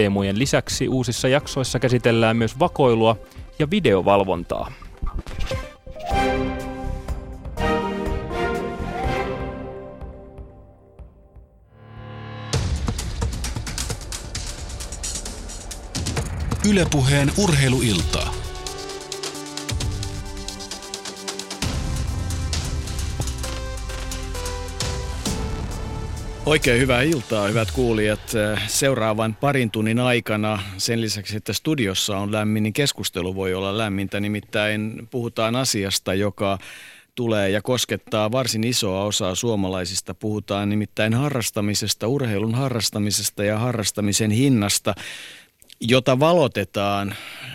[0.00, 3.16] teemojen lisäksi uusissa jaksoissa käsitellään myös vakoilua
[3.58, 4.72] ja videovalvontaa.
[16.68, 18.39] Ylepuheen urheiluiltaa.
[26.50, 28.20] Oikein hyvää iltaa, hyvät kuulijat.
[28.66, 34.20] Seuraavan parin tunnin aikana, sen lisäksi, että studiossa on lämmin, niin keskustelu voi olla lämmintä.
[34.20, 36.58] Nimittäin puhutaan asiasta, joka
[37.14, 40.14] tulee ja koskettaa varsin isoa osaa suomalaisista.
[40.14, 44.94] Puhutaan nimittäin harrastamisesta, urheilun harrastamisesta ja harrastamisen hinnasta,
[45.80, 47.14] jota valotetaan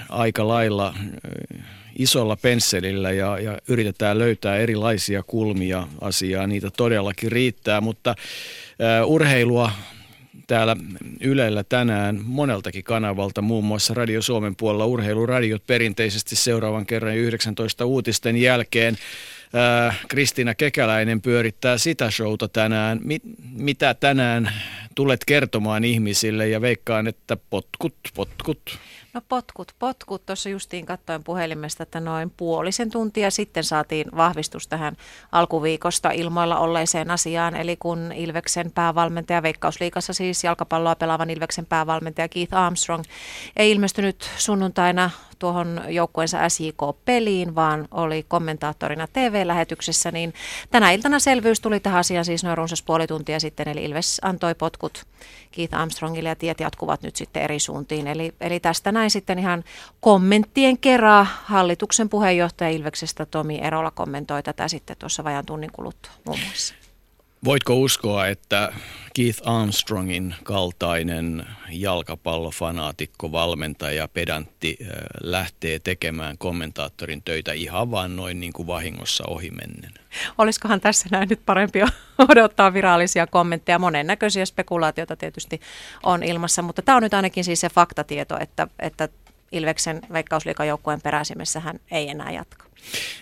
[0.09, 0.93] aika lailla
[1.95, 6.47] isolla pensselillä ja, ja yritetään löytää erilaisia kulmia asiaa.
[6.47, 8.15] Niitä todellakin riittää, mutta
[9.05, 9.71] uh, urheilua
[10.47, 10.75] täällä
[11.21, 18.37] Ylellä tänään moneltakin kanavalta, muun muassa Radio Suomen puolella urheiluradiot perinteisesti seuraavan kerran 19 uutisten
[18.37, 18.97] jälkeen.
[20.07, 22.99] Kristiina Kekäläinen pyörittää sitä showta tänään.
[23.03, 23.21] Mi-
[23.53, 24.51] mitä tänään
[24.95, 28.79] tulet kertomaan ihmisille ja veikkaan, että potkut, potkut.
[29.15, 30.25] No potkut, potkut.
[30.25, 34.97] Tuossa justiin katsoin puhelimesta, että noin puolisen tuntia sitten saatiin vahvistus tähän
[35.31, 37.55] alkuviikosta ilmoilla olleeseen asiaan.
[37.55, 43.03] Eli kun Ilveksen päävalmentaja, Veikkausliikassa siis jalkapalloa pelaavan Ilveksen päävalmentaja Keith Armstrong
[43.55, 50.33] ei ilmestynyt sunnuntaina tuohon joukkueensa SJK-peliin, vaan oli kommentaattorina TV-lähetyksessä, niin
[50.71, 54.55] tänä iltana selvyys tuli tähän asiaan siis noin runsas puoli tuntia sitten, eli Ilves antoi
[54.55, 55.05] potkut
[55.51, 58.07] Keith Armstrongille ja tiet jatkuvat nyt sitten eri suuntiin.
[58.07, 59.63] Eli, eli tästä näin sitten ihan
[59.99, 66.39] kommenttien kerran hallituksen puheenjohtaja Ilveksestä Tomi Erola kommentoi tätä sitten tuossa vajan tunnin kuluttua muun
[66.39, 66.84] muassa.
[67.45, 68.73] Voitko uskoa, että
[69.13, 74.77] Keith Armstrongin kaltainen jalkapallofanaatikko, valmentaja, pedantti
[75.21, 79.91] lähtee tekemään kommentaattorin töitä ihan vaan noin niin kuin vahingossa ohimennen?
[80.37, 81.79] Olisikohan tässä näin nyt parempi
[82.29, 83.79] odottaa virallisia kommentteja.
[83.79, 85.61] Monennäköisiä spekulaatioita tietysti
[86.03, 89.09] on ilmassa, mutta tämä on nyt ainakin siis se faktatieto, että, että
[89.51, 92.65] Ilveksen veikkausliikajoukkueen peräisimessä hän ei enää jatka.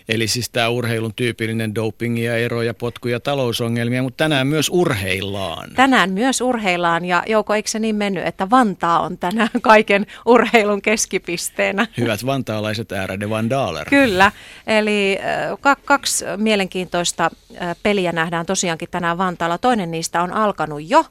[0.10, 5.70] Eli siis tämä urheilun tyypillinen dopingia, eroja, potkuja, talousongelmia, mutta tänään myös urheillaan.
[5.76, 10.82] Tänään myös urheillaan ja Jouko, eikö se niin mennyt, että Vantaa on tänään kaiken urheilun
[10.82, 11.88] keskipisteenä?
[11.98, 13.90] Hyvät vantaalaiset äärade vandaaler.
[13.90, 14.32] Kyllä,
[14.68, 15.20] eli
[15.86, 17.32] kaksi mielenkiintoista
[17.84, 19.58] peliä nähdään tosiaankin tänään Vantaalla.
[19.58, 21.06] Toinen niistä on alkanut jo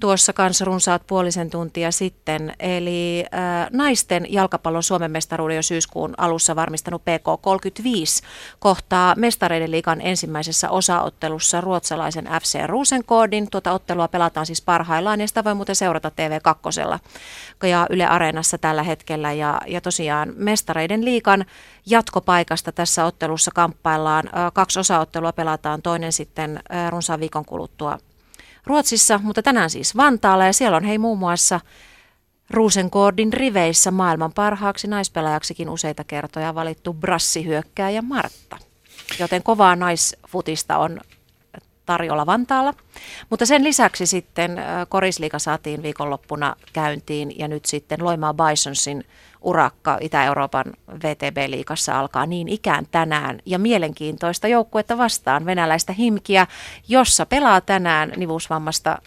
[0.00, 3.24] tuossa kanssa runsaat puolisen tuntia sitten, eli
[3.72, 8.22] naisten jalkapallon Suomen mestaruuden jo syyskuun alussa varmistanut PK35 5
[8.58, 13.50] kohtaa mestareiden liikan ensimmäisessä osaottelussa ruotsalaisen FC Rosenkoodin.
[13.50, 16.98] Tuota ottelua pelataan siis parhaillaan ja sitä voi muuten seurata TV2
[17.66, 19.32] ja Yle Areenassa tällä hetkellä.
[19.32, 21.44] Ja, ja tosiaan mestareiden liikan
[21.86, 24.30] jatkopaikasta tässä ottelussa kamppaillaan.
[24.52, 27.98] Kaksi osaottelua pelataan, toinen sitten runsaan viikon kuluttua
[28.66, 31.60] Ruotsissa, mutta tänään siis Vantaalla ja siellä on hei muun muassa
[32.50, 38.56] Ruusenkoordin riveissä maailman parhaaksi naispelaajaksikin useita kertoja valittu brassihyökkääjä Martta.
[39.18, 41.00] Joten kovaa naisfutista on
[41.86, 42.74] tarjolla Vantaalla.
[43.30, 49.04] Mutta sen lisäksi sitten Korisliika saatiin viikonloppuna käyntiin ja nyt sitten Loimaa Bisonsin
[49.40, 50.64] urakka Itä-Euroopan
[51.04, 53.40] VTB-liikassa alkaa niin ikään tänään.
[53.46, 56.46] Ja mielenkiintoista joukkuetta vastaan venäläistä himkiä,
[56.88, 58.98] jossa pelaa tänään nivusvammasta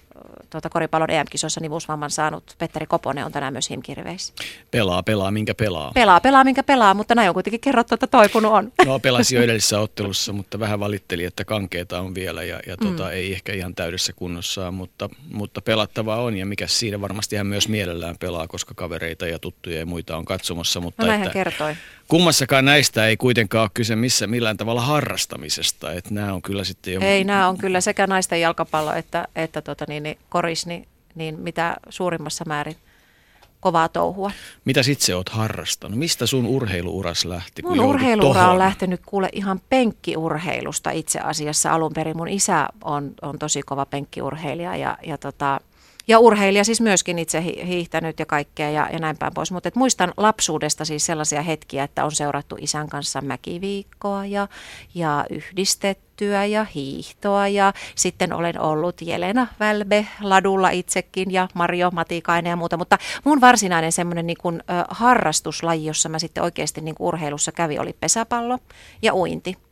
[0.49, 4.33] tuota koripallon EM-kisoissa nivuusvamman saanut Petteri Koponen on tänään myös himkirveissä.
[4.71, 5.91] Pelaa, pelaa, minkä pelaa.
[5.93, 8.71] Pelaa, pelaa, minkä pelaa, mutta näin on kuitenkin kerrottu, että toipunut on.
[8.85, 13.03] No pelasi jo edellisessä ottelussa, mutta vähän valitteli, että kankeita on vielä ja, ja tuota,
[13.03, 13.09] mm.
[13.09, 17.67] ei ehkä ihan täydessä kunnossa, mutta, mutta pelattavaa on ja mikä siinä varmasti hän myös
[17.67, 20.79] mielellään pelaa, koska kavereita ja tuttuja ja muita on katsomassa.
[20.79, 21.75] Mutta no että kertoi.
[22.07, 26.93] Kummassakaan näistä ei kuitenkaan ole kyse missä millään tavalla harrastamisesta, että nämä on kyllä sitten
[26.93, 26.99] jo...
[27.01, 31.39] Ei, nämä on kyllä sekä naisten jalkapallo että, että tota niin, niin koris, niin, niin
[31.39, 32.75] mitä suurimmassa määrin
[33.59, 34.31] kovaa touhua.
[34.65, 35.99] Mitä itse oot harrastanut?
[35.99, 37.61] Mistä sun urheiluuras lähti?
[37.61, 38.51] Mun urheiluura tohon?
[38.51, 42.17] on lähtenyt kuule ihan penkkiurheilusta itse asiassa alun perin.
[42.17, 45.59] Mun isä on, on tosi kova penkkiurheilija ja, ja tota,
[46.07, 49.51] ja urheilija siis myöskin itse hiihtänyt ja kaikkea ja, ja näin päin pois.
[49.51, 54.47] Mutta muistan lapsuudesta siis sellaisia hetkiä, että on seurattu isän kanssa mäkiviikkoa ja,
[54.95, 57.47] ja yhdistettyä ja hiihtoa.
[57.47, 62.77] Ja sitten olen ollut Jelena Välbe ladulla itsekin ja Mario Matikainen ja muuta.
[62.77, 67.95] Mutta mun varsinainen semmoinen niin kuin, harrastuslaji, jossa mä sitten oikeasti niin urheilussa kävi, oli
[67.99, 68.57] pesäpallo
[69.01, 69.66] ja uinti.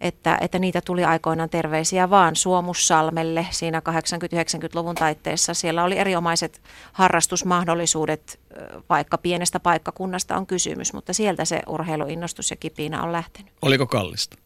[0.00, 5.54] Että, että niitä tuli aikoinaan terveisiä vaan Suomussalmelle siinä 80-90-luvun taitteessa.
[5.54, 6.62] Siellä oli eriomaiset
[6.92, 8.40] harrastusmahdollisuudet,
[8.88, 13.52] vaikka pienestä paikkakunnasta on kysymys, mutta sieltä se urheiluinnostus ja kipinä on lähtenyt.
[13.62, 14.36] Oliko kallista?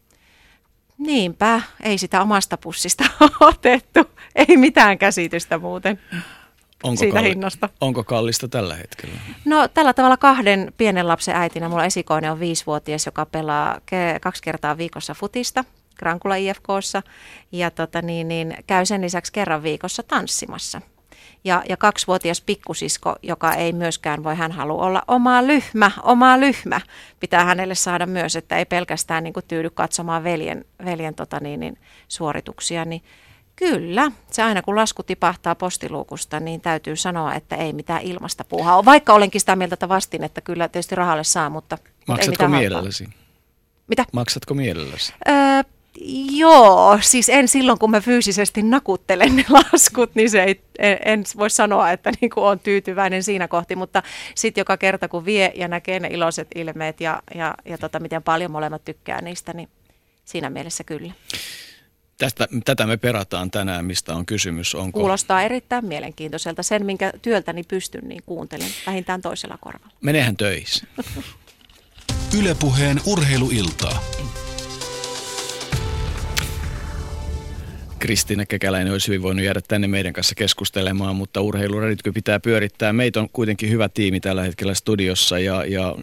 [0.99, 3.05] Niinpä, ei sitä omasta pussista
[3.41, 4.00] otettu,
[4.35, 6.00] ei mitään käsitystä muuten.
[6.82, 7.69] Onko siitä kalli- hinnasta.
[7.81, 9.15] Onko kallista tällä hetkellä?
[9.44, 11.69] No tällä tavalla kahden pienen lapsen äitinä.
[11.69, 15.65] Mulla esikoinen on viisivuotias, joka pelaa ke- kaksi kertaa viikossa futista
[16.00, 17.03] Grankula IFKssa
[17.53, 20.81] ja tota niin, niin, käy sen lisäksi kerran viikossa tanssimassa.
[21.44, 26.81] Ja, ja kaksivuotias pikkusisko, joka ei myöskään voi, hän halua olla oma lyhmä, oma lyhmä.
[27.21, 31.61] Pitää hänelle saada myös, että ei pelkästään niin kuin tyydy katsomaan veljen, veljen tota niin,
[31.61, 31.79] niin,
[32.09, 33.03] suorituksia, niin
[33.61, 38.85] Kyllä, se aina kun lasku tipahtaa postiluukusta, niin täytyy sanoa, että ei mitään ilmasta puuhaa
[38.85, 43.09] Vaikka olenkin sitä mieltä, että vastin, että kyllä tietysti rahalle saa, mutta Maksatko ei mielelläsi?
[43.87, 44.05] Mitä?
[44.12, 45.15] Maksatko mielelläsi?
[45.29, 45.35] Öö,
[46.33, 51.25] joo, siis en silloin kun mä fyysisesti nakuttelen ne laskut, niin se ei, en, en
[51.37, 54.03] voi sanoa, että niin kuin on tyytyväinen siinä kohti, mutta
[54.35, 58.23] sitten joka kerta kun vie ja näkee ne iloiset ilmeet ja, ja, ja tota, miten
[58.23, 59.69] paljon molemmat tykkää niistä, niin
[60.25, 61.13] siinä mielessä kyllä.
[62.20, 64.75] Tästä, tätä me perataan tänään, mistä on kysymys.
[64.75, 65.00] Onko...
[65.00, 66.62] Kuulostaa erittäin mielenkiintoiselta.
[66.62, 69.94] Sen, minkä työltäni pystyn, niin kuuntelen vähintään toisella korvalla.
[70.00, 70.87] Menehän töissä.
[72.38, 74.02] Ylepuheen urheiluiltaa.
[77.99, 82.93] Kristiina Kekäläinen olisi hyvin voinut jäädä tänne meidän kanssa keskustelemaan, mutta urheiluraditko pitää pyörittää.
[82.93, 85.96] Meitä on kuitenkin hyvä tiimi tällä hetkellä studiossa ja, ja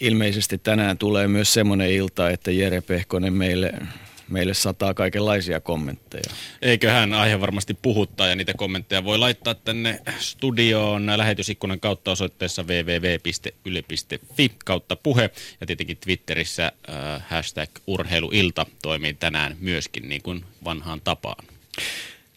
[0.00, 3.72] ilmeisesti tänään tulee myös semmoinen ilta, että Jere Pehkonen meille
[4.28, 6.32] meille sataa kaikenlaisia kommentteja.
[6.62, 14.52] Eiköhän aihe varmasti puhuttaa ja niitä kommentteja voi laittaa tänne studioon lähetysikkunan kautta osoitteessa www.yle.fi
[14.64, 15.30] kautta puhe.
[15.60, 21.44] Ja tietenkin Twitterissä äh, hashtag urheiluilta toimii tänään myöskin niin kuin vanhaan tapaan.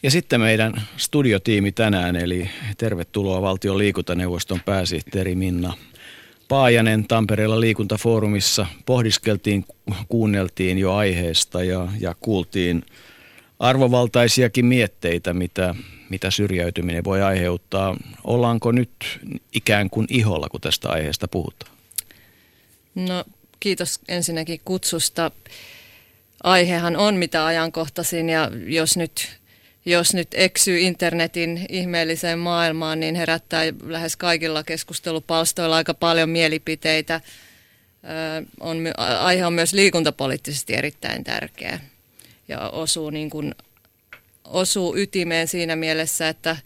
[0.04, 5.74] Ja sitten meidän studiotiimi tänään, eli tervetuloa valtion liikuntaneuvoston pääsihteeri Minna
[6.47, 9.65] Paajanen Tampereella liikuntafoorumissa pohdiskeltiin,
[10.09, 12.86] kuunneltiin jo aiheesta ja, ja kuultiin
[13.59, 15.75] arvovaltaisiakin mietteitä, mitä,
[16.09, 17.97] mitä syrjäytyminen voi aiheuttaa.
[18.24, 19.19] Ollaanko nyt
[19.53, 21.71] ikään kuin iholla, kun tästä aiheesta puhutaan?
[22.95, 23.25] No
[23.59, 25.31] kiitos ensinnäkin kutsusta.
[26.44, 29.39] Aihehan on mitä ajankohtaisin ja jos nyt
[29.86, 37.22] jos nyt eksyy internetin ihmeelliseen maailmaan, niin herättää lähes kaikilla keskustelupalstoilla aika paljon mielipiteitä.
[38.60, 41.80] on, aihe on myös liikuntapoliittisesti erittäin tärkeä
[42.48, 43.56] ja osuu, niin kuin,
[44.44, 46.58] osuu ytimeen siinä mielessä, että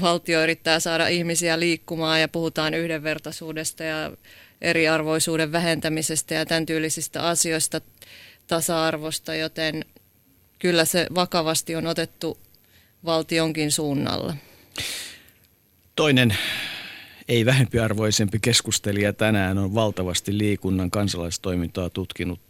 [0.00, 4.12] valtio yrittää saada ihmisiä liikkumaan ja puhutaan yhdenvertaisuudesta ja
[4.60, 7.80] eriarvoisuuden vähentämisestä ja tämän tyylisistä asioista
[8.46, 9.84] tasa-arvosta, joten
[10.58, 12.38] kyllä se vakavasti on otettu
[13.04, 14.36] valtionkin suunnalla.
[15.96, 16.36] Toinen
[17.28, 22.40] ei vähempiarvoisempi keskustelija tänään on valtavasti liikunnan kansalaistoimintaa tutkinut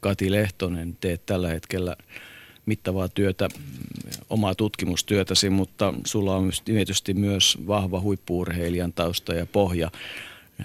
[0.00, 0.96] Kati Lehtonen.
[1.00, 1.96] Teet tällä hetkellä
[2.66, 3.48] mittavaa työtä,
[4.30, 9.90] omaa tutkimustyötäsi, mutta sulla on tietysti myös vahva huippuurheilijan tausta ja pohja.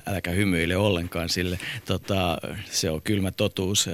[0.07, 2.37] Äläkä hymyile ollenkaan sille, tota,
[2.71, 3.89] se on kylmä totuus.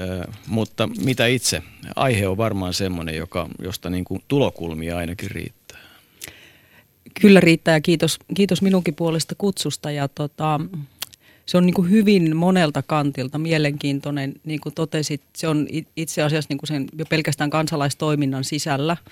[0.48, 1.64] Mutta mitä itse?
[1.96, 5.80] Aihe on varmaan semmoinen, joka, josta niin kuin tulokulmia ainakin riittää.
[7.22, 9.92] Kyllä riittää ja kiitos, kiitos minunkin puolesta kutsusta.
[9.92, 10.60] Ja tota,
[11.46, 16.48] se on niin kuin hyvin monelta kantilta mielenkiintoinen, niin kuin totesit, se on itse asiassa
[16.50, 18.98] niin kuin sen jo pelkästään kansalaistoiminnan sisällä–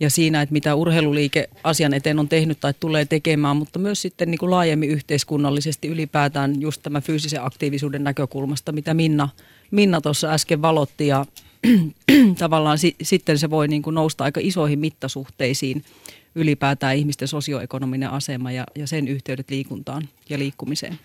[0.00, 4.30] ja siinä, että mitä urheiluliike asian eteen on tehnyt tai tulee tekemään, mutta myös sitten
[4.30, 9.28] niin kuin laajemmin yhteiskunnallisesti ylipäätään just tämä fyysisen aktiivisuuden näkökulmasta, mitä Minna,
[9.70, 11.26] Minna tuossa äsken valotti ja
[12.38, 15.84] tavallaan si, sitten se voi niin kuin nousta aika isoihin mittasuhteisiin
[16.34, 20.98] ylipäätään ihmisten sosioekonominen asema ja, ja sen yhteydet liikuntaan ja liikkumiseen.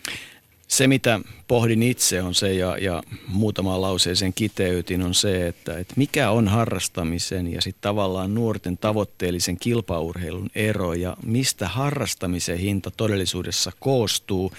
[0.67, 5.93] Se, mitä pohdin itse on se, ja, ja muutamaan lauseeseen kiteytin, on se, että, että
[5.97, 13.71] mikä on harrastamisen ja sitten tavallaan nuorten tavoitteellisen kilpaurheilun ero ja mistä harrastamisen hinta todellisuudessa
[13.79, 14.51] koostuu.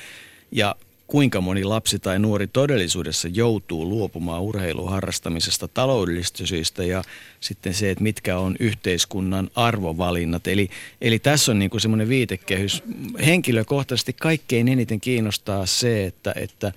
[0.53, 0.77] Ja
[1.09, 7.03] kuinka moni lapsi tai nuori todellisuudessa joutuu luopumaan urheiluharrastamisesta taloudellisista syistä ja
[7.41, 10.47] sitten se, että mitkä on yhteiskunnan arvovalinnat.
[10.47, 12.83] Eli, eli tässä on niin kuin semmoinen viitekehys.
[13.27, 16.73] Henkilökohtaisesti kaikkein eniten kiinnostaa se, että, että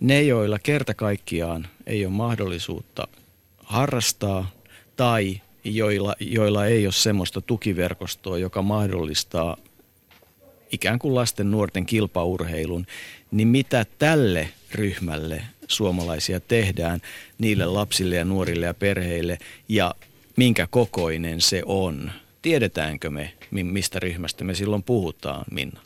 [0.00, 3.08] ne, joilla kerta kaikkiaan ei ole mahdollisuutta
[3.64, 4.50] harrastaa
[4.96, 9.56] tai joilla, joilla ei ole semmoista tukiverkostoa, joka mahdollistaa
[10.72, 12.86] ikään kuin lasten nuorten kilpaurheilun,
[13.30, 17.00] niin mitä tälle ryhmälle suomalaisia tehdään
[17.38, 19.94] niille lapsille ja nuorille ja perheille ja
[20.36, 22.12] minkä kokoinen se on.
[22.42, 25.80] Tiedetäänkö me, mistä ryhmästä me silloin puhutaan, Minna?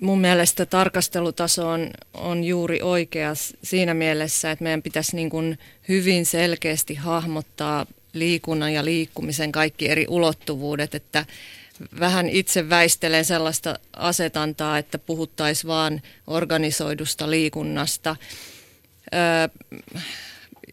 [0.00, 6.26] Mun mielestä tarkastelutaso on, on juuri oikea siinä mielessä, että meidän pitäisi niin kuin hyvin
[6.26, 11.26] selkeästi hahmottaa liikunnan ja liikkumisen kaikki eri ulottuvuudet, että
[12.00, 18.16] vähän itse väistelen sellaista asetantaa, että puhuttaisiin vaan organisoidusta liikunnasta.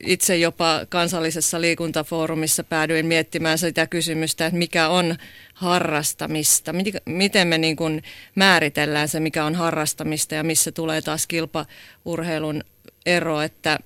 [0.06, 5.16] Itse jopa kansallisessa liikuntafoorumissa päädyin miettimään sitä kysymystä, että mikä on
[5.54, 6.74] harrastamista.
[7.06, 8.04] Miten me niin kuin
[8.36, 12.64] määritellään se, mikä on harrastamista ja missä tulee taas kilpaurheilun
[13.06, 13.42] ero.
[13.42, 13.80] Että,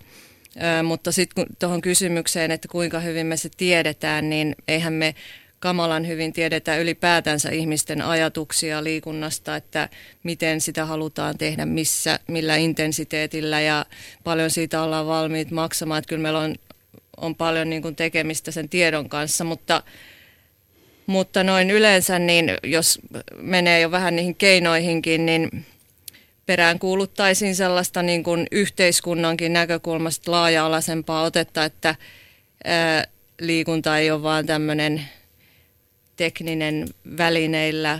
[0.84, 5.16] mutta sitten tuohon kysymykseen, että kuinka hyvin me se tiedetään, niin eihän me
[5.62, 9.89] kamalan hyvin tiedetä ylipäätänsä ihmisten ajatuksia liikunnasta, että
[10.24, 13.86] miten sitä halutaan tehdä, missä, millä intensiteetillä ja
[14.24, 16.00] paljon siitä ollaan valmiit maksamaan.
[16.00, 16.56] Että kyllä meillä on,
[17.18, 19.84] on paljon niin kuin tekemistä sen tiedon kanssa, mutta,
[21.06, 23.00] mutta noin yleensä, niin jos
[23.38, 25.65] menee jo vähän niihin keinoihinkin, niin
[26.46, 31.96] perään kuuluttaisiin sellaista niin kuin yhteiskunnankin näkökulmasta laaja-alaisempaa otetta, että
[32.63, 33.06] ää,
[33.41, 35.01] liikunta ei ole vaan tämmöinen
[36.22, 36.88] tekninen
[37.18, 38.00] välineillä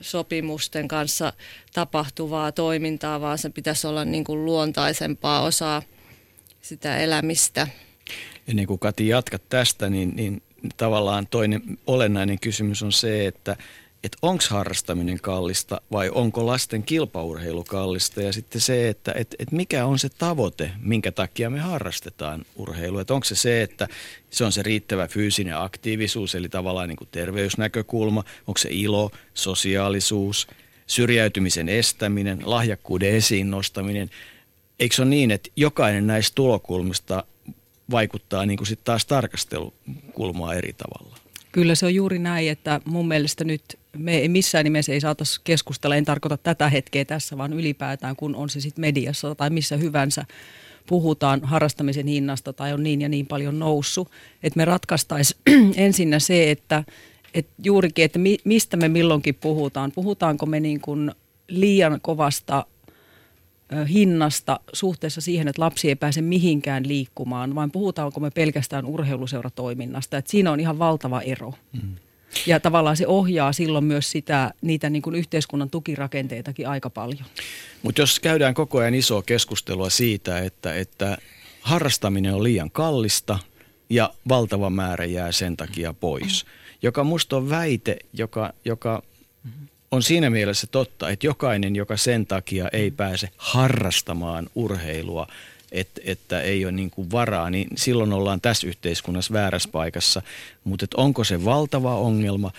[0.00, 1.32] sopimusten kanssa
[1.74, 5.82] tapahtuvaa toimintaa, vaan se pitäisi olla niin kuin luontaisempaa osaa
[6.62, 7.68] sitä elämistä.
[8.52, 10.42] Niin kuin Kati jatkat tästä, niin, niin
[10.76, 13.56] tavallaan toinen olennainen kysymys on se, että
[14.04, 19.52] että onko harrastaminen kallista vai onko lasten kilpaurheilu kallista ja sitten se, että et, et
[19.52, 23.00] mikä on se tavoite, minkä takia me harrastetaan urheilua.
[23.00, 23.88] Että onko se se, että
[24.30, 30.46] se on se riittävä fyysinen aktiivisuus, eli tavallaan niin kuin terveysnäkökulma, onko se ilo, sosiaalisuus,
[30.86, 34.10] syrjäytymisen estäminen, lahjakkuuden esiin nostaminen.
[34.78, 37.24] Eikö se ole niin, että jokainen näistä tulokulmista
[37.90, 41.21] vaikuttaa niin kuin sitten taas tarkastelukulmaa eri tavalla?
[41.52, 43.62] Kyllä se on juuri näin, että mun mielestä nyt
[43.96, 48.36] me ei missään nimessä ei saataisi keskustella, en tarkoita tätä hetkeä tässä, vaan ylipäätään kun
[48.36, 50.24] on se sitten mediassa tai missä hyvänsä
[50.86, 54.10] puhutaan harrastamisen hinnasta tai on niin ja niin paljon noussut,
[54.42, 55.40] että me ratkaistaisiin
[55.76, 56.84] ensinnä se, että,
[57.34, 59.92] että juurikin, että mi, mistä me milloinkin puhutaan.
[59.92, 61.12] Puhutaanko me niin kuin
[61.48, 62.66] liian kovasta
[63.88, 70.18] hinnasta suhteessa siihen, että lapsi ei pääse mihinkään liikkumaan, vai puhutaanko me pelkästään urheiluseuratoiminnasta.
[70.18, 71.54] Että siinä on ihan valtava ero.
[71.72, 71.96] Mm.
[72.46, 77.24] Ja tavallaan se ohjaa silloin myös sitä, niitä niin kuin yhteiskunnan tukirakenteitakin aika paljon.
[77.82, 81.18] Mutta jos käydään koko ajan isoa keskustelua siitä, että, että
[81.60, 83.38] harrastaminen on liian kallista
[83.90, 86.46] ja valtava määrä jää sen takia pois,
[86.82, 89.02] joka musta on väite, joka, joka
[89.92, 95.26] on siinä mielessä totta, että jokainen, joka sen takia ei pääse harrastamaan urheilua,
[95.72, 100.22] että, että ei ole niin kuin varaa, niin silloin ollaan tässä yhteiskunnassa väärässä paikassa.
[100.64, 102.50] Mutta onko se valtava ongelma,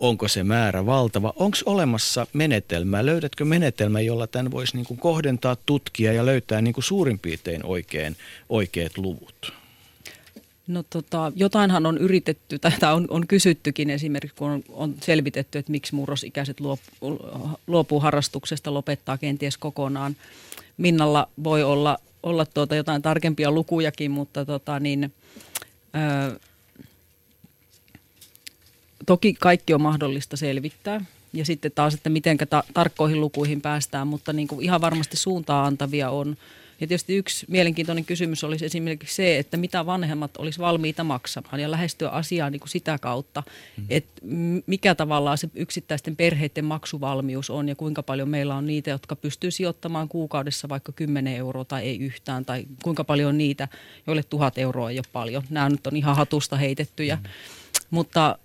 [0.00, 5.56] onko se määrä valtava, onko olemassa menetelmä, löydätkö menetelmä, jolla tämän voisi niin kuin kohdentaa,
[5.56, 8.16] tutkia ja löytää niin kuin suurin piirtein oikein,
[8.48, 9.61] oikeat luvut?
[10.72, 15.72] No tota, jotainhan on yritetty, tai on, on kysyttykin esimerkiksi, kun on, on selvitetty, että
[15.72, 17.18] miksi murrosikäiset luopuu,
[17.66, 20.16] luopuu harrastuksesta, lopettaa kenties kokonaan.
[20.76, 25.12] Minnalla voi olla, olla tuota jotain tarkempia lukujakin, mutta tota niin,
[26.30, 26.40] ö,
[29.06, 31.04] toki kaikki on mahdollista selvittää.
[31.32, 35.66] Ja sitten taas, että miten ta- tarkkoihin lukuihin päästään, mutta niin kuin ihan varmasti suuntaa
[35.66, 36.36] antavia on–
[36.82, 41.70] ja tietysti yksi mielenkiintoinen kysymys olisi esimerkiksi se, että mitä vanhemmat olisi valmiita maksamaan ja
[41.70, 43.42] lähestyä asiaa niin kuin sitä kautta,
[43.76, 43.84] mm.
[43.90, 44.22] että
[44.66, 49.50] mikä tavallaan se yksittäisten perheiden maksuvalmius on ja kuinka paljon meillä on niitä, jotka pystyy
[49.50, 53.68] sijoittamaan kuukaudessa vaikka 10 euroa tai ei yhtään tai kuinka paljon on niitä,
[54.06, 55.42] joille tuhat euroa ei ole paljon.
[55.50, 57.22] Nämä nyt on ihan hatusta heitettyjä, mm.
[57.90, 58.38] mutta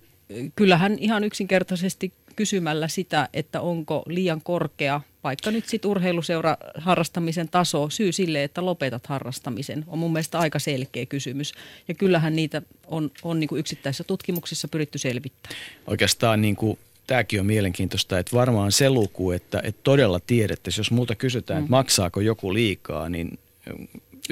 [0.56, 7.90] kyllähän ihan yksinkertaisesti kysymällä sitä, että onko liian korkea vaikka nyt sitten urheiluseura harrastamisen taso,
[7.90, 11.52] syy sille, että lopetat harrastamisen, on mun mielestä aika selkeä kysymys.
[11.88, 15.60] Ja kyllähän niitä on, on niin kuin yksittäisissä tutkimuksissa pyritty selvittämään.
[15.86, 20.90] Oikeastaan niin kuin tämäkin on mielenkiintoista, että varmaan se luku, että, että todella tiedettäisiin, jos
[20.90, 21.64] multa kysytään, mm.
[21.64, 23.38] että maksaako joku liikaa, niin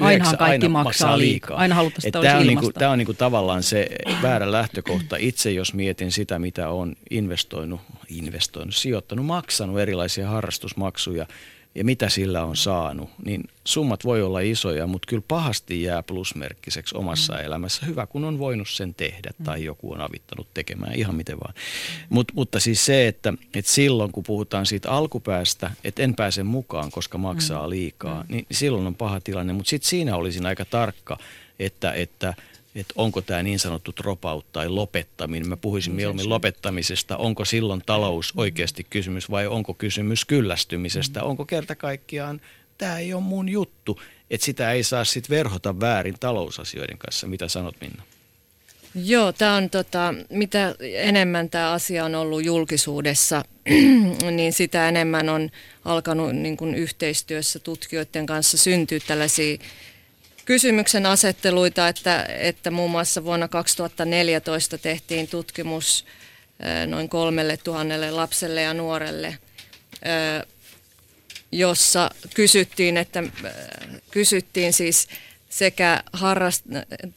[0.01, 1.57] Ainahan kaikki aina maksaa liikaa.
[1.57, 3.87] Aina haluttaisiin, että tämä on, niinku, tämä on niinku tavallaan se
[4.21, 5.15] väärä lähtökohta.
[5.19, 11.27] Itse jos mietin sitä, mitä on investoinut, investoinut, sijoittanut, maksanut erilaisia harrastusmaksuja,
[11.77, 16.97] ja mitä sillä on saanut, niin summat voi olla isoja, mutta kyllä pahasti jää plusmerkkiseksi
[16.97, 17.39] omassa mm.
[17.39, 17.85] elämässä.
[17.85, 21.53] Hyvä, kun on voinut sen tehdä tai joku on avittanut tekemään, ihan miten vaan.
[22.09, 26.91] Mut, mutta siis se, että, että silloin kun puhutaan siitä alkupäästä, että en pääse mukaan,
[26.91, 29.53] koska maksaa liikaa, niin silloin on paha tilanne.
[29.53, 31.17] Mutta sitten siinä olisin aika tarkka,
[31.59, 32.33] että, että–
[32.77, 35.49] että onko tämä niin sanottu dropout tai lopettaminen.
[35.49, 37.17] Mä puhuisin mieluummin lopettamisesta.
[37.17, 41.23] Onko silloin talous oikeasti kysymys vai onko kysymys kyllästymisestä?
[41.23, 42.41] Onko kerta kaikkiaan,
[42.77, 44.01] tämä ei ole mun juttu.
[44.29, 47.27] Että sitä ei saa sitten verhota väärin talousasioiden kanssa.
[47.27, 48.03] Mitä sanot Minna?
[48.95, 53.45] Joo, tämä on tota, mitä enemmän tämä asia on ollut julkisuudessa,
[54.31, 55.49] niin sitä enemmän on
[55.85, 59.57] alkanut niin kuin yhteistyössä tutkijoiden kanssa syntyä tällaisia
[60.47, 66.05] kysymyksen asetteluita, että, että muun muassa vuonna 2014 tehtiin tutkimus
[66.87, 69.37] noin kolmelle tuhannelle lapselle ja nuorelle,
[71.51, 73.23] jossa kysyttiin, että
[74.11, 75.07] kysyttiin siis
[75.49, 76.65] sekä harrast,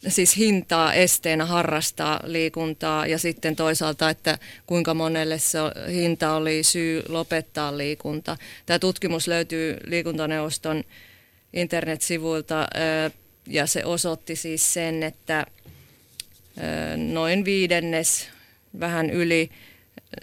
[0.08, 5.58] siis hintaa esteenä harrastaa liikuntaa ja sitten toisaalta, että kuinka monelle se
[5.92, 8.36] hinta oli syy lopettaa liikunta.
[8.66, 10.84] Tämä tutkimus löytyy liikuntaneuvoston
[11.52, 12.68] internetsivuilta
[13.46, 15.46] ja se osoitti siis sen, että
[17.12, 18.28] noin viidennes,
[18.80, 19.50] vähän yli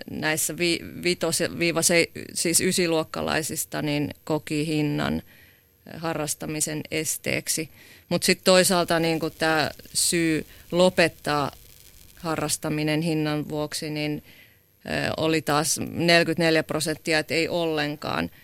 [0.09, 5.21] näissä vi, vitos, viiva se, siis ysiluokkalaisista niin koki hinnan
[5.97, 7.69] harrastamisen esteeksi.
[8.09, 11.51] Mutta sitten toisaalta niin tämä syy lopettaa
[12.15, 14.23] harrastaminen hinnan vuoksi, niin
[15.17, 18.31] oli taas 44 prosenttia, että ei ollenkaan–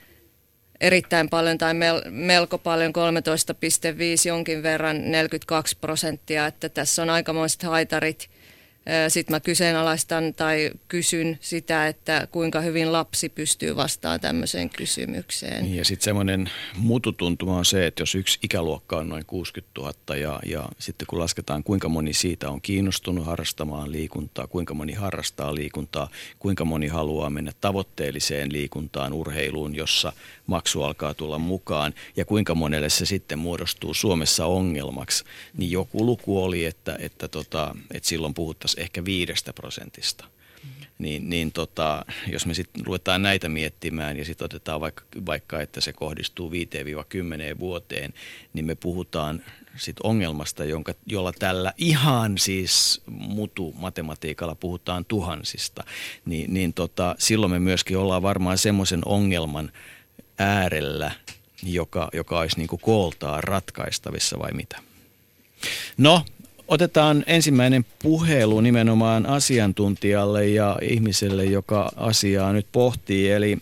[0.84, 7.64] erittäin paljon tai mel, melko paljon, 13,5 jonkin verran, 42 prosenttia, että tässä on aikamoiset
[7.64, 8.30] haitarit
[9.08, 15.64] sitten mä kyseenalaistan tai kysyn sitä, että kuinka hyvin lapsi pystyy vastaamaan tämmöiseen kysymykseen.
[15.64, 20.16] Niin, ja sitten semmoinen mututuntuma on se, että jos yksi ikäluokka on noin 60 000
[20.16, 25.56] ja, ja sitten kun lasketaan kuinka moni siitä on kiinnostunut harrastamaan liikuntaa, kuinka moni harrastaa
[25.56, 26.10] liikuntaa,
[26.40, 30.14] kuinka moni haluaa mennä tavoitteelliseen liikuntaan, urheiluun, jossa
[30.48, 35.24] maksu alkaa tulla mukaan ja kuinka monelle se sitten muodostuu Suomessa ongelmaksi,
[35.58, 40.26] niin joku luku oli, että, että, tota, että silloin puhuttaisiin taas ehkä viidestä prosentista.
[41.00, 45.82] Niin, niin tota, jos me sitten ruvetaan näitä miettimään ja sitten otetaan vaikka, vaikka, että
[45.82, 48.14] se kohdistuu 5-10 vuoteen,
[48.54, 49.44] niin me puhutaan
[49.78, 55.84] sit ongelmasta, jonka, jolla tällä ihan siis mutu matematiikalla puhutaan tuhansista,
[56.26, 59.72] niin, niin tota, silloin me myöskin ollaan varmaan semmoisen ongelman
[60.38, 61.12] äärellä,
[61.64, 64.80] joka, joka olisi niin kooltaan ratkaistavissa vai mitä?
[65.98, 66.26] No,
[66.74, 73.32] Otetaan ensimmäinen puhelu nimenomaan asiantuntijalle ja ihmiselle, joka asiaa nyt pohtii.
[73.32, 73.58] Eli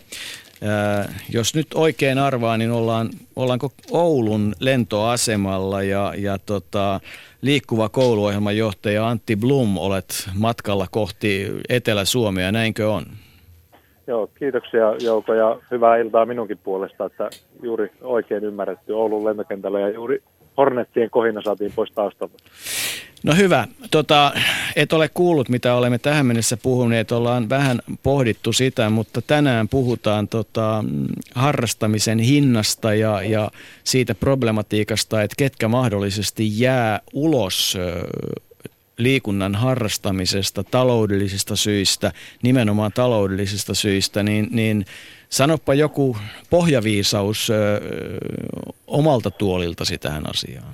[0.63, 6.99] ää, äh, jos nyt oikein arvaa, niin ollaan, ollaanko Oulun lentoasemalla ja, ja tota,
[7.41, 13.03] liikkuva kouluohjelman johtaja Antti Blum, olet matkalla kohti Etelä-Suomea, näinkö on?
[14.07, 17.29] Joo, kiitoksia Jouko ja hyvää iltaa minunkin puolesta, että
[17.63, 20.23] juuri oikein ymmärretty Oulun lentokentällä ja juuri
[20.57, 22.37] Hornettien kohina saatiin pois taustalta.
[23.23, 23.67] No hyvä.
[23.91, 24.33] Tota,
[24.75, 27.11] et ole kuullut, mitä olemme tähän mennessä puhuneet.
[27.11, 30.83] Ollaan vähän pohdittu sitä, mutta tänään puhutaan tota,
[31.35, 33.51] harrastamisen hinnasta ja, ja
[33.83, 37.77] siitä problematiikasta, että ketkä mahdollisesti jää ulos
[38.97, 42.11] liikunnan harrastamisesta taloudellisista syistä,
[42.43, 44.85] nimenomaan taloudellisista syistä, niin, niin
[45.31, 46.15] sanoppa joku
[46.49, 47.81] pohjaviisaus ö,
[48.87, 50.73] omalta tuoliltasi tähän asiaan.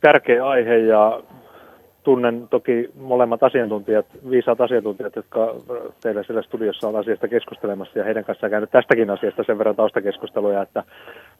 [0.00, 1.22] Tärkeä aihe ja
[2.02, 5.54] tunnen toki molemmat asiantuntijat, viisaat asiantuntijat, jotka
[6.02, 10.62] teillä siellä studiossa on asiasta keskustelemassa ja heidän kanssaan käynyt tästäkin asiasta sen verran taustakeskusteluja,
[10.62, 10.82] että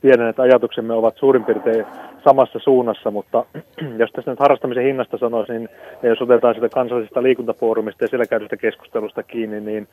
[0.01, 1.87] tiedän, että ajatuksemme ovat suurin piirtein
[2.25, 3.45] samassa suunnassa, mutta
[4.01, 5.69] jos tässä nyt harrastamisen hinnasta sanoisin,
[6.03, 9.89] ja jos otetaan sitä kansallisesta liikuntafoorumista ja siellä käydystä keskustelusta kiinni, niin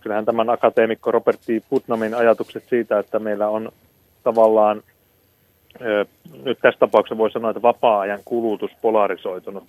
[0.00, 1.46] kyllähän tämän akateemikko Robert T.
[1.70, 3.72] Putnamin ajatukset siitä, että meillä on
[4.24, 4.82] tavallaan
[6.44, 9.64] nyt tässä tapauksessa voi sanoa, että vapaa-ajan kulutus polarisoitunut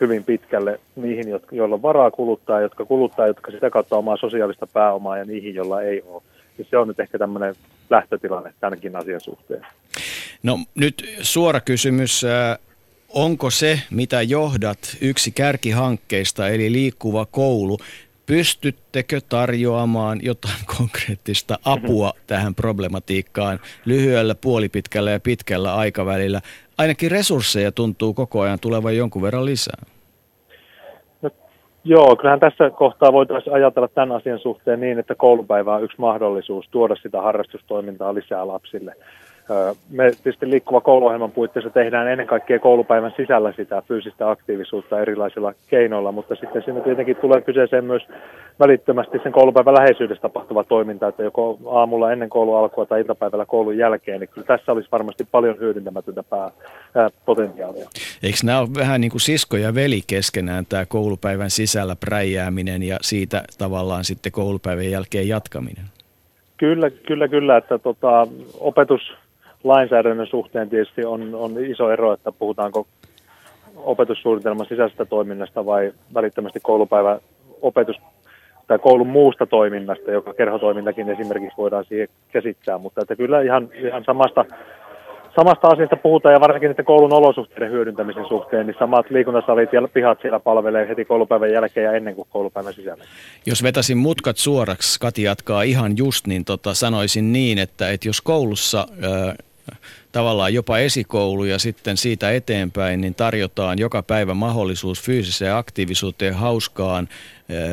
[0.00, 5.18] hyvin pitkälle niihin, joilla on varaa kuluttaa, jotka kuluttaa, jotka sitä kautta omaa sosiaalista pääomaa
[5.18, 6.22] ja niihin, joilla ei ole.
[6.58, 7.54] Ja se on nyt ehkä tämmöinen
[7.90, 9.66] lähtötilanne tämänkin asian suhteen.
[10.42, 12.22] No nyt suora kysymys.
[13.08, 17.78] Onko se, mitä johdat, yksi kärkihankkeista, eli liikkuva koulu,
[18.28, 26.40] Pystyttekö tarjoamaan jotain konkreettista apua tähän problematiikkaan lyhyellä, puolipitkällä ja pitkällä aikavälillä?
[26.78, 29.82] Ainakin resursseja tuntuu koko ajan tulevan jonkun verran lisää.
[31.22, 31.30] No,
[31.84, 36.68] Joo, kyllähän tässä kohtaa voitaisiin ajatella tämän asian suhteen niin, että koulupäivä on yksi mahdollisuus
[36.70, 38.94] tuoda sitä harrastustoimintaa lisää lapsille.
[39.90, 46.12] Me tietysti liikkuva kouluohjelman puitteissa tehdään ennen kaikkea koulupäivän sisällä sitä fyysistä aktiivisuutta erilaisilla keinoilla,
[46.12, 48.02] mutta sitten siinä tietenkin tulee kyseeseen myös
[48.60, 53.78] välittömästi sen koulupäivän läheisyydessä tapahtuva toiminta, että joko aamulla ennen koulun alkua tai iltapäivällä koulun
[53.78, 56.50] jälkeen, niin kyllä tässä olisi varmasti paljon hyödyntämätöntä pää,
[56.94, 57.88] ää, potentiaalia.
[58.22, 62.96] Eikö nämä ole vähän niin kuin sisko ja veli keskenään tämä koulupäivän sisällä präjääminen ja
[63.00, 65.84] siitä tavallaan sitten koulupäivän jälkeen jatkaminen?
[66.56, 68.26] Kyllä, kyllä, kyllä, että tota,
[68.60, 69.12] opetus
[69.64, 72.86] lainsäädännön suhteen tietysti on, on iso ero, että puhutaanko
[73.76, 77.18] opetussuunnitelman sisäisestä toiminnasta vai välittömästi koulupäivä
[77.62, 77.96] opetus
[78.66, 84.04] tai koulun muusta toiminnasta, joka kerhotoimintakin esimerkiksi voidaan siihen käsittää, mutta että kyllä ihan, ihan
[84.04, 84.44] samasta,
[85.36, 90.18] samasta asiasta puhutaan ja varsinkin niiden koulun olosuhteiden hyödyntämisen suhteen, niin samat liikuntasalit ja pihat
[90.22, 93.04] siellä palvelee heti koulupäivän jälkeen ja ennen kuin koulupäivän sisällä.
[93.46, 98.20] Jos vetäisin mutkat suoraksi, Kati jatkaa ihan just, niin tota, sanoisin niin, että, että jos
[98.20, 98.86] koulussa
[100.12, 107.08] tavallaan jopa esikoulu ja sitten siitä eteenpäin, niin tarjotaan joka päivä mahdollisuus fyysiseen aktiivisuuteen, hauskaan,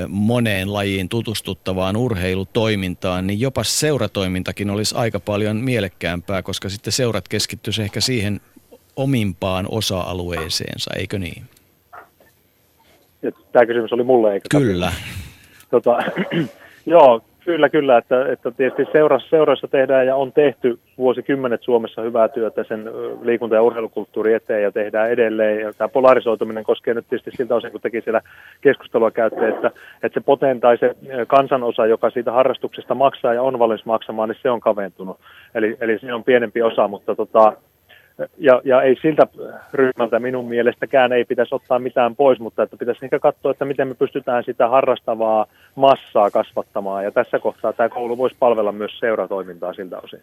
[0.07, 7.81] moneen lajiin tutustuttavaan urheilutoimintaan, niin jopa seuratoimintakin olisi aika paljon mielekkäämpää, koska sitten seurat keskittyisi
[7.81, 8.41] ehkä siihen
[8.95, 11.43] omimpaan osa-alueeseensa, eikö niin?
[13.51, 14.47] Tämä kysymys oli mulle, eikö?
[14.51, 14.91] Kyllä.
[15.71, 15.97] Tota,
[16.85, 17.97] joo, Kyllä, kyllä.
[17.97, 22.89] Että, että tietysti seurassa, seurassa tehdään ja on tehty vuosikymmenet Suomessa hyvää työtä sen
[23.21, 25.59] liikunta- ja urheilukulttuuri eteen ja tehdään edelleen.
[25.59, 28.21] Ja tämä polarisoituminen koskee nyt tietysti siltä osin, kun teki siellä
[28.61, 29.71] keskustelua käytte, että,
[30.03, 30.95] että se poten tai se
[31.27, 35.19] kansanosa, joka siitä harrastuksesta maksaa ja on valmis maksamaan, niin se on kaventunut.
[35.55, 37.53] Eli, eli se on pienempi osa, mutta tota,
[38.37, 39.27] ja, ja ei siltä
[39.73, 43.87] ryhmältä minun mielestäkään ei pitäisi ottaa mitään pois, mutta että pitäisi ehkä katsoa, että miten
[43.87, 47.03] me pystytään sitä harrastavaa massaa kasvattamaan.
[47.03, 50.19] Ja tässä kohtaa tämä koulu voisi palvella myös seuratoimintaa siltä osin.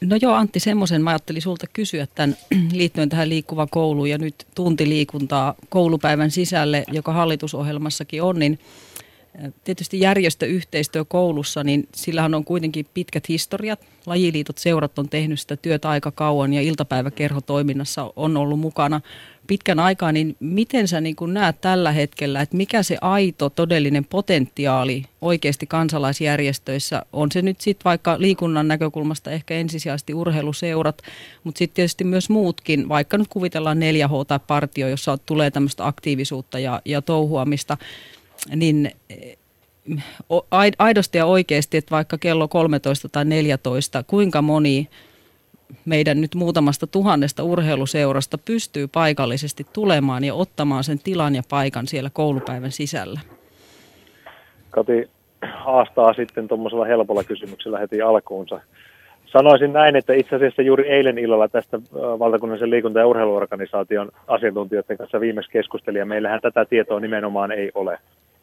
[0.00, 2.36] No joo Antti, semmoisen mä ajattelin sulta kysyä tämän
[2.78, 8.58] liittyen tähän liikkuva kouluun ja nyt tuntiliikuntaa koulupäivän sisälle, joka hallitusohjelmassakin on, niin
[9.64, 13.80] Tietysti järjestöyhteistyö koulussa, niin sillähän on kuitenkin pitkät historiat.
[14.06, 19.00] Lajiliitot, seurat on tehnyt sitä työtä aika kauan ja iltapäiväkerhotoiminnassa on ollut mukana
[19.46, 20.12] pitkän aikaa.
[20.12, 25.66] Niin miten sä niin kun näet tällä hetkellä, että mikä se aito todellinen potentiaali oikeasti
[25.66, 27.32] kansalaisjärjestöissä on?
[27.32, 31.02] Se nyt sitten vaikka liikunnan näkökulmasta ehkä ensisijaisesti urheiluseurat,
[31.44, 36.58] mutta sitten tietysti myös muutkin, vaikka nyt kuvitellaan 4H tai partio, jossa tulee tämmöistä aktiivisuutta
[36.58, 37.76] ja, ja touhuamista–
[38.56, 38.90] niin
[40.78, 44.88] aidosti ja oikeasti, että vaikka kello 13 tai 14, kuinka moni
[45.84, 52.10] meidän nyt muutamasta tuhannesta urheiluseurasta pystyy paikallisesti tulemaan ja ottamaan sen tilan ja paikan siellä
[52.12, 53.20] koulupäivän sisällä?
[54.70, 55.10] Kati
[55.54, 58.60] haastaa sitten tuommoisella helpolla kysymyksellä heti alkuunsa.
[59.26, 65.20] Sanoisin näin, että itse asiassa juuri eilen illalla tästä valtakunnallisen liikunta- ja urheiluorganisaation asiantuntijoiden kanssa
[65.20, 67.98] viimeksi keskustelin, ja meillähän tätä tietoa nimenomaan ei ole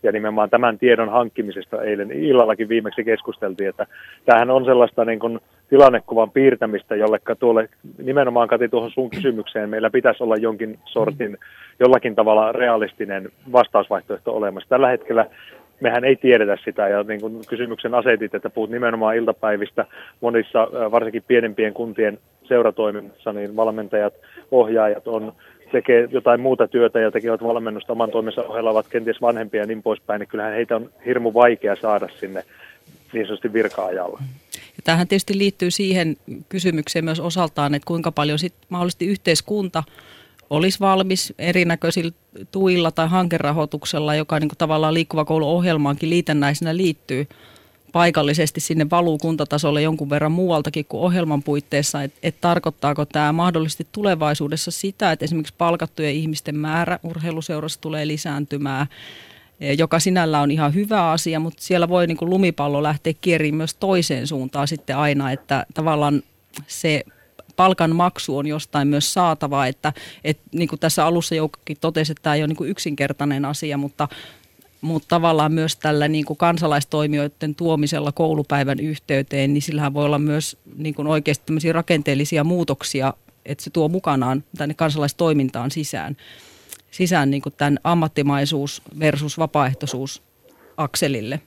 [0.06, 3.88] ja nimenomaan tämän tiedon hankkimisesta eilen illallakin viimeksi keskusteltiin, että
[4.26, 5.40] tämähän on sellaista niin kuin
[5.70, 7.70] tilannekuvan piirtämistä, jollekka tuolle
[8.04, 11.38] nimenomaan Kati tuohon sun kysymykseen meillä pitäisi olla jonkin sortin,
[11.80, 14.70] jollakin tavalla realistinen vastausvaihtoehto olemassa.
[14.70, 15.26] Tällä hetkellä
[15.80, 19.86] mehän ei tiedetä sitä ja niin kuin kysymyksen asetit, että puhut nimenomaan iltapäivistä
[20.22, 24.14] monissa varsinkin pienempien kuntien seuratoiminnassa, niin valmentajat,
[24.52, 25.34] ohjaajat on
[25.76, 29.84] tekee jotain muuta työtä ja tekevät valmennusta oman toimensa ohella, ovat kenties vanhempia ja niin
[29.84, 32.44] poispäin, niin kyllähän heitä on hirmu vaikea saada sinne
[33.14, 34.20] niin sanotusti virka-ajalla.
[34.54, 36.18] Ja tämähän tietysti liittyy siihen
[36.50, 39.84] kysymykseen myös osaltaan, että kuinka paljon sit mahdollisesti yhteiskunta
[40.50, 42.12] olisi valmis erinäköisillä
[42.52, 47.28] tuilla tai hankerahoituksella, joka niin kuin tavallaan liikkuva koulu ohjelmaankin liitännäisenä liittyy,
[47.96, 53.88] paikallisesti sinne valuu kuntatasolle jonkun verran muualtakin kuin ohjelman puitteissa, että et tarkoittaako tämä mahdollisesti
[53.92, 58.88] tulevaisuudessa sitä, että esimerkiksi palkattujen ihmisten määrä urheiluseurassa tulee lisääntymään,
[59.60, 63.56] eh, joka sinällä on ihan hyvä asia, mutta siellä voi niin kuin lumipallo lähteä kieriin
[63.56, 66.24] myös toiseen suuntaan sitten aina, että tavallaan
[66.68, 67.04] se
[67.56, 72.24] palkan maksu on jostain myös saatava, että, että niin kuin tässä alussa joukkokin totesi, että
[72.24, 74.08] tämä ei ole niin kuin yksinkertainen asia, mutta
[74.82, 80.58] mutta tavallaan myös tällä niin kuin kansalaistoimijoiden tuomisella koulupäivän yhteyteen, niin sillähän voi olla myös
[80.78, 83.14] niin kuin oikeasti rakenteellisia muutoksia,
[83.46, 86.18] että se tuo mukanaan tänne kansalaistoimintaan sisään,
[86.92, 90.22] sisään niin kuin tämän ammattimaisuus versus vapaaehtoisuus
[90.78, 91.40] akselille.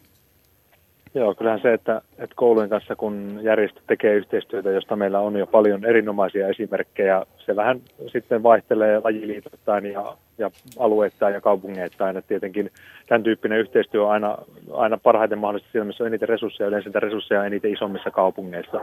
[1.14, 5.46] Joo, kyllähän se, että, että koulujen kanssa kun järjestö tekee yhteistyötä, josta meillä on jo
[5.46, 7.80] paljon erinomaisia esimerkkejä, se vähän
[8.12, 12.16] sitten vaihtelee lajiliitoittain ja ja alueittain ja kaupungeittain.
[12.16, 12.70] Että tietenkin
[13.06, 14.38] tämän tyyppinen yhteistyö on aina,
[14.72, 18.80] aina parhaiten mahdollista siellä, missä on eniten resursseja, yleensä niitä resursseja eniten isommissa kaupungeissa.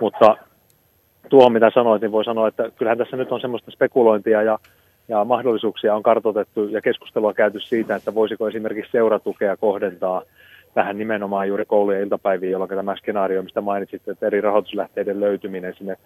[0.00, 0.36] Mutta
[1.28, 4.58] tuohon mitä sanoit, niin voi sanoa, että kyllähän tässä nyt on semmoista spekulointia ja,
[5.08, 10.22] ja mahdollisuuksia on kartoitettu ja keskustelua käyty siitä, että voisiko esimerkiksi seuratukea kohdentaa
[10.74, 15.96] tähän nimenomaan juuri koulujen iltapäiviin, jolloin tämä skenaario, mistä mainitsit, että eri rahoituslähteiden löytyminen sinne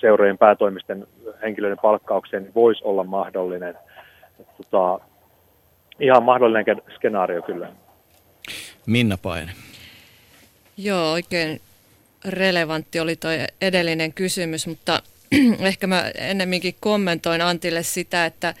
[0.00, 1.06] seurojen päätoimisten
[1.42, 3.74] henkilöiden palkkaukseen niin voisi olla mahdollinen.
[4.56, 5.04] Tota,
[6.00, 7.68] ihan mahdollinen skenaario kyllä.
[8.86, 9.52] Minna Paine.
[10.76, 11.60] Joo, oikein
[12.24, 13.30] relevantti oli tuo
[13.60, 15.02] edellinen kysymys, mutta
[15.60, 18.54] ehkä mä ennemminkin kommentoin Antille sitä, että,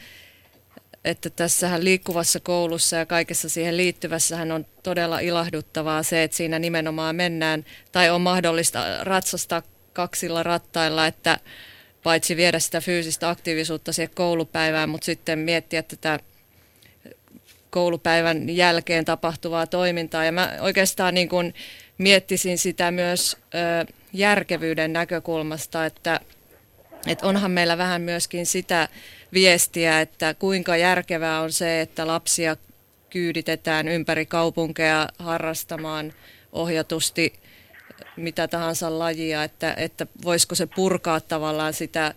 [1.04, 7.16] että tässähän liikkuvassa koulussa ja kaikessa siihen liittyvässähän on todella ilahduttavaa se, että siinä nimenomaan
[7.16, 9.62] mennään tai on mahdollista ratsastaa
[9.98, 11.38] kaksilla rattailla, että
[12.02, 16.18] paitsi viedä sitä fyysistä aktiivisuutta siihen koulupäivään, mutta sitten miettiä tätä
[17.70, 20.24] koulupäivän jälkeen tapahtuvaa toimintaa.
[20.24, 21.54] Ja mä oikeastaan niin kuin
[21.98, 26.20] miettisin sitä myös ö, järkevyyden näkökulmasta, että,
[27.06, 28.88] että onhan meillä vähän myöskin sitä
[29.32, 32.56] viestiä, että kuinka järkevää on se, että lapsia
[33.10, 36.12] kyyditetään ympäri kaupunkeja harrastamaan
[36.52, 37.32] ohjatusti
[38.16, 42.14] mitä tahansa lajia, että, että voisiko se purkaa tavallaan sitä,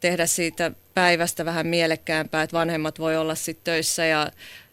[0.00, 4.30] tehdä siitä päivästä vähän mielekkäämpää, että vanhemmat voi olla sitten töissä ja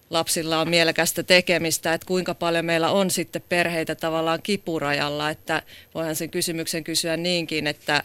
[0.10, 5.62] lapsilla on mielekästä tekemistä, että kuinka paljon meillä on sitten perheitä tavallaan kipurajalla, että
[5.96, 8.04] voihan sen kysymyksen kysyä niinkin, että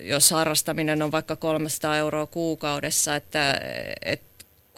[0.00, 3.60] jos harrastaminen on vaikka 300 euroa kuukaudessa, että,
[4.04, 4.27] että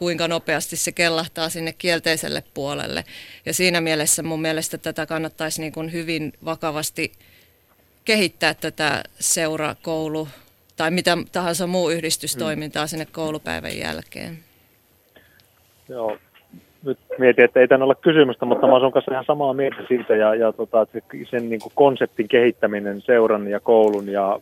[0.00, 3.04] kuinka nopeasti se kellahtaa sinne kielteiselle puolelle.
[3.46, 7.12] Ja siinä mielessä mun mielestä tätä kannattaisi niin kuin hyvin vakavasti
[8.04, 10.28] kehittää tätä seurakoulu
[10.76, 14.38] tai mitä tahansa muu yhdistystoimintaa sinne koulupäivän jälkeen.
[15.88, 16.16] Joo,
[16.84, 20.16] nyt mietin, että ei tämän olla kysymystä, mutta mä olen kanssa ihan samaa mieltä siitä
[20.16, 20.86] ja, ja tota,
[21.30, 24.40] sen niin kuin konseptin kehittäminen seuran ja koulun ja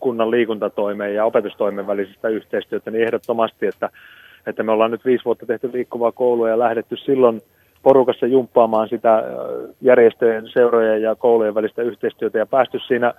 [0.00, 3.90] kunnan liikuntatoimeen ja opetustoimen välisestä yhteistyötä, niin ehdottomasti, että
[4.46, 7.40] että me ollaan nyt viisi vuotta tehty liikkuvaa koulua ja lähdetty silloin
[7.82, 9.22] porukassa jumppaamaan sitä
[9.80, 13.14] järjestöjen, seurojen ja koulujen välistä yhteistyötä ja päästy siinä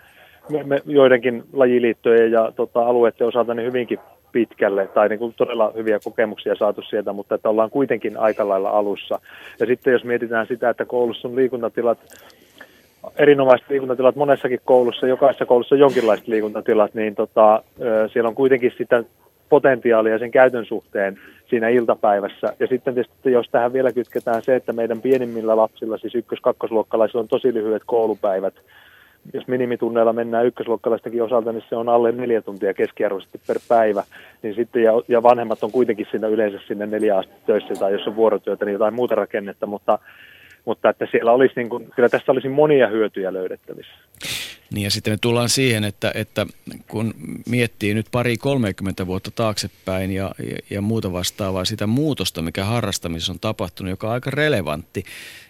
[0.49, 3.99] me, me, joidenkin lajiliittojen ja tota, alueiden osalta niin hyvinkin
[4.31, 8.69] pitkälle, tai niin kuin todella hyviä kokemuksia saatu sieltä, mutta että ollaan kuitenkin aika lailla
[8.69, 9.19] alussa.
[9.59, 11.97] Ja sitten jos mietitään sitä, että koulussa on liikuntatilat,
[13.17, 17.63] erinomaiset liikuntatilat monessakin koulussa, jokaisessa koulussa on jonkinlaiset liikuntatilat, niin tota,
[18.13, 19.03] siellä on kuitenkin sitä
[19.49, 22.53] potentiaalia sen käytön suhteen siinä iltapäivässä.
[22.59, 27.27] Ja sitten tietysti, jos tähän vielä kytketään se, että meidän pienimmillä lapsilla, siis ykkös-kakkosluokkalaisilla on
[27.27, 28.53] tosi lyhyet koulupäivät,
[29.33, 34.03] jos minimitunneilla mennään ykkösluokkalaistakin osalta, niin se on alle neljä tuntia keskiarvoisesti per päivä,
[34.41, 38.07] niin sitten, ja, ja vanhemmat on kuitenkin siinä yleensä sinne neljä asti töissä, tai jos
[38.07, 39.99] on vuorotyötä, niin jotain muuta rakennetta, mutta,
[40.65, 43.93] mutta että siellä olisi niin kuin, kyllä tässä olisi monia hyötyjä löydettävissä.
[44.73, 46.45] Niin ja sitten me tullaan siihen, että, että
[46.87, 47.13] kun
[47.49, 53.31] miettii nyt pari 30 vuotta taaksepäin ja, ja, ja muuta vastaavaa, sitä muutosta, mikä harrastamisessa
[53.31, 55.03] on tapahtunut, joka on aika relevantti.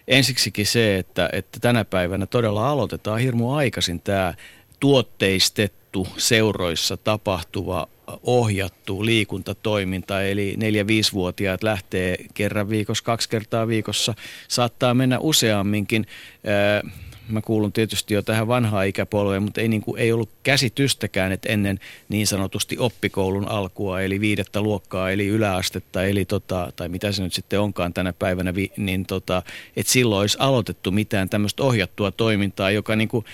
[0.08, 4.34] Ensiksikin se, että, että tänä päivänä todella aloitetaan hirmu aikaisin tämä
[4.80, 7.88] tuotteistettu seuroissa tapahtuva
[8.22, 14.14] ohjattu liikuntatoiminta, eli 4-5-vuotiaat lähtee kerran viikossa, kaksi kertaa viikossa,
[14.48, 16.06] saattaa mennä useamminkin.
[16.46, 16.82] Ää,
[17.32, 21.48] mä kuulun tietysti jo tähän vanhaan ikäpolveen, mutta ei, niin kuin, ei ollut käsitystäkään, että
[21.48, 27.22] ennen niin sanotusti oppikoulun alkua, eli viidettä luokkaa, eli yläastetta, eli tota, tai mitä se
[27.22, 29.42] nyt sitten onkaan tänä päivänä, niin tota,
[29.76, 33.24] että silloin olisi aloitettu mitään tämmöistä ohjattua toimintaa, joka niin kuin,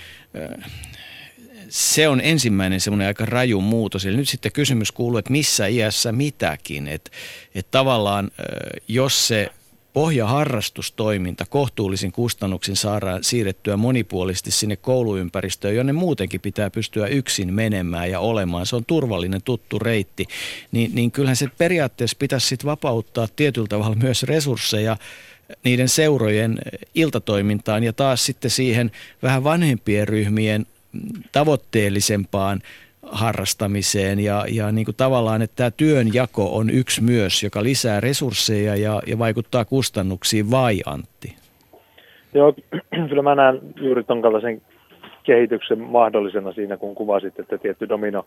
[1.68, 4.06] se on ensimmäinen semmoinen aika raju muutos.
[4.06, 6.88] Eli nyt sitten kysymys kuuluu, että missä iässä mitäkin.
[6.88, 7.10] Että,
[7.54, 8.30] että tavallaan
[8.88, 9.50] jos se
[9.96, 18.20] pohjaharrastustoiminta kohtuullisin kustannuksin saadaan siirrettyä monipuolisesti sinne kouluympäristöön, jonne muutenkin pitää pystyä yksin menemään ja
[18.20, 18.66] olemaan.
[18.66, 20.26] Se on turvallinen, tuttu reitti.
[20.72, 24.96] Niin, niin kyllähän se periaatteessa pitäisi sitten vapauttaa tietyllä tavalla myös resursseja
[25.64, 26.58] niiden seurojen
[26.94, 28.90] iltatoimintaan ja taas sitten siihen
[29.22, 30.66] vähän vanhempien ryhmien
[31.32, 32.62] tavoitteellisempaan
[33.10, 38.76] harrastamiseen ja, ja niin kuin tavallaan, että tämä työnjako on yksi myös, joka lisää resursseja
[38.76, 41.36] ja, ja vaikuttaa kustannuksiin, vai Antti?
[42.34, 42.54] Joo,
[43.08, 44.62] kyllä mä näen juuri ton kaltaisen
[45.22, 48.26] kehityksen mahdollisena siinä, kun kuvasit, että tietty domino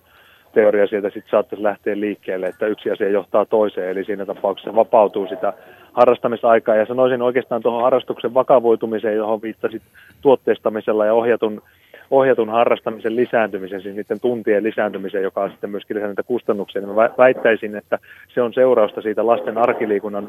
[0.53, 5.27] teoria sieltä sitten saattaisi lähteä liikkeelle, että yksi asia johtaa toiseen, eli siinä tapauksessa vapautuu
[5.27, 5.53] sitä
[5.93, 6.75] harrastamisaikaa.
[6.75, 9.81] Ja sanoisin oikeastaan tuohon harrastuksen vakavoitumiseen, johon viittasit
[10.21, 11.61] tuotteistamisella ja ohjatun
[12.11, 17.09] ohjatun harrastamisen lisääntymisen, siis niiden tuntien lisääntymisen, joka on sitten myöskin lisännyt kustannuksia, niin mä
[17.17, 17.99] väittäisin, että
[18.33, 20.27] se on seurausta siitä lasten arkiliikunnan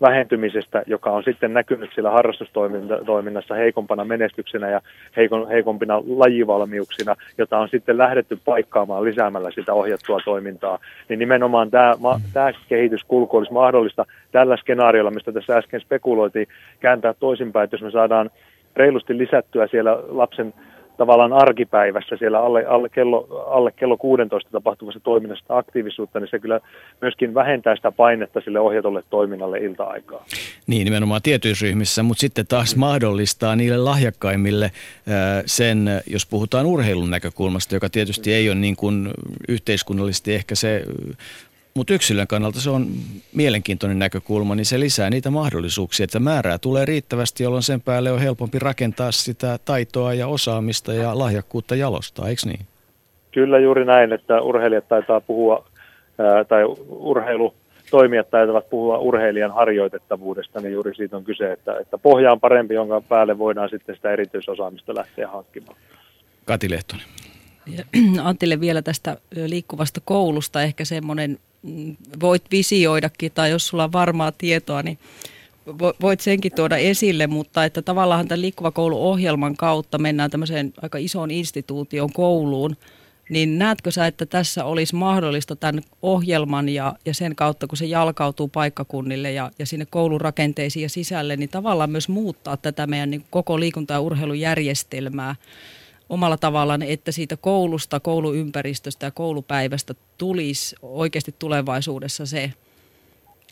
[0.00, 4.80] vähentymisestä, joka on sitten näkynyt sillä harrastustoiminnassa heikompana menestyksenä ja
[5.50, 10.78] heikompina lajivalmiuksina, jota on sitten lähdetty paikkaamaan lisäämällä sitä ohjattua toimintaa.
[11.08, 11.94] Niin nimenomaan tämä,
[12.32, 16.46] tämä kehityskulku olisi mahdollista tällä skenaariolla, mistä tässä äsken spekuloitiin,
[16.80, 18.30] kääntää toisinpäin, että jos me saadaan
[18.76, 20.54] reilusti lisättyä siellä lapsen
[20.96, 26.60] tavallaan arkipäivässä siellä alle, alle, kello, alle kello 16 tapahtuvassa toiminnasta aktiivisuutta, niin se kyllä
[27.00, 30.24] myöskin vähentää sitä painetta sille ohjatulle toiminnalle ilta-aikaa.
[30.66, 34.70] Niin, nimenomaan tietyysryhmissä, mutta sitten taas mahdollistaa niille lahjakkaimmille
[35.46, 39.10] sen, jos puhutaan urheilun näkökulmasta, joka tietysti ei ole niin kuin
[39.48, 40.84] yhteiskunnallisesti ehkä se
[41.74, 42.86] mutta yksilön kannalta se on
[43.34, 48.20] mielenkiintoinen näkökulma, niin se lisää niitä mahdollisuuksia, että määrää tulee riittävästi, jolloin sen päälle on
[48.20, 52.66] helpompi rakentaa sitä taitoa ja osaamista ja lahjakkuutta jalostaa, eikö niin?
[53.32, 55.64] Kyllä juuri näin, että urheilijat taitaa puhua,
[56.48, 57.54] tai urheilu
[57.90, 62.74] toimijat taitavat puhua urheilijan harjoitettavuudesta, niin juuri siitä on kyse, että, että pohja on parempi,
[62.74, 65.76] jonka päälle voidaan sitten sitä erityisosaamista lähteä hankkimaan.
[66.44, 67.04] Kati Lehtonen.
[68.22, 71.38] Antille vielä tästä liikkuvasta koulusta ehkä semmoinen
[72.20, 74.98] voit visioidakin tai jos sulla on varmaa tietoa, niin
[76.00, 81.30] voit senkin tuoda esille, mutta että tavallaan tämän liikkuva koulu-ohjelman kautta mennään tämmöiseen aika isoon
[81.30, 82.76] instituution kouluun,
[83.30, 87.86] niin näetkö sä, että tässä olisi mahdollista tämän ohjelman ja, ja sen kautta, kun se
[87.86, 93.24] jalkautuu paikkakunnille ja, ja sinne koulurakenteisiin ja sisälle, niin tavallaan myös muuttaa tätä meidän niin
[93.30, 95.34] koko liikunta- ja urheilujärjestelmää
[96.12, 102.52] omalla tavallaan, että siitä koulusta, kouluympäristöstä ja koulupäivästä tulisi oikeasti tulevaisuudessa se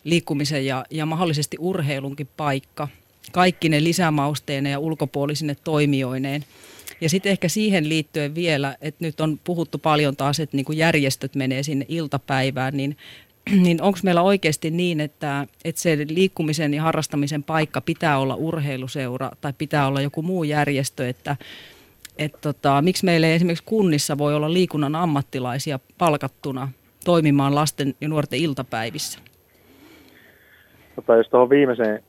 [0.05, 2.88] liikkumisen ja, ja mahdollisesti urheilunkin paikka.
[3.33, 6.44] Kaikki ne lisämausteine ja ulkopuolisine toimijoineen.
[7.01, 10.79] Ja sitten ehkä siihen liittyen vielä, että nyt on puhuttu paljon taas, että niin kuin
[10.79, 12.96] järjestöt menee sinne iltapäivään, niin,
[13.64, 19.31] niin onko meillä oikeasti niin, että, että se liikkumisen ja harrastamisen paikka pitää olla urheiluseura
[19.40, 21.37] tai pitää olla joku muu järjestö, että
[22.20, 26.68] että tota, miksi meillä ei esimerkiksi kunnissa voi olla liikunnan ammattilaisia palkattuna
[27.04, 29.18] toimimaan lasten ja nuorten iltapäivissä?
[30.96, 32.02] Tota, jos tuohon viimeiseen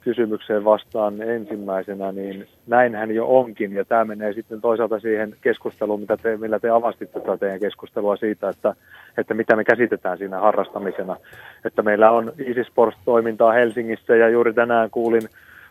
[0.00, 3.72] kysymykseen vastaan ensimmäisenä, niin näinhän jo onkin.
[3.72, 8.16] Ja tämä menee sitten toisaalta siihen keskusteluun, mitä te, millä te avastitte tätä teidän keskustelua
[8.16, 8.74] siitä, että,
[9.18, 11.16] että mitä me käsitetään siinä harrastamisena.
[11.64, 15.28] Että meillä on Easy Sports-toimintaa Helsingissä ja juuri tänään kuulin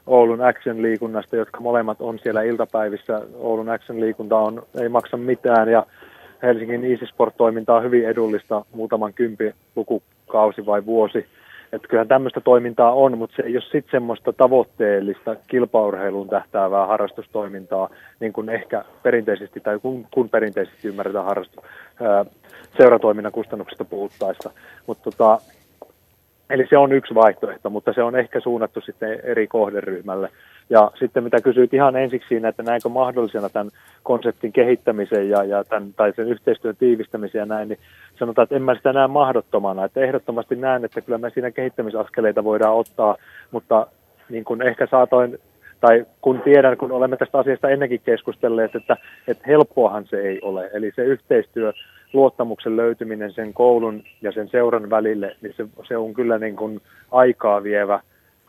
[0.07, 3.21] Oulun Action-liikunnasta, jotka molemmat on siellä iltapäivissä.
[3.35, 5.85] Oulun Action-liikunta on, ei maksa mitään ja
[6.41, 11.25] Helsingin Easy Sport-toiminta on hyvin edullista muutaman kympi lukukausi vai vuosi.
[11.73, 17.89] Että kyllähän tämmöistä toimintaa on, mutta se ei ole sitten semmoista tavoitteellista kilpaurheiluun tähtäävää harrastustoimintaa,
[18.19, 21.65] niin kuin ehkä perinteisesti tai kun, kun perinteisesti ymmärretään harrastu,
[22.01, 22.25] ää,
[22.77, 24.51] seuratoiminnan kustannuksista puhuttaessa.
[24.87, 25.41] Mutta tota,
[26.49, 30.29] Eli se on yksi vaihtoehto, mutta se on ehkä suunnattu sitten eri kohderyhmälle.
[30.69, 33.69] Ja sitten mitä kysyit ihan ensiksi siinä, että näinkö mahdollisena tämän
[34.03, 37.79] konseptin kehittämisen ja, ja tämän, tai sen yhteistyön tiivistämisen ja näin, niin
[38.19, 39.85] sanotaan, että en mä sitä näe mahdottomana.
[39.85, 43.15] Että ehdottomasti näen, että kyllä me siinä kehittämisaskeleita voidaan ottaa,
[43.51, 43.87] mutta
[44.29, 45.39] niin kuin ehkä saatoin,
[45.81, 50.69] tai kun tiedän, kun olemme tästä asiasta ennenkin keskustelleet, että, että helppoahan se ei ole.
[50.73, 51.73] Eli se yhteistyö
[52.13, 56.81] luottamuksen löytyminen sen koulun ja sen seuran välille, niin se, se on kyllä niin kuin
[57.11, 57.99] aikaa vievä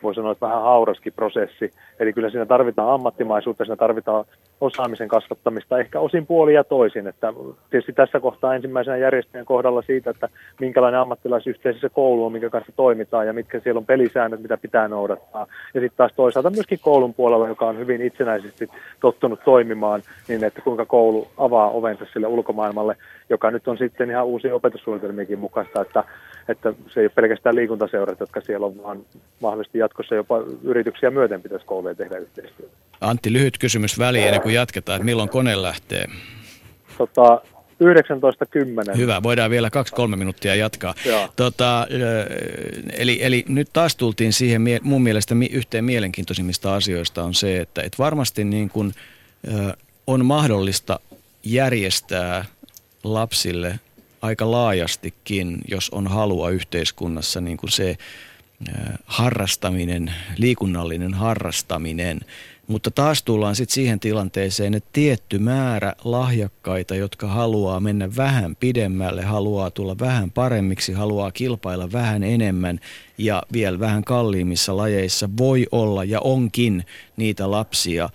[0.02, 1.70] voi sanoa, että vähän hauraskin prosessi.
[2.00, 4.24] Eli kyllä siinä tarvitaan ammattimaisuutta, siinä tarvitaan
[4.60, 7.06] osaamisen kasvattamista, ehkä osin puoli ja toisin.
[7.06, 7.32] Että
[7.70, 10.28] tietysti tässä kohtaa ensimmäisenä järjestäjän kohdalla siitä, että
[10.60, 14.88] minkälainen ammattilaisyhteisö se koulu on, minkä kanssa toimitaan ja mitkä siellä on pelisäännöt, mitä pitää
[14.88, 15.46] noudattaa.
[15.74, 18.68] Ja sitten taas toisaalta myöskin koulun puolella, joka on hyvin itsenäisesti
[19.00, 22.96] tottunut toimimaan, niin että kuinka koulu avaa ovensa sille ulkomaailmalle,
[23.30, 26.04] joka nyt on sitten ihan uusi opetussuunnitelmienkin mukaista, että,
[26.48, 28.98] että se ei ole pelkästään liikuntaseurat, jotka siellä on, vaan
[29.40, 32.72] mahdollisesti jatkossa jopa yrityksiä myöten pitäisi kouluja tehdä yhteistyötä.
[33.00, 36.06] Antti, lyhyt kysymys väliin ennen kuin jatketaan, että milloin kone lähtee?
[36.98, 37.40] Tota,
[38.90, 38.96] 19.10.
[38.96, 40.94] Hyvä, voidaan vielä kaksi-kolme minuuttia jatkaa.
[41.36, 41.86] Tota,
[42.92, 47.98] eli, eli nyt taas tultiin siihen, mun mielestä yhteen mielenkiintoisimmista asioista on se, että, että
[47.98, 48.92] varmasti niin kuin,
[50.06, 51.00] on mahdollista
[51.44, 52.44] järjestää
[53.04, 53.80] lapsille
[54.26, 57.96] aika laajastikin, jos on halua yhteiskunnassa, niin kuin se
[59.06, 62.20] harrastaminen, liikunnallinen harrastaminen.
[62.66, 69.22] Mutta taas tullaan sitten siihen tilanteeseen, että tietty määrä lahjakkaita, jotka haluaa mennä vähän pidemmälle,
[69.22, 72.80] haluaa tulla vähän paremmiksi, haluaa kilpailla vähän enemmän
[73.18, 76.84] ja vielä vähän kalliimmissa lajeissa, voi olla ja onkin
[77.16, 78.10] niitä lapsia,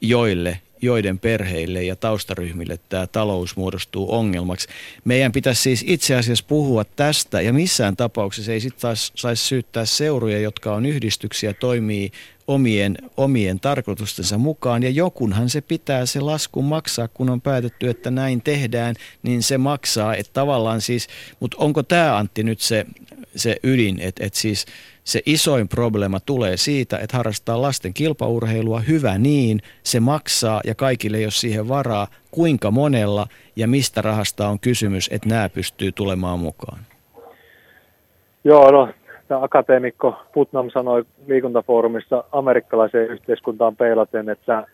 [0.00, 4.68] joille joiden perheille ja taustaryhmille tämä talous muodostuu ongelmaksi.
[5.04, 9.84] Meidän pitäisi siis itse asiassa puhua tästä ja missään tapauksessa ei sitten taas saisi syyttää
[9.84, 12.12] seuruja, jotka on yhdistyksiä, toimii
[12.46, 18.10] omien, omien tarkoitustensa mukaan ja jokunhan se pitää se lasku maksaa, kun on päätetty, että
[18.10, 20.14] näin tehdään, niin se maksaa.
[20.14, 21.08] Että tavallaan siis,
[21.40, 22.86] mutta onko tämä Antti nyt se,
[23.36, 24.66] se ydin, että et siis
[25.06, 31.16] se isoin probleema tulee siitä, että harrastaa lasten kilpaurheilua, hyvä niin, se maksaa ja kaikille
[31.16, 33.26] ei ole siihen varaa, kuinka monella
[33.56, 36.78] ja mistä rahasta on kysymys, että nämä pystyy tulemaan mukaan.
[38.44, 44.66] Joo, no akateemikko Putnam sanoi liikuntafoorumissa amerikkalaiseen yhteiskuntaan peilaten, että,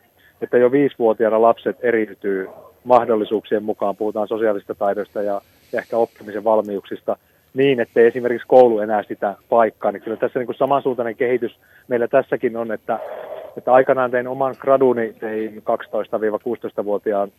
[0.43, 2.49] että jo viisivuotiaana lapset eriytyy
[2.85, 5.41] mahdollisuuksien mukaan, puhutaan sosiaalista taidoista ja
[5.73, 7.17] ehkä oppimisen valmiuksista,
[7.55, 9.93] niin, että esimerkiksi koulu enää sitä paikkaa.
[9.93, 12.99] Niin kyllä tässä niin kuin samansuuntainen kehitys meillä tässäkin on, että,
[13.57, 17.33] että aikanaan tein oman graduni, tein 12-16-vuotiaan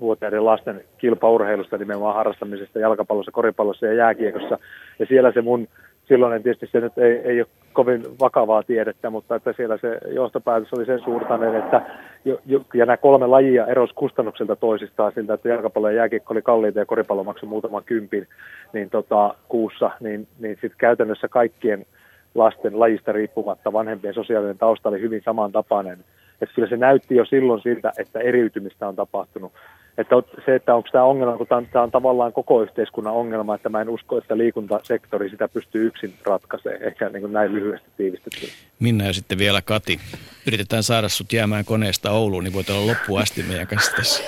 [0.00, 4.58] vuotiaiden lasten kilpaurheilusta, nimenomaan harrastamisesta jalkapallossa, koripallossa ja jääkiekossa.
[4.98, 5.68] Ja siellä se mun
[6.08, 10.72] silloin tietysti se nyt ei, ei ole kovin vakavaa tiedettä, mutta että siellä se johtopäätös
[10.72, 11.82] oli sen suurtainen, että
[12.24, 16.42] jo, jo, ja nämä kolme lajia erosi kustannukselta toisistaan siltä, että jalkapallo ja jääkiekko oli
[16.42, 18.28] kalliita ja koripallo maksoi muutaman kympin
[18.72, 21.86] niin tota, kuussa, niin, niin sitten käytännössä kaikkien
[22.34, 25.98] lasten lajista riippumatta vanhempien sosiaalinen tausta oli hyvin samantapainen.
[26.42, 29.52] Että kyllä se näytti jo silloin siltä, että eriytymistä on tapahtunut
[29.98, 30.14] että
[30.46, 33.68] se, että onko tämä ongelma, kun tämä on, tämä on tavallaan koko yhteiskunnan ongelma, että
[33.68, 38.46] mä en usko, että liikuntasektori sitä pystyy yksin ratkaisemaan, ehkä niin kuin näin lyhyesti tiivistetty.
[38.78, 40.00] Minna ja sitten vielä Kati.
[40.46, 44.22] Yritetään saada sut jäämään koneesta Ouluun, niin voit olla loppuun asti meidän kanssa tässä.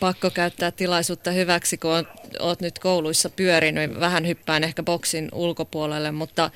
[0.00, 2.06] Pakko käyttää tilaisuutta hyväksi, kun oot,
[2.40, 4.00] oot nyt kouluissa pyörinyt.
[4.00, 6.50] Vähän hyppään ehkä boksin ulkopuolelle, mutta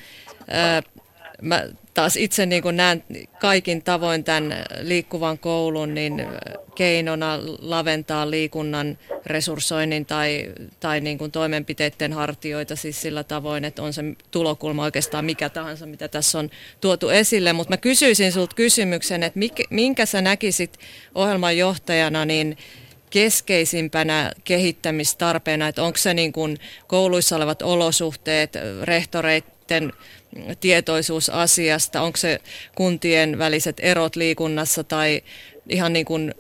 [1.43, 1.63] mä
[1.95, 3.05] taas itse niin kuin näen
[3.41, 6.27] kaikin tavoin tämän liikkuvan koulun niin
[6.75, 13.93] keinona laventaa liikunnan resurssoinnin tai, tai niin kuin toimenpiteiden hartioita siis sillä tavoin, että on
[13.93, 17.53] se tulokulma oikeastaan mikä tahansa, mitä tässä on tuotu esille.
[17.53, 19.41] Mutta mä kysyisin sinulta kysymyksen, että
[19.71, 20.79] minkä sä näkisit
[21.15, 22.57] ohjelman johtajana niin
[23.11, 29.93] keskeisimpänä kehittämistarpeena, että onko se niin kuin kouluissa olevat olosuhteet, rehtoreiden
[30.61, 32.39] tietoisuus asiasta, onko se
[32.75, 35.23] kuntien väliset erot liikunnassa tai
[35.69, 36.35] ihan niin kuin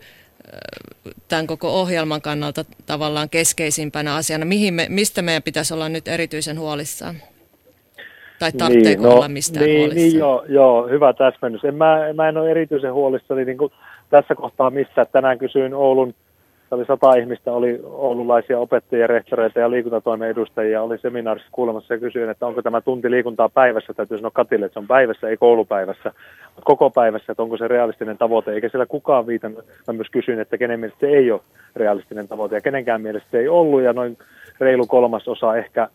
[1.28, 6.58] tämän koko ohjelman kannalta tavallaan keskeisimpänä asiana, mihin me, mistä meidän pitäisi olla nyt erityisen
[6.58, 7.14] huolissaan?
[8.38, 10.08] Tai tarvitseeko niin, no, olla mistään niin, huolissaan?
[10.08, 11.64] Niin, joo, joo, hyvä täsmennys.
[11.64, 13.72] En mä, mä en ole erityisen huolissani niin kuin
[14.10, 15.04] tässä kohtaa mistä.
[15.04, 16.14] Tänään kysyin Oulun
[16.74, 22.30] oli sata ihmistä, oli oululaisia opettajia, rehtoreita ja liikuntatoimen edustajia, oli seminaarissa kuulemassa ja kysyin,
[22.30, 26.12] että onko tämä tunti liikuntaa päivässä, täytyy sanoa Katille, että se on päivässä, ei koulupäivässä,
[26.44, 29.56] mutta koko päivässä, että onko se realistinen tavoite, eikä siellä kukaan viitan,
[29.86, 31.40] mä myös kysyin, että kenen mielestä se ei ole
[31.76, 32.54] realistinen tavoite.
[32.54, 33.82] Ja kenenkään mielestä se ei ollut.
[33.82, 34.18] Ja noin
[34.60, 35.88] reilu kolmas osa ehkä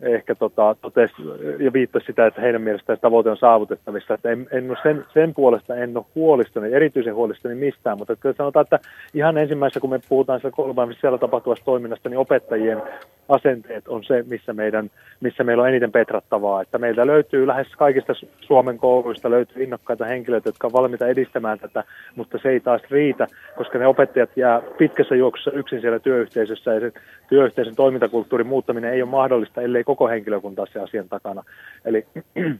[0.00, 1.14] ehkä tota, totesi
[1.58, 4.14] ja viittasi sitä, että heidän mielestään tavoite on saavutettavissa.
[4.14, 8.34] Että en, en ole sen, sen puolesta en ole huolistani, erityisen huolistani mistään, mutta kyllä
[8.38, 8.78] sanotaan, että
[9.14, 12.82] ihan ensimmäisessä, kun me puhutaan siellä koulupäivässä siellä tapahtuvasta toiminnasta, niin opettajien
[13.28, 14.90] asenteet on se, missä, meidän,
[15.20, 16.62] missä meillä on eniten petrattavaa.
[16.62, 21.84] Että meiltä löytyy lähes kaikista Suomen kouluista löytyy innokkaita henkilöitä, jotka on valmiita edistämään tätä,
[22.14, 23.26] mutta se ei taas riitä,
[23.56, 26.92] koska ne opettajat jää pitkässä juoksussa yksin siellä työyhteisössä ja se
[27.28, 31.42] työyhteisön toimintakulttuurin muuttaminen ei ole mahdollista, ellei koko henkilökunta se asian takana.
[31.84, 32.06] Eli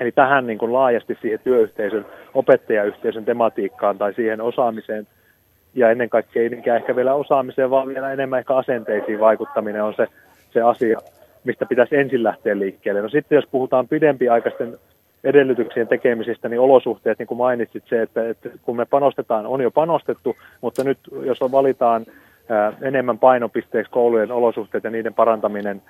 [0.00, 5.06] Eli tähän niin kuin laajasti siihen työyhteisön, opettajayhteisön tematiikkaan tai siihen osaamiseen
[5.74, 10.06] ja ennen kaikkea ei ehkä vielä osaamiseen, vaan vielä enemmän ehkä asenteisiin vaikuttaminen on se,
[10.50, 10.98] se asia,
[11.44, 13.02] mistä pitäisi ensin lähteä liikkeelle.
[13.02, 14.78] No sitten jos puhutaan pidempiaikaisten
[15.24, 19.70] edellytyksien tekemisestä, niin olosuhteet, niin kuin mainitsit se, että, että kun me panostetaan, on jo
[19.70, 22.06] panostettu, mutta nyt jos valitaan
[22.48, 25.82] ää, enemmän painopisteeksi koulujen olosuhteet ja niiden parantaminen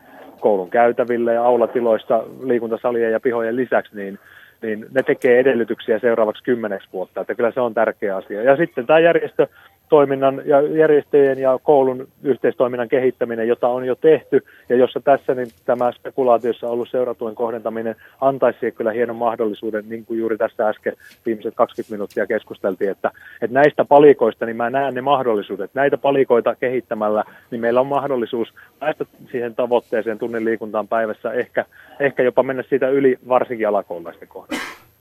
[0.42, 4.18] koulun käytäville ja aulatiloissa liikuntasalien ja pihojen lisäksi, niin
[4.62, 8.42] niin ne tekee edellytyksiä seuraavaksi kymmeneksi vuotta, että kyllä se on tärkeä asia.
[8.42, 9.46] Ja sitten tämä järjestö
[9.92, 15.48] toiminnan ja järjestöjen ja koulun yhteistoiminnan kehittäminen, jota on jo tehty ja jossa tässä niin
[15.64, 21.54] tämä spekulaatiossa ollut seuratuen kohdentaminen antaisi kyllä hienon mahdollisuuden, niin kuin juuri tässä äsken viimeiset
[21.54, 23.10] 20 minuuttia keskusteltiin, että,
[23.42, 25.70] että näistä palikoista niin mä näen ne mahdollisuudet.
[25.74, 31.64] Näitä palikoita kehittämällä niin meillä on mahdollisuus päästä siihen tavoitteeseen tunnin liikuntaan päivässä, ehkä,
[32.00, 34.91] ehkä jopa mennä siitä yli varsinkin alakoululaisten kohdalla.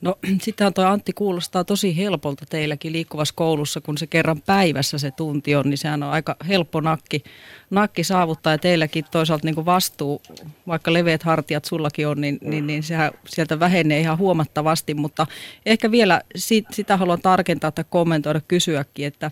[0.00, 5.10] No sitähän toi Antti kuulostaa tosi helpolta teilläkin liikkuvassa koulussa, kun se kerran päivässä se
[5.10, 7.24] tunti on, niin sehän on aika helppo nakki,
[7.70, 10.22] nakki saavuttaa ja teilläkin toisaalta niin vastuu,
[10.66, 15.26] vaikka leveät hartiat sullakin on, niin, niin, niin sehän sieltä vähenee ihan huomattavasti, mutta
[15.66, 19.30] ehkä vielä sit, sitä haluan tarkentaa tai kommentoida, kysyäkin, että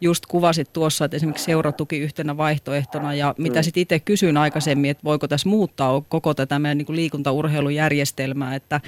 [0.00, 3.62] just kuvasit tuossa, että esimerkiksi seuratuki yhtenä vaihtoehtona ja mitä mm.
[3.62, 8.80] sitten itse kysyin aikaisemmin, että voiko tässä muuttaa koko tätä meidän niin liikuntaurheilujärjestelmää, että,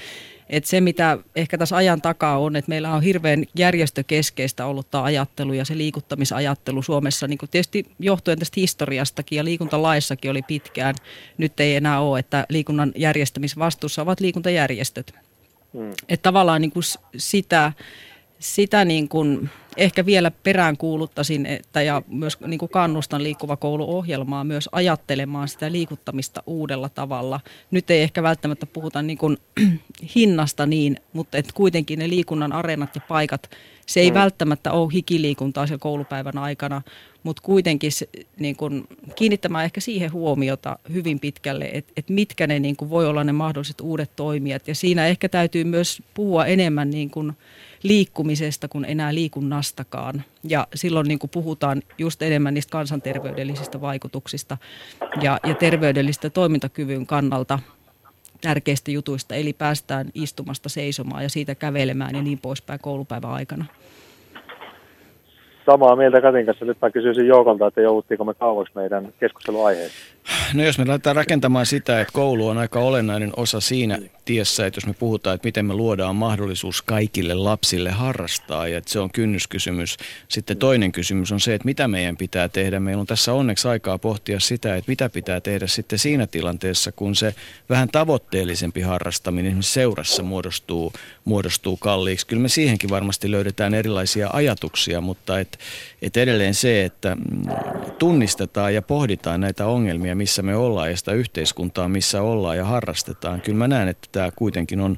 [0.51, 5.05] että se mitä ehkä tässä ajan takaa on, että meillä on hirveän järjestökeskeistä ollut tämä
[5.05, 10.95] ajattelu ja se liikuttamisajattelu Suomessa, niin kuin tietysti johtuen tästä historiastakin ja liikuntalaissakin oli pitkään,
[11.39, 15.15] nyt ei enää ole, että liikunnan järjestämisvastuussa ovat liikuntajärjestöt.
[15.73, 15.91] Mm.
[16.09, 16.85] Että tavallaan niin kuin
[17.17, 17.73] sitä,
[18.39, 24.45] sitä niin kuin ehkä vielä perään kuuluttaisin että, ja myös niin kuin kannustan liikkuva koulu-ohjelmaa
[24.45, 27.41] myös ajattelemaan sitä liikuttamista uudella tavalla.
[27.71, 29.39] Nyt ei ehkä välttämättä puhuta niin kuin
[30.15, 33.51] hinnasta niin, mutta et kuitenkin ne liikunnan areenat ja paikat,
[33.87, 34.15] se ei mm.
[34.15, 36.83] välttämättä ole hikiliikuntaa siellä koulupäivän aikana,
[37.23, 37.91] mutta kuitenkin
[38.39, 43.07] niin kuin, kiinnittämään ehkä siihen huomiota hyvin pitkälle, että et mitkä ne niin kuin, voi
[43.07, 44.69] olla ne mahdolliset uudet toimijat.
[44.69, 47.33] Ja siinä ehkä täytyy myös puhua enemmän niin kuin,
[47.83, 50.25] liikkumisesta kuin enää liikunnastakaan.
[50.45, 54.57] Ja silloin niin kuin puhutaan just enemmän niistä kansanterveydellisistä vaikutuksista
[55.21, 57.59] ja, ja terveydellistä toimintakyvyn kannalta
[58.41, 63.65] tärkeistä jutuista, eli päästään istumasta seisomaan ja siitä kävelemään ja niin poispäin koulupäivän aikana
[65.67, 66.65] samaa mieltä Katin kanssa.
[66.65, 70.20] Nyt mä kysyisin Joukolta, että jouduttiinko me kauaksi meidän keskusteluaiheeseen.
[70.55, 74.79] No jos me lähdetään rakentamaan sitä, että koulu on aika olennainen osa siinä tiessä, että
[74.79, 79.11] jos me puhutaan, että miten me luodaan mahdollisuus kaikille lapsille harrastaa ja että se on
[79.11, 79.97] kynnyskysymys.
[80.29, 82.81] Sitten toinen kysymys on se, että mitä meidän pitää tehdä.
[82.81, 87.15] Meillä on tässä onneksi aikaa pohtia sitä, että mitä pitää tehdä sitten siinä tilanteessa, kun
[87.15, 87.35] se
[87.71, 90.93] vähän tavoitteellisempi harrastaminen esimerkiksi seurassa muodostuu,
[91.25, 92.27] muodostuu kalliiksi.
[92.27, 95.59] Kyllä me siihenkin varmasti löydetään erilaisia ajatuksia, mutta et,
[96.03, 97.43] et edelleen se, että mm,
[97.99, 103.41] tunnistetaan ja pohditaan näitä ongelmia, missä me ollaan ja sitä yhteiskuntaa, missä ollaan ja harrastetaan.
[103.41, 104.97] Kyllä mä näen, että tämä kuitenkin on,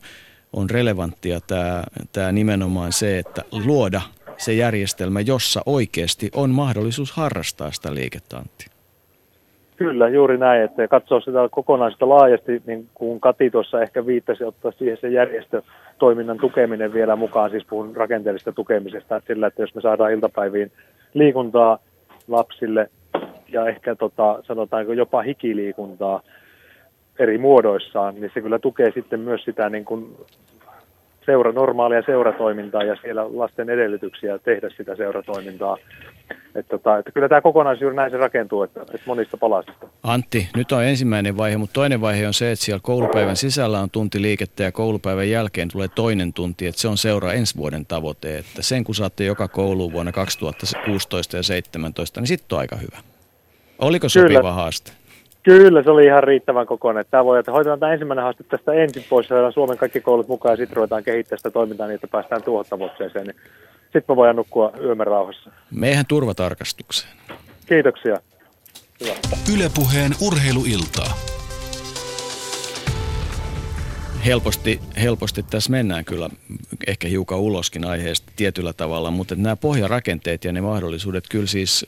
[0.52, 4.00] on relevanttia tämä, tämä nimenomaan se, että luoda
[4.36, 8.42] se järjestelmä, jossa oikeasti on mahdollisuus harrastaa sitä liikettä,
[9.76, 14.72] Kyllä, juuri näin, että katsoo sitä kokonaisuutta laajasti, niin kuin Kati tuossa ehkä viittasi, ottaa
[14.72, 19.80] siihen se järjestötoiminnan tukeminen vielä mukaan, siis puhun rakenteellisesta tukemisesta, että sillä, että jos me
[19.80, 20.72] saadaan iltapäiviin
[21.14, 21.78] liikuntaa
[22.28, 22.90] lapsille
[23.52, 26.22] ja ehkä tota, sanotaanko jopa hikiliikuntaa
[27.18, 30.16] eri muodoissaan, niin se kyllä tukee sitten myös sitä niin kuin
[31.26, 35.76] seura, normaalia seuratoimintaa ja siellä lasten edellytyksiä tehdä sitä seuratoimintaa.
[36.54, 39.88] Että, tota, että kyllä tämä kokonaisuus näin se rakentuu, että, että monista palasista.
[40.02, 43.90] Antti, nyt on ensimmäinen vaihe, mutta toinen vaihe on se, että siellä koulupäivän sisällä on
[43.90, 48.38] tunti liikettä ja koulupäivän jälkeen tulee toinen tunti, että se on seura ensi vuoden tavoite.
[48.38, 53.11] Että sen kun saatte joka kouluun vuonna 2016 ja 2017, niin sitten on aika hyvä.
[53.78, 54.52] Oliko sopiva kyllä.
[54.52, 54.92] haaste?
[55.42, 57.04] Kyllä, se oli ihan riittävän kokoinen.
[57.10, 60.52] Tämä voi, että hoitetaan tämä ensimmäinen haaste tästä ensin pois, ja Suomen kaikki koulut mukaan,
[60.52, 63.26] ja sitten ruvetaan kehittämään sitä toimintaa niin, että päästään tuohon tavoitteeseen.
[63.26, 63.36] Niin
[63.82, 65.50] sitten me voidaan nukkua yömme rauhassa.
[65.70, 67.12] Meihän turvatarkastukseen.
[67.66, 68.16] Kiitoksia.
[69.00, 69.14] Hyvä.
[69.54, 71.14] Ylepuheen urheiluiltaa.
[74.26, 76.30] Helposti, helposti tässä mennään kyllä
[76.86, 81.86] ehkä hiukan uloskin aiheesta tietyllä tavalla, mutta nämä pohjarakenteet ja ne mahdollisuudet, kyllä siis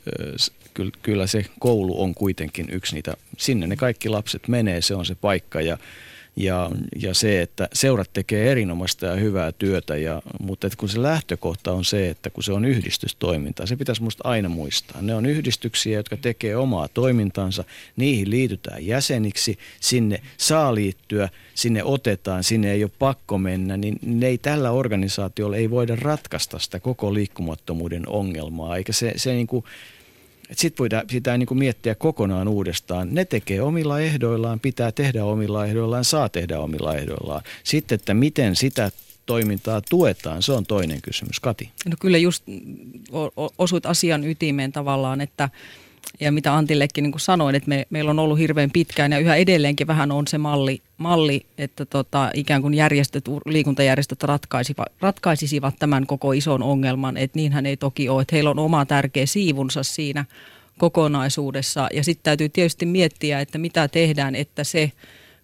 [1.03, 5.14] kyllä se koulu on kuitenkin yksi niitä, sinne ne kaikki lapset menee, se on se
[5.14, 5.79] paikka ja
[6.37, 11.03] ja, ja se, että seurat tekee erinomaista ja hyvää työtä, ja, mutta että kun se
[11.03, 15.03] lähtökohta on se, että kun se on yhdistystoimintaa, se pitäisi minusta aina muistaa.
[15.03, 17.64] Ne on yhdistyksiä, jotka tekee omaa toimintansa,
[17.97, 24.27] niihin liitytään jäseniksi, sinne saa liittyä, sinne otetaan, sinne ei ole pakko mennä, niin ne
[24.27, 29.64] ei tällä organisaatiolla ei voida ratkaista sitä koko liikkumattomuuden ongelmaa, eikä se, se niin kuin,
[30.53, 33.09] sitten sitä niin kuin miettiä kokonaan uudestaan.
[33.15, 37.43] Ne tekee omilla ehdoillaan, pitää tehdä omilla ehdoillaan, saa tehdä omilla ehdoillaan.
[37.65, 38.91] Sitten, että miten sitä
[39.27, 41.41] toimintaa tuetaan, se on toinen kysymys.
[41.41, 41.71] Kati?
[41.87, 42.45] No kyllä just
[43.59, 45.49] osuit asian ytimeen tavallaan, että
[46.21, 49.37] ja mitä Antillekin niin kuin sanoin, että me, meillä on ollut hirveän pitkään ja yhä
[49.37, 56.07] edelleenkin vähän on se malli, malli että tota, ikään kuin järjestöt, liikuntajärjestöt ratkaisivat, ratkaisisivat tämän
[56.07, 60.25] koko ison ongelman, että niinhän ei toki ole, että heillä on oma tärkeä siivunsa siinä
[60.79, 64.93] kokonaisuudessa ja sitten täytyy tietysti miettiä, että mitä tehdään, että se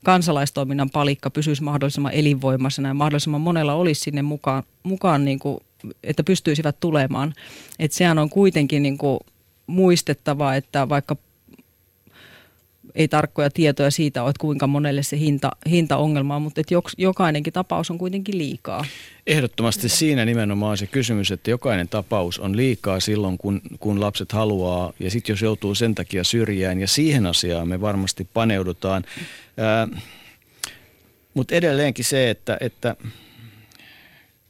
[0.05, 5.61] kansalaistoiminnan palikka pysyisi mahdollisimman elinvoimaisena ja mahdollisimman monella olisi sinne mukaan, mukaan niin kuin,
[6.05, 7.35] että pystyisivät tulemaan.
[7.79, 9.21] Että sehän on kuitenkin niin kuin
[9.71, 11.16] muistettava, että vaikka
[12.95, 17.53] ei tarkkoja tietoja siitä ole, että kuinka monelle se hinta, hintaongelma on, mutta että jokainenkin
[17.53, 18.85] tapaus on kuitenkin liikaa.
[19.27, 24.93] Ehdottomasti siinä nimenomaan se kysymys, että jokainen tapaus on liikaa silloin, kun, kun lapset haluaa
[25.01, 29.05] ja sitten jos joutuu sen takia syrjään ja siihen asiaan me varmasti paneudutaan.
[31.35, 32.97] Mutta edelleenkin se, että, että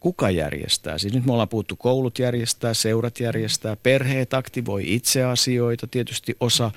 [0.00, 0.98] kuka järjestää.
[0.98, 6.70] Siis nyt me ollaan puhuttu koulut järjestää, seurat järjestää, perheet aktivoi itse asioita, tietysti osa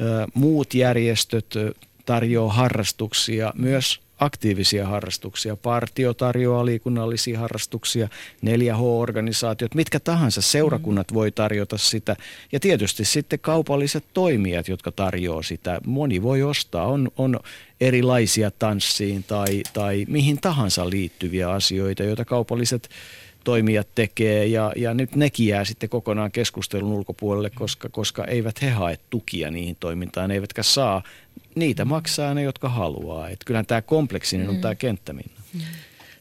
[0.00, 1.54] ö, muut järjestöt
[2.06, 5.56] tarjoaa harrastuksia, myös aktiivisia harrastuksia.
[5.56, 8.08] Partio tarjoaa liikunnallisia harrastuksia,
[8.46, 12.16] 4H-organisaatiot, mitkä tahansa seurakunnat voi tarjota sitä.
[12.52, 15.80] Ja tietysti sitten kaupalliset toimijat, jotka tarjoaa sitä.
[15.86, 17.40] Moni voi ostaa, on, on
[17.80, 22.88] erilaisia tanssiin tai, tai mihin tahansa liittyviä asioita, joita kaupalliset
[23.44, 28.70] toimijat tekee ja, ja nyt nekin jää sitten kokonaan keskustelun ulkopuolelle, koska, koska eivät he
[28.70, 31.02] hae tukia niihin toimintaan, eivätkä saa.
[31.54, 33.28] Niitä maksaa ne, jotka haluaa.
[33.28, 34.54] Et kyllähän tämä kompleksinen mm.
[34.54, 35.66] on tämä kenttä, Minna.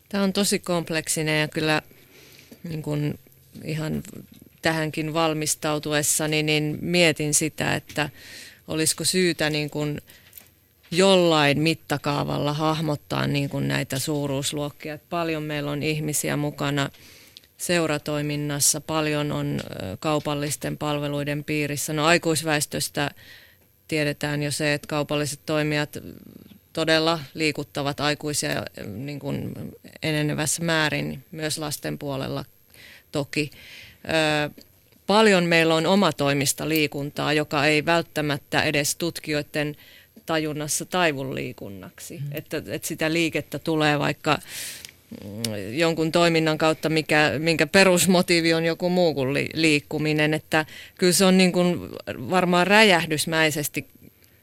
[0.10, 1.82] Tämä on tosi kompleksinen ja kyllä
[2.64, 3.20] niin kun
[3.64, 4.04] ihan
[4.62, 8.10] tähänkin valmistautuessani niin mietin sitä, että
[8.68, 10.02] olisiko syytä niin kun
[10.92, 14.94] jollain mittakaavalla hahmottaa niin kuin näitä suuruusluokkia.
[14.94, 16.90] Että paljon meillä on ihmisiä mukana
[17.58, 19.60] seuratoiminnassa, paljon on
[20.00, 21.94] kaupallisten palveluiden piirissä.
[21.94, 23.12] No aikuisväestöstä
[23.88, 25.98] tiedetään jo se, että kaupalliset toimijat
[26.74, 29.54] todella liikuttavat aikuisia niin kuin
[30.04, 32.46] enenevässä määrin, myös lasten puolella
[33.12, 33.52] toki.
[35.08, 39.76] paljon meillä on omatoimista liikuntaa, joka ei välttämättä edes tutkijoiden
[40.26, 42.18] tajunnassa taivun liikunnaksi.
[42.18, 42.28] Mm.
[42.32, 44.40] Että, että sitä liikettä tulee vaikka
[45.72, 50.34] jonkun toiminnan kautta, mikä, minkä perusmotiivi on joku muu kuin li, liikkuminen.
[50.34, 50.66] Että
[50.98, 53.88] kyllä se on niin kuin varmaan räjähdysmäisesti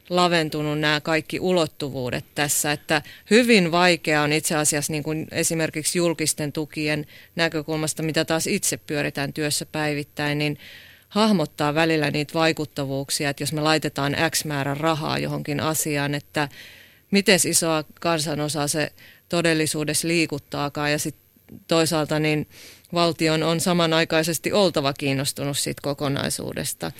[0.09, 3.01] laventunut nämä kaikki ulottuvuudet tässä, että
[3.31, 7.05] hyvin vaikea on itse asiassa niin kuin esimerkiksi julkisten tukien
[7.35, 10.57] näkökulmasta, mitä taas itse pyöritään työssä päivittäin, niin
[11.09, 16.49] hahmottaa välillä niitä vaikuttavuuksia, että jos me laitetaan X määrän rahaa johonkin asiaan, että
[17.11, 18.91] miten isoa kansanosaa se
[19.29, 21.25] todellisuudessa liikuttaakaan ja sitten
[21.67, 22.47] toisaalta niin
[22.93, 26.91] valtion on samanaikaisesti oltava kiinnostunut siitä kokonaisuudesta.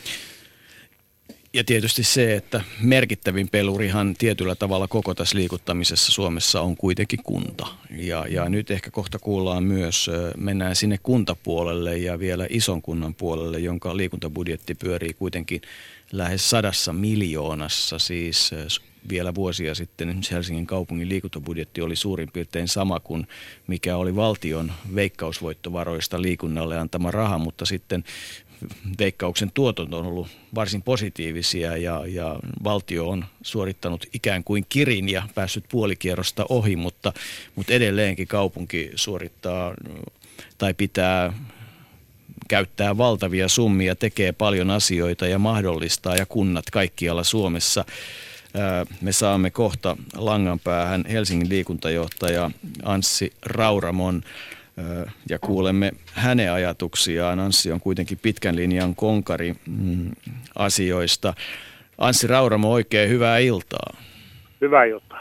[1.53, 7.67] Ja tietysti se, että merkittävin pelurihan tietyllä tavalla koko tässä liikuttamisessa Suomessa on kuitenkin kunta.
[7.89, 13.59] Ja, ja nyt ehkä kohta kuullaan myös, mennään sinne kuntapuolelle ja vielä ison kunnan puolelle,
[13.59, 15.61] jonka liikuntabudjetti pyörii kuitenkin
[16.11, 17.99] lähes sadassa miljoonassa.
[17.99, 18.51] Siis
[19.09, 23.27] vielä vuosia sitten Helsingin kaupungin liikuntabudjetti oli suurin piirtein sama kuin
[23.67, 28.03] mikä oli valtion veikkausvoittovaroista liikunnalle antama raha, mutta sitten
[28.99, 35.23] veikkauksen tuotot on ollut varsin positiivisia ja, ja valtio on suorittanut ikään kuin kirin ja
[35.35, 37.13] päässyt puolikierrosta ohi, mutta,
[37.55, 39.73] mutta edelleenkin kaupunki suorittaa
[40.57, 41.33] tai pitää
[42.47, 47.85] käyttää valtavia summia, tekee paljon asioita ja mahdollistaa ja kunnat kaikkialla Suomessa.
[49.01, 52.51] Me saamme kohta langan päähän Helsingin liikuntajohtaja
[52.83, 54.21] Anssi Rauramon
[55.29, 57.39] ja kuulemme hänen ajatuksiaan.
[57.39, 60.11] Anssi on kuitenkin pitkän linjan konkari mm,
[60.55, 61.33] asioista.
[61.97, 63.97] Anssi Rauramo, oikein hyvää iltaa.
[64.61, 65.14] Hyvää iltaa.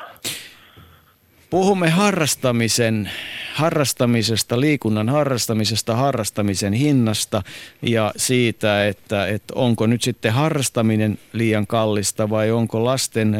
[1.54, 3.10] Puhumme harrastamisen,
[3.52, 7.42] harrastamisesta, liikunnan harrastamisesta, harrastamisen hinnasta
[7.82, 13.36] ja siitä, että, että onko nyt sitten harrastaminen liian kallista vai onko lasten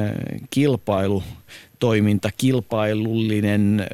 [0.51, 1.23] kilpailu,
[1.79, 3.87] toiminta kilpailullinen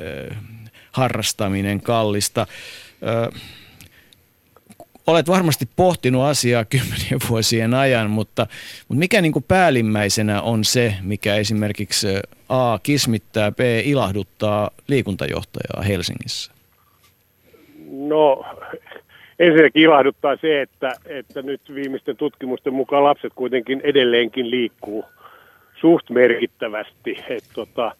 [0.92, 2.46] harrastaminen kallista.
[5.06, 8.46] Olet varmasti pohtinut asiaa kymmenien vuosien ajan, mutta,
[8.88, 12.06] mutta mikä niin kuin päällimmäisenä on se, mikä esimerkiksi
[12.50, 12.78] A.
[12.82, 13.60] kismittää, B.
[13.84, 16.52] ilahduttaa liikuntajohtajaa Helsingissä?
[17.90, 18.44] No
[19.38, 25.04] ensinnäkin ilahduttaa se, että, että nyt viimeisten tutkimusten mukaan lapset kuitenkin edelleenkin liikkuu
[25.80, 27.24] suht merkittävästi.
[27.28, 27.92] Että tota,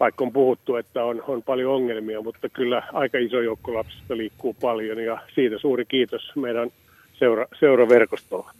[0.00, 4.56] vaikka on puhuttu, että on, on paljon ongelmia, mutta kyllä aika iso joukko lapsista liikkuu
[4.60, 6.70] paljon ja siitä suuri kiitos meidän
[7.12, 8.52] seura, seuraverkostolla.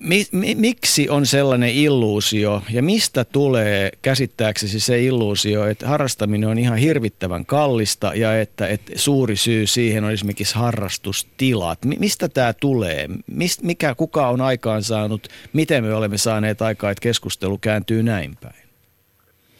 [0.00, 6.58] Mi, mi, miksi on sellainen illuusio ja mistä tulee käsittääksesi se illuusio, että harrastaminen on
[6.58, 11.78] ihan hirvittävän kallista ja että, että suuri syy siihen on esimerkiksi harrastustilat.
[11.84, 13.08] Mistä tämä tulee?
[13.26, 18.36] Mist, mikä, kuka on aikaan saanut, miten me olemme saaneet aikaa, että keskustelu kääntyy näin
[18.40, 18.64] päin?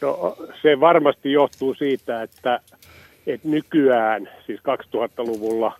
[0.01, 2.59] No, se varmasti johtuu siitä, että,
[3.27, 5.77] että nykyään, siis 2000-luvulla,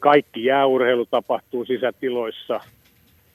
[0.00, 2.60] kaikki jääurheilu tapahtuu sisätiloissa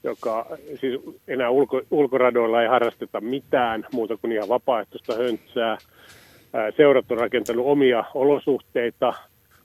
[0.03, 0.45] joka
[0.81, 5.77] siis enää ulko, ulkoradoilla ei harrasteta mitään muuta kuin ihan vapaaehtoista höntsää.
[6.77, 9.13] Seurat on rakentanut omia olosuhteita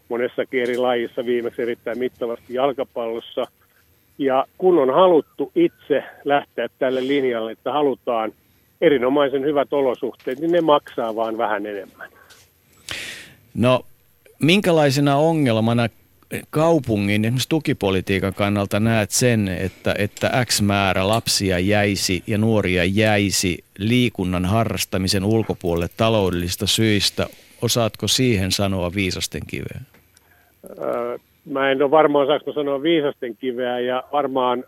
[0.09, 3.45] monessakin eri lajissa, viimeksi erittäin mittavasti jalkapallossa.
[4.19, 8.33] Ja kun on haluttu itse lähteä tälle linjalle, että halutaan
[8.81, 12.11] erinomaisen hyvät olosuhteet, niin ne maksaa vaan vähän enemmän.
[13.55, 13.83] No,
[14.39, 15.89] minkälaisena ongelmana
[16.51, 23.65] kaupungin esimerkiksi tukipolitiikan kannalta näet sen, että, että X määrä lapsia jäisi ja nuoria jäisi
[23.79, 27.27] liikunnan harrastamisen ulkopuolelle taloudellisista syistä?
[27.63, 29.81] Osaatko siihen sanoa viisasten kiveä?
[31.45, 34.65] mä en ole varmaan saanko sanoa viisasten kiveä ja varmaan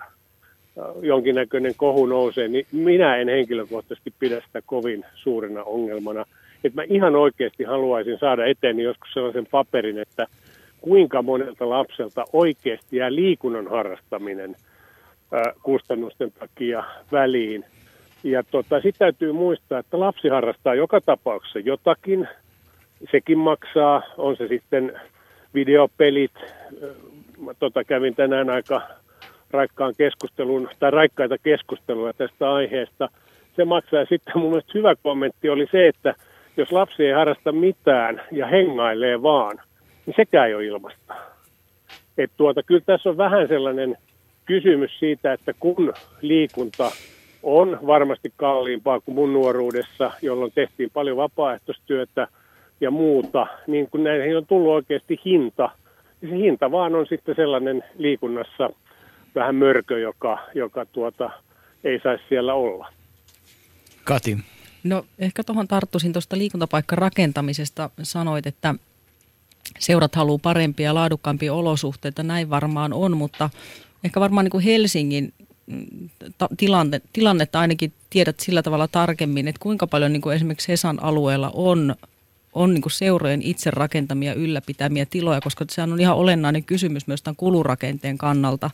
[1.03, 6.25] jonkinnäköinen kohu nousee, niin minä en henkilökohtaisesti pidä sitä kovin suurena ongelmana.
[6.65, 10.27] Että mä ihan oikeasti haluaisin saada eteen joskus sellaisen paperin, että–
[10.85, 14.57] kuinka monelta lapselta oikeasti jää liikunnan harrastaminen
[15.63, 17.65] kustannusten takia väliin.
[18.25, 22.29] Ja tota, sitten täytyy muistaa, että lapsi harrastaa joka tapauksessa jotakin.
[23.11, 25.01] Sekin maksaa, on se sitten
[25.55, 26.33] videopelit.
[27.41, 28.81] Mä tota, kävin tänään aika
[29.51, 33.09] raikkaan keskustelun, tai raikkaita keskusteluja tästä aiheesta.
[33.57, 34.01] Se maksaa.
[34.01, 36.15] Ja sitten mun mielestä hyvä kommentti oli se, että
[36.57, 39.61] jos lapsi ei harrasta mitään ja hengailee vaan–
[40.07, 41.15] niin sekään ei ole ilmasta.
[42.19, 43.97] Et tuota, kyllä tässä on vähän sellainen
[44.45, 46.91] kysymys siitä, että kun liikunta
[47.43, 52.29] on varmasti kalliimpaa kuin mun nuoruudessa, jolloin tehtiin paljon vapaaehtoistyötä
[52.81, 55.71] ja muuta, niin kun näihin on tullut oikeasti hinta,
[56.21, 58.71] niin se hinta vaan on sitten sellainen liikunnassa
[59.35, 61.31] vähän mörkö, joka, joka tuota,
[61.85, 62.89] ei saisi siellä olla.
[64.05, 64.39] Kati.
[64.85, 67.91] No ehkä tuohon tarttuisin tuosta liikuntapaikkarakentamisesta.
[68.03, 68.75] Sanoit, että
[69.79, 73.51] seurat haluaa parempia laadukkaampia olosuhteita, näin varmaan on, mutta
[74.05, 75.33] ehkä varmaan niin kuin Helsingin
[75.67, 76.11] mm,
[76.57, 81.51] tilanne, tilannetta ainakin tiedät sillä tavalla tarkemmin, että kuinka paljon niin kuin esimerkiksi Hesan alueella
[81.55, 81.97] on,
[82.53, 87.23] on niin kuin seurojen itse rakentamia ylläpitämiä tiloja, koska se on ihan olennainen kysymys myös
[87.23, 88.71] tämän kulurakenteen kannalta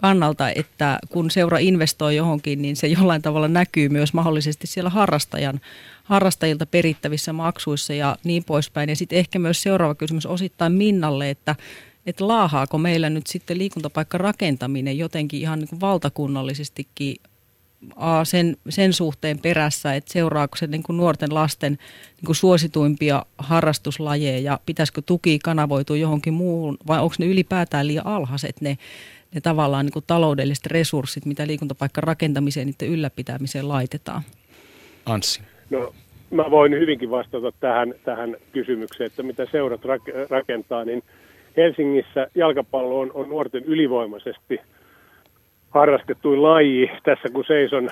[0.00, 5.60] kannalta, että kun seura investoi johonkin, niin se jollain tavalla näkyy myös mahdollisesti siellä harrastajan,
[6.08, 8.88] harrastajilta perittävissä maksuissa ja niin poispäin.
[8.88, 11.56] Ja sitten ehkä myös seuraava kysymys osittain Minnalle, että,
[12.06, 17.16] että laahaako meillä nyt sitten liikuntapaikka rakentaminen jotenkin ihan niin kuin valtakunnallisestikin
[18.24, 21.72] sen, sen suhteen perässä, että seuraako se niin kuin nuorten lasten
[22.16, 28.06] niin kuin suosituimpia harrastuslajeja ja pitäisikö tuki kanavoitua johonkin muuhun vai onko ne ylipäätään liian
[28.06, 28.78] alhaiset ne
[29.34, 34.22] ne tavallaan niin kuin taloudelliset resurssit, mitä liikuntapaikka rakentamiseen ja ylläpitämiseen laitetaan?
[35.06, 35.40] Anssi.
[35.70, 35.92] No,
[36.30, 39.80] mä voin hyvinkin vastata tähän, tähän kysymykseen, että mitä seurat
[40.30, 41.02] rakentaa, niin
[41.56, 44.60] Helsingissä jalkapallo on, on nuorten ylivoimaisesti
[45.70, 46.90] harrastettuin laji.
[47.04, 47.88] Tässä kun seison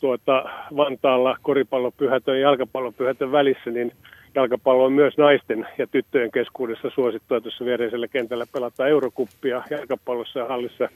[0.00, 0.44] tuota,
[0.76, 3.92] Vantaalla koripallopyhätön ja jalkapallopyhätön välissä, niin
[4.34, 7.40] jalkapallo on myös naisten ja tyttöjen keskuudessa suosittua.
[7.40, 10.88] Tuossa viereisellä kentällä pelataan eurokuppia jalkapallossa ja hallissa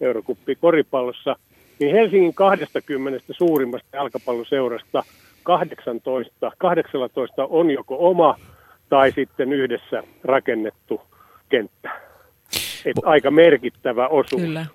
[0.00, 1.36] eurokuppi koripallossa.
[1.78, 5.02] Niin Helsingin 20 suurimmasta jalkapalloseurasta
[5.46, 8.36] 18, 18 on joko oma
[8.88, 11.00] tai sitten yhdessä rakennettu
[11.48, 11.90] kenttä.
[12.84, 14.42] Et aika merkittävä osuus.
[14.42, 14.66] Kyllä.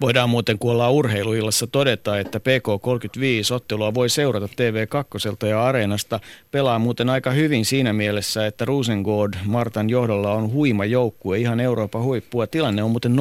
[0.00, 6.20] Voidaan muuten, kun ollaan urheiluillassa, todeta, että PK35 ottelua voi seurata TV2 ja Areenasta.
[6.50, 12.02] Pelaa muuten aika hyvin siinä mielessä, että Rosengård Martan johdolla on huima joukkue, ihan Euroopan
[12.02, 12.46] huippua.
[12.46, 13.14] Tilanne on muuten 0-1,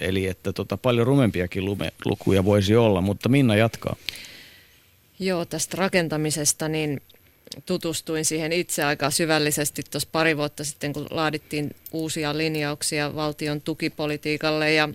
[0.00, 3.96] eli että tota, paljon rumempiakin lume, lukuja voisi olla, mutta Minna jatkaa.
[5.24, 7.00] Joo, tästä rakentamisesta, niin
[7.66, 14.72] tutustuin siihen itse aika syvällisesti tuossa pari vuotta sitten, kun laadittiin uusia linjauksia valtion tukipolitiikalle.
[14.72, 14.88] Ja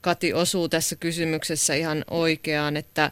[0.00, 3.10] Kati osuu tässä kysymyksessä ihan oikeaan, että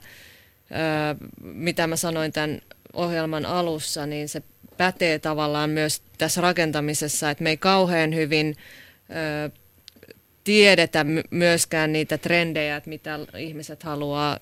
[1.41, 2.61] mitä mä sanoin tämän
[2.93, 4.43] ohjelman alussa, niin se
[4.77, 8.57] pätee tavallaan myös tässä rakentamisessa, että me ei kauhean hyvin
[10.45, 14.39] tiedetä myöskään niitä trendejä, että mitä ihmiset haluaa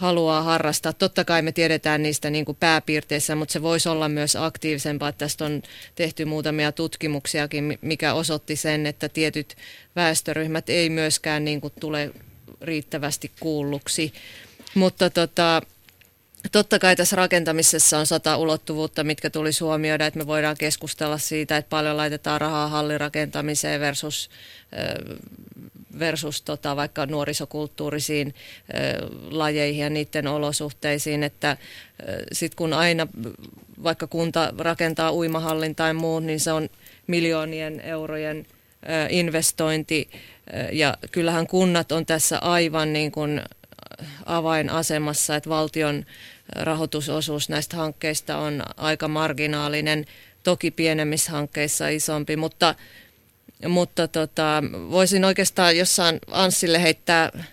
[0.00, 0.92] haluaa harrastaa.
[0.92, 5.12] Totta kai me tiedetään niistä niin kuin pääpiirteissä, mutta se voisi olla myös aktiivisempaa.
[5.12, 5.62] Tästä on
[5.94, 9.56] tehty muutamia tutkimuksiakin, mikä osoitti sen, että tietyt
[9.96, 12.10] väestöryhmät ei myöskään niin kuin tule
[12.60, 14.12] riittävästi kuulluksi.
[14.74, 15.62] Mutta tota,
[16.52, 21.56] Totta kai tässä rakentamisessa on sata ulottuvuutta, mitkä tulisi huomioida, että me voidaan keskustella siitä,
[21.56, 24.30] että paljon laitetaan rahaa hallirakentamiseen versus
[25.98, 31.56] versus tota, vaikka nuorisokulttuurisiin ö, lajeihin ja niiden olosuhteisiin, että
[32.32, 33.06] sitten kun aina
[33.82, 36.68] vaikka kunta rakentaa uimahallin tai muun, niin se on
[37.06, 40.10] miljoonien eurojen ö, investointi.
[40.72, 43.42] Ja kyllähän kunnat on tässä aivan niin kuin
[44.26, 46.04] avainasemassa, että valtion
[46.56, 50.04] rahoitusosuus näistä hankkeista on aika marginaalinen,
[50.42, 52.74] toki pienemmissä hankkeissa isompi, mutta,
[53.68, 57.44] mutta tota, voisin oikeastaan jossain Anssille heittää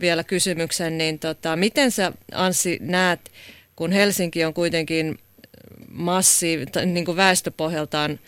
[0.00, 3.20] vielä kysymyksen, niin tota, miten sä Anssi näet,
[3.76, 5.18] kun Helsinki on kuitenkin
[5.88, 8.20] massi, niin kuin väestöpohjaltaan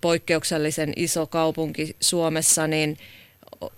[0.00, 2.98] poikkeuksellisen iso kaupunki Suomessa, niin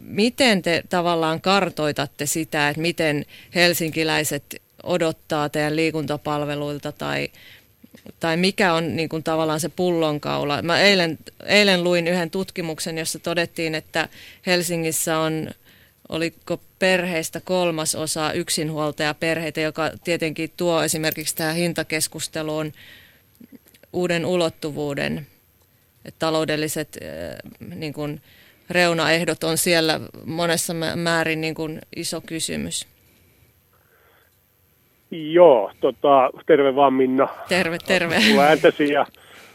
[0.00, 7.28] miten te tavallaan kartoitatte sitä, että miten helsinkiläiset odottaa teidän liikuntapalveluilta tai,
[8.20, 10.62] tai mikä on niin kuin tavallaan se pullonkaula?
[10.62, 14.08] Mä eilen, eilen luin yhden tutkimuksen, jossa todettiin, että
[14.46, 15.50] Helsingissä on
[16.08, 22.72] oliko perheistä kolmas osa yksinhuoltajaperheitä, joka tietenkin tuo esimerkiksi tähän hintakeskusteluun
[23.92, 25.26] uuden ulottuvuuden.
[26.04, 26.98] Että taloudelliset
[27.74, 28.22] niin kuin,
[28.70, 32.86] reunaehdot on siellä monessa määrin niin kuin, iso kysymys.
[35.10, 37.28] Joo, tota, terve vaan Minna.
[37.48, 38.16] Terve, terve.
[38.30, 39.06] Mulla ääntäsi ja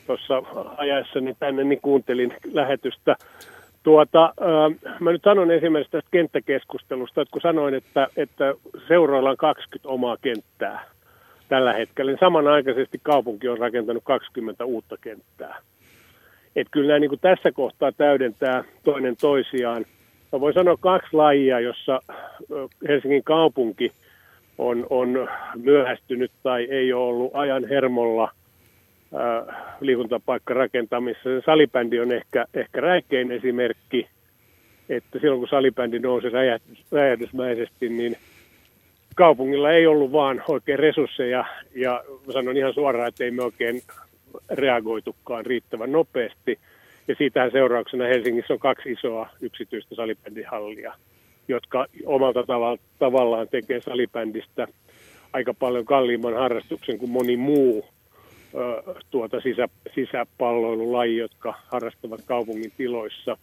[0.07, 0.43] tuossa
[0.77, 3.15] ajassani tänne niin kuuntelin lähetystä.
[3.83, 8.53] Tuota, äh, mä nyt sanon esimerkiksi tästä kenttäkeskustelusta, että kun sanoin, että, että
[8.87, 10.85] seuroilla on 20 omaa kenttää
[11.49, 15.61] tällä hetkellä, niin samanaikaisesti kaupunki on rakentanut 20 uutta kenttää.
[16.55, 19.85] Että kyllä nämä niin kuin tässä kohtaa täydentää toinen toisiaan.
[20.33, 21.99] Mä voin sanoa kaksi lajia, jossa
[22.87, 23.91] Helsingin kaupunki
[24.57, 28.31] on, on myöhästynyt tai ei ole ollut ajan hermolla–
[29.13, 31.29] äh, liikuntapaikkarakentamisessa.
[31.29, 34.07] Se salibändi on ehkä, ehkä räikein esimerkki,
[34.89, 38.17] että silloin kun salibändi nousi räjähdys, räjähdysmäisesti, niin
[39.15, 41.45] kaupungilla ei ollut vaan oikein resursseja,
[41.75, 43.81] ja sanon ihan suoraan, että ei me oikein
[44.49, 46.59] reagoitukaan riittävän nopeasti.
[47.07, 50.93] Ja siitähän seurauksena Helsingissä on kaksi isoa yksityistä salibändihallia,
[51.47, 52.43] jotka omalta
[52.99, 54.67] tavallaan tekee salibändistä
[55.33, 57.85] aika paljon kalliimman harrastuksen kuin moni muu
[59.09, 63.37] tuota sisä, sisäpalloilulaji, jotka harrastavat kaupungin tiloissa.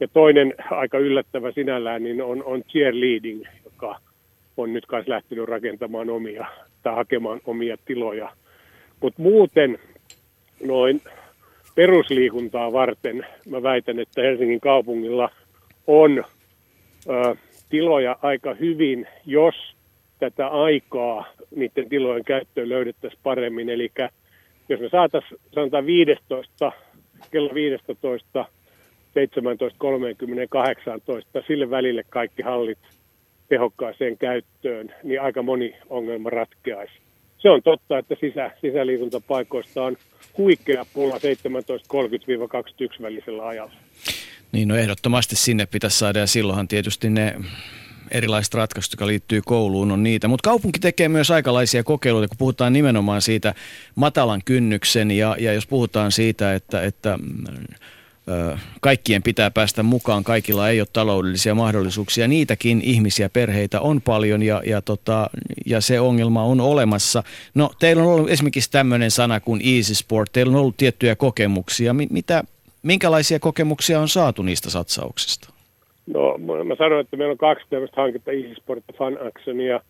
[0.00, 3.98] Ja toinen aika yllättävä sinällään niin on, on cheerleading, joka
[4.56, 6.46] on nyt kanssa lähtenyt rakentamaan omia
[6.82, 8.32] tai hakemaan omia tiloja.
[9.00, 9.78] Mutta muuten
[10.66, 11.00] noin
[11.74, 15.30] perusliikuntaa varten mä väitän, että Helsingin kaupungilla
[15.86, 16.24] on
[17.68, 19.54] tiloja aika hyvin, jos
[20.18, 21.26] tätä aikaa
[21.56, 23.68] niiden tilojen käyttöön löydettäisiin paremmin.
[23.68, 23.90] Eli
[24.68, 26.72] jos me saataisiin sanotaan 15,
[27.30, 28.44] kello 15,
[29.14, 32.78] 17, 30, 18, sille välille kaikki hallit
[33.48, 36.92] tehokkaaseen käyttöön, niin aika moni ongelma ratkeaisi.
[37.38, 39.96] Se on totta, että sisä, sisäliikuntapaikoista on
[40.38, 43.72] huikea pula 17.30-21 välisellä ajalla.
[44.52, 47.36] Niin, no ehdottomasti sinne pitäisi saada ja silloinhan tietysti ne
[48.10, 50.28] erilaiset ratkaisut, jotka liittyy kouluun, on niitä.
[50.28, 53.54] Mutta kaupunki tekee myös aikalaisia kokeiluita, kun puhutaan nimenomaan siitä
[53.94, 57.18] matalan kynnyksen ja, ja jos puhutaan siitä, että, että
[58.80, 62.28] kaikkien pitää päästä mukaan, kaikilla ei ole taloudellisia mahdollisuuksia.
[62.28, 65.30] Niitäkin ihmisiä, perheitä on paljon ja, ja, tota,
[65.66, 67.22] ja se ongelma on olemassa.
[67.54, 71.94] No teillä on ollut esimerkiksi tämmöinen sana kuin easy sport, teillä on ollut tiettyjä kokemuksia.
[72.10, 72.44] Mitä,
[72.82, 75.52] minkälaisia kokemuksia on saatu niistä satsauksista?
[76.06, 79.80] No mä sanoin, että meillä on kaksi tämmöistä hanketta, Easysport ja Fun Action, ja,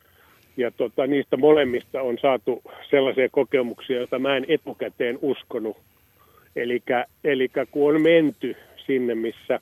[0.56, 5.76] ja tota, niistä molemmista on saatu sellaisia kokemuksia, joita mä en etukäteen uskonut.
[7.24, 9.60] Eli kun on menty sinne, missä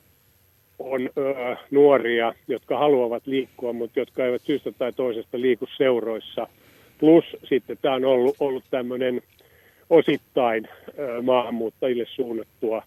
[0.79, 6.47] on ö, nuoria, jotka haluavat liikkua, mutta jotka eivät syystä tai toisesta liiku seuroissa.
[6.99, 9.21] Plus sitten tämä on ollut, ollut tämmöinen
[9.89, 10.67] osittain
[10.99, 12.83] ö, maahanmuuttajille suunnattua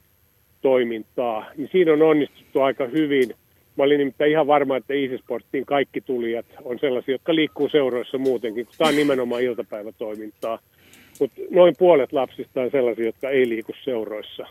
[0.63, 3.29] toimintaa, niin siinä on onnistuttu aika hyvin.
[3.77, 8.67] Mä olin nimittäin ihan varma, että Easysporttiin kaikki tulijat on sellaisia, jotka liikkuu seuroissa muutenkin,
[8.67, 10.59] kun tämä on nimenomaan iltapäivätoimintaa.
[11.21, 14.47] Mutta noin puolet lapsista on sellaisia, jotka ei liiku seuroissa.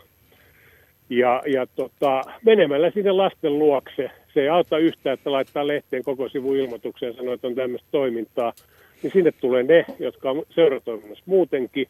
[1.10, 6.28] Ja, ja tota, menemällä sinne lasten luokse, se ei auta yhtään, että laittaa lehteen koko
[6.28, 8.52] sivu ilmoituksen ja sanoo, että on tämmöistä toimintaa,
[9.02, 11.86] niin sinne tulee ne, jotka on seuratoiminnassa muutenkin.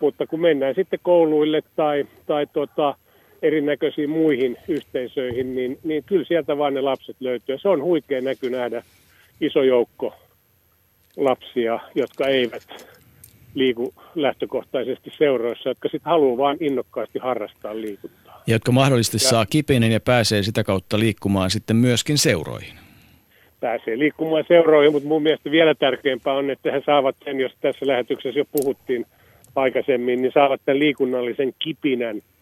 [0.00, 2.94] Mutta kun mennään sitten kouluille tai, tai tota,
[3.42, 7.58] erinäköisiin muihin yhteisöihin, niin, niin kyllä sieltä vaan ne lapset löytyy.
[7.58, 8.82] se on huikea näky nähdä
[9.40, 10.14] iso joukko
[11.16, 12.86] lapsia, jotka eivät
[13.54, 18.42] liiku lähtökohtaisesti seuroissa, jotka sitten haluaa vain innokkaasti harrastaa liikuntaa.
[18.46, 22.74] Ja jotka mahdollisesti ja, saa kipeinen ja pääsee sitä kautta liikkumaan sitten myöskin seuroihin.
[23.60, 27.86] Pääsee liikkumaan seuroihin, mutta mun mielestä vielä tärkeämpää on, että he saavat sen, jos tässä
[27.86, 29.06] lähetyksessä jo puhuttiin
[29.56, 32.22] aikaisemmin, niin saavat tämän liikunnallisen kipinän–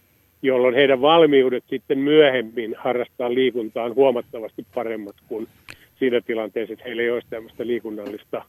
[0.44, 5.48] jolloin heidän valmiudet sitten myöhemmin harrastaa liikuntaa on huomattavasti paremmat kuin
[5.98, 8.44] siinä tilanteessa, että heillä ei olisi tämmöistä liikunnallista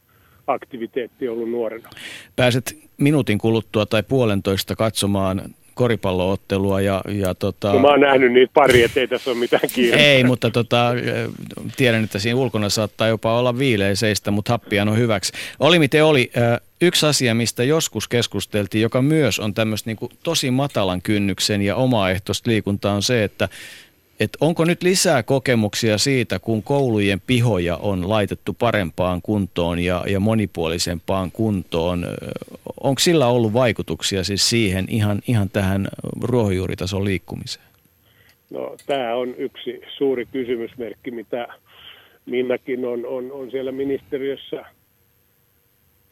[0.48, 1.90] aktiviteettia ollut nuorena.
[2.36, 5.42] Pääset minuutin kuluttua tai puolentoista katsomaan
[5.76, 7.74] koripalloottelua ja, ja tota...
[7.74, 10.06] No, mä oon nähnyt niitä pari, ettei tässä ole mitään kiirettä.
[10.06, 10.92] Ei, mutta tota,
[11.78, 15.34] tiedän, että siinä ulkona saattaa jopa olla viileiseistä, mutta happia on hyväksi.
[15.60, 16.32] Oli miten oli.
[16.82, 22.50] Yksi asia, mistä joskus keskusteltiin, joka myös on tämmöistä niin tosi matalan kynnyksen ja omaehtoista
[22.50, 23.50] liikuntaa, on se, että
[24.20, 30.20] et onko nyt lisää kokemuksia siitä, kun koulujen pihoja on laitettu parempaan kuntoon ja, ja
[30.20, 32.06] monipuolisempaan kuntoon?
[32.84, 35.88] Onko sillä ollut vaikutuksia siis siihen ihan, ihan tähän
[36.22, 37.66] ruohonjuuritason liikkumiseen?
[38.50, 41.48] No tämä on yksi suuri kysymysmerkki, mitä
[42.26, 44.66] Minnakin on, on, on siellä ministeriössä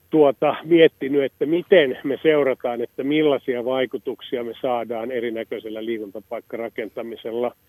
[0.09, 7.55] tuota, miettinyt, että miten me seurataan, että millaisia vaikutuksia me saadaan erinäköisellä liikuntapaikkarakentamisella–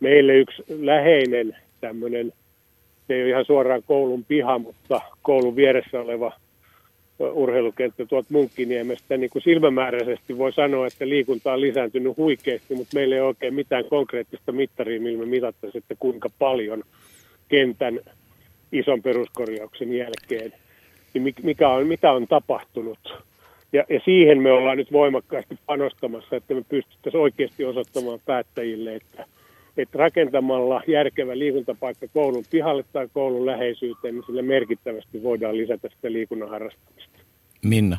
[0.00, 2.32] meille yksi läheinen tämmöinen,
[3.06, 6.32] se ei ole ihan suoraan koulun piha, mutta koulun vieressä oleva
[7.32, 13.14] urheilukenttä tuolta Munkkiniemestä, niin kuin silmämääräisesti voi sanoa, että liikunta on lisääntynyt huikeasti, mutta meillä
[13.14, 16.82] ei ole oikein mitään konkreettista mittaria, millä me mitattaisiin, että kuinka paljon
[17.48, 18.00] kentän
[18.72, 20.52] ison peruskorjauksen jälkeen,
[21.14, 23.14] niin mikä on, mitä on tapahtunut.
[23.72, 29.24] Ja, ja siihen me ollaan nyt voimakkaasti panostamassa, että me pystyttäisiin oikeasti osoittamaan päättäjille, että–
[29.82, 36.12] että rakentamalla järkevä liikuntapaikka koulun pihalle tai koulun läheisyyteen, niin sille merkittävästi voidaan lisätä sitä
[36.12, 37.18] liikunnan harrastamista.
[37.62, 37.98] Minna.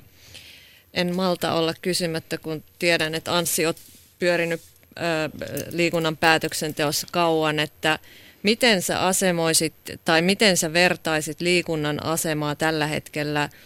[0.93, 3.73] En malta olla kysymättä, kun tiedän, että Anssi on
[4.19, 4.61] pyörinyt
[5.71, 7.99] liikunnan päätöksenteossa kauan, että
[8.43, 9.73] miten sä asemoisit
[10.05, 13.49] tai miten sä vertaisit liikunnan asemaa tällä hetkellä–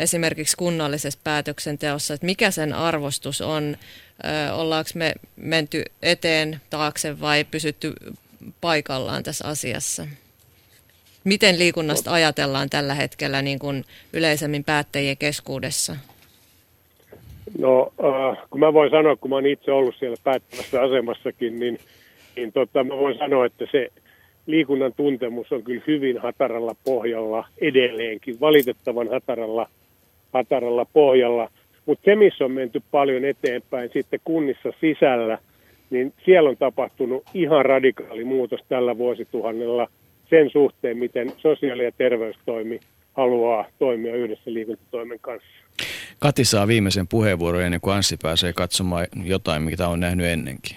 [0.00, 3.76] esimerkiksi kunnallisessa päätöksenteossa, että mikä sen arvostus on,
[4.52, 7.92] ollaanko me menty eteen, taakse vai pysytty
[8.60, 10.06] paikallaan tässä asiassa?
[11.24, 15.96] Miten liikunnasta ajatellaan tällä hetkellä niin kuin yleisemmin päättäjien keskuudessa?
[17.58, 21.78] No, äh, kun mä voin sanoa, kun mä oon itse ollut siellä päättävässä asemassakin, niin,
[22.36, 23.88] niin tota, mä voin sanoa, että se
[24.48, 29.68] liikunnan tuntemus on kyllä hyvin hataralla pohjalla edelleenkin, valitettavan hataralla,
[30.32, 31.50] hataralla pohjalla.
[31.86, 35.38] Mutta se, missä on menty paljon eteenpäin sitten kunnissa sisällä,
[35.90, 39.88] niin siellä on tapahtunut ihan radikaali muutos tällä vuosituhannella
[40.30, 42.80] sen suhteen, miten sosiaali- ja terveystoimi
[43.12, 45.48] haluaa toimia yhdessä liikuntatoimen kanssa.
[46.18, 50.76] Kati saa viimeisen puheenvuoron ennen kuin Anssi pääsee katsomaan jotain, mitä on nähnyt ennenkin.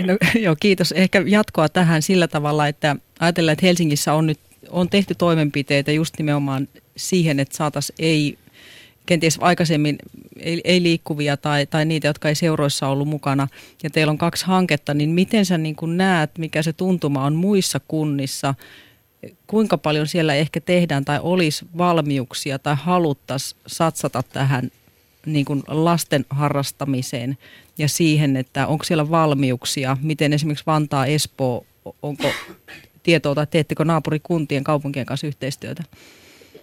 [0.00, 0.92] No, joo, kiitos.
[0.92, 4.40] Ehkä jatkoa tähän sillä tavalla, että ajatellaan, että Helsingissä on nyt
[4.70, 8.38] on tehty toimenpiteitä just nimenomaan siihen, että saataisiin ei
[9.06, 9.98] kenties aikaisemmin
[10.38, 13.48] ei, ei liikkuvia tai, tai niitä, jotka ei seuroissa ollut mukana,
[13.82, 17.80] ja teillä on kaksi hanketta, niin miten sä niin näet, mikä se tuntuma on muissa
[17.88, 18.54] kunnissa,
[19.46, 24.70] kuinka paljon siellä ehkä tehdään tai olisi valmiuksia tai haluttaisiin satsata tähän
[25.26, 27.38] niin lasten harrastamiseen
[27.78, 31.64] ja siihen, että onko siellä valmiuksia, miten esimerkiksi Vantaa, Espoo,
[32.02, 32.28] onko
[33.02, 35.82] tietoa tai teettekö naapurikuntien kaupunkien kanssa yhteistyötä?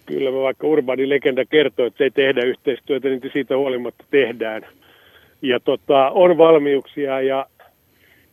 [0.05, 4.65] Kyllä, vaikka urbaani legenda kertoo, että ei tehdä yhteistyötä, niin siitä huolimatta tehdään.
[5.41, 7.45] Ja tota, on valmiuksia ja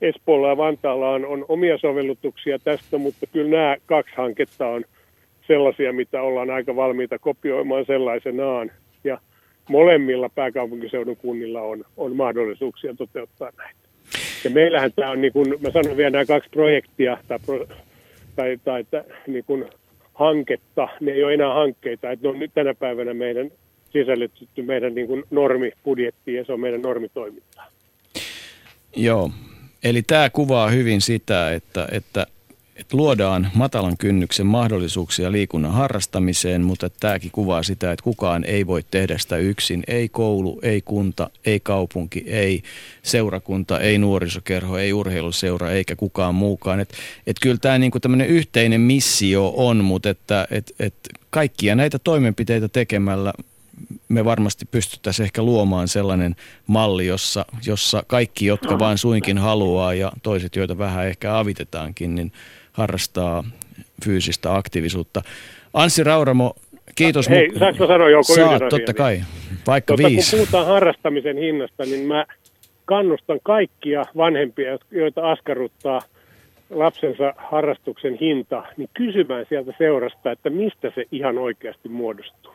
[0.00, 4.84] Espoolla ja Vantaalla on, on omia sovellutuksia tästä, mutta kyllä nämä kaksi hanketta on
[5.46, 8.70] sellaisia, mitä ollaan aika valmiita kopioimaan sellaisenaan.
[9.68, 13.78] Molemmilla pääkaupunkiseudun kunnilla on, on mahdollisuuksia toteuttaa näitä.
[14.44, 17.38] Ja meillähän tämä on, niin kuin mä sanon vielä nämä kaksi projektia tai,
[18.36, 19.64] tai, tai tai niin kuin
[20.14, 23.50] hanketta, ne ei ole enää hankkeita, että ne on nyt tänä päivänä meidän
[23.92, 27.66] sisällytetty meidän niin kuin normibudjettiin ja se on meidän normitoimintaa.
[28.96, 29.30] Joo,
[29.84, 32.26] eli tämä kuvaa hyvin sitä, että, että
[32.78, 38.84] että luodaan matalan kynnyksen mahdollisuuksia liikunnan harrastamiseen, mutta tämäkin kuvaa sitä, että kukaan ei voi
[38.90, 39.84] tehdä sitä yksin.
[39.86, 42.62] Ei koulu, ei kunta, ei kaupunki, ei
[43.02, 46.80] seurakunta, ei nuorisokerho, ei urheiluseura eikä kukaan muukaan.
[46.80, 46.92] Et,
[47.26, 50.94] et kyllä tämä niinku tämmöinen yhteinen missio on, mutta että et, et
[51.30, 53.32] kaikkia näitä toimenpiteitä tekemällä
[54.08, 60.12] me varmasti pystyttäisiin ehkä luomaan sellainen malli, jossa, jossa kaikki, jotka vain suinkin haluaa ja
[60.22, 62.32] toiset, joita vähän ehkä avitetaankin, niin
[62.78, 63.44] harrastaa
[64.04, 65.22] fyysistä aktiivisuutta.
[65.74, 66.54] Anssi Rauramo,
[66.94, 67.28] kiitos.
[67.28, 69.20] Hei, mu- saanko sanoa joku Saat, totta kai,
[69.66, 70.30] vaikka tota, viisi.
[70.30, 72.24] Kun puhutaan harrastamisen hinnasta, niin mä
[72.84, 76.00] kannustan kaikkia vanhempia, joita askarruttaa
[76.70, 82.52] lapsensa harrastuksen hinta, niin kysymään sieltä seurasta, että mistä se ihan oikeasti muodostuu.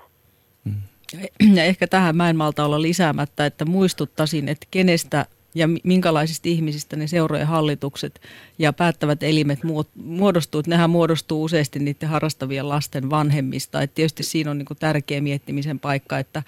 [1.56, 5.26] Ja ehkä tähän mä en malta olla lisäämättä, että muistuttaisin, että kenestä
[5.56, 8.22] ja minkälaisista ihmisistä ne seurojen hallitukset
[8.60, 9.60] ja päättävät elimet
[9.96, 10.60] muodostuu.
[10.60, 13.82] Että nehän muodostuu useasti niiden harrastavien lasten vanhemmista.
[13.82, 16.44] Et tietysti siinä on niin tärkeä miettimisen paikka, että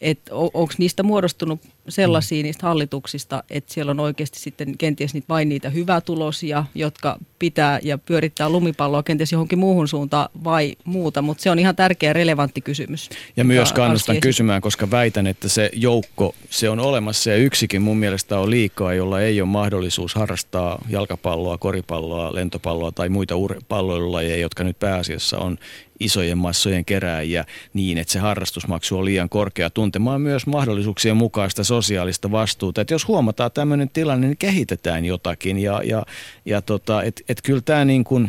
[0.00, 5.48] että onko niistä muodostunut sellaisia niistä hallituksista, että siellä on oikeasti sitten kenties niitä vain
[5.48, 11.50] niitä hyvätulosia, jotka pitää ja pyörittää lumipalloa kenties johonkin muuhun suuntaan vai muuta, mutta se
[11.50, 13.10] on ihan tärkeä relevantti kysymys.
[13.36, 17.96] Ja myös kannustan kysymään, koska väitän, että se joukko, se on olemassa ja yksikin mun
[17.96, 23.34] mielestä on liikaa, jolla ei ole mahdollisuus harrastaa jalkapalloa, koripalloa, lentopalloa tai muita
[23.68, 25.58] palloilulajeja, jotka nyt pääasiassa on
[26.00, 29.70] isojen massojen kerääjiä niin, että se harrastusmaksu on liian korkea.
[29.70, 32.80] Tuntemaan myös mahdollisuuksien mukaista sosiaalista vastuuta.
[32.80, 36.02] Että jos huomataan tämmöinen tilanne, niin kehitetään jotakin ja, ja,
[36.44, 38.28] ja tota, että et kyllä tämä niin kuin,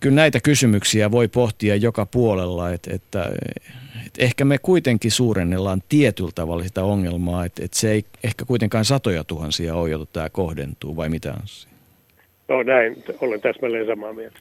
[0.00, 3.30] kyllä näitä kysymyksiä voi pohtia joka puolella, että, että,
[4.06, 8.84] että ehkä me kuitenkin suurennellaan tietyllä tavalla sitä ongelmaa, että, että se ei ehkä kuitenkaan
[8.84, 11.70] satoja tuhansia ole, jota tämä kohdentuu, vai mitä on
[12.48, 14.38] No näin, olen täsmälleen samaa mieltä.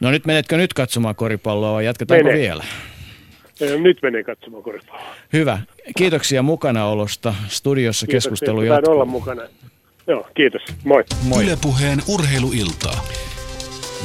[0.00, 2.38] No nyt menetkö nyt katsomaan koripalloa vai jatketaanko Mene.
[2.38, 2.64] vielä?
[3.78, 5.14] Nyt menee katsomaan koripalloa.
[5.32, 5.58] Hyvä.
[5.96, 7.34] Kiitoksia mukanaolosta.
[7.48, 8.94] Studiossa kiitos, keskustelu jatkuu.
[8.94, 9.42] olla mukana.
[10.06, 10.62] Joo, kiitos.
[10.84, 11.04] Moi.
[11.22, 11.44] Moi.
[11.44, 13.04] Ylepuheen urheiluiltaa.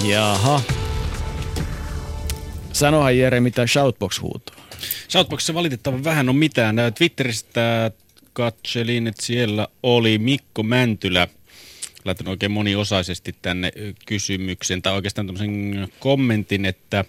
[0.09, 0.61] Jaha.
[2.71, 4.55] Sanohan Jere, mitä Shoutbox huutaa.
[5.09, 6.75] Shoutboxissa valitettavan vähän on mitään.
[6.97, 7.91] Twitteristä
[8.33, 11.27] katselin, että siellä oli Mikko Mäntylä–
[12.05, 13.71] laittanut oikein moniosaisesti tänne
[14.05, 17.05] kysymyksen tai oikeastaan tämmöisen kommentin, että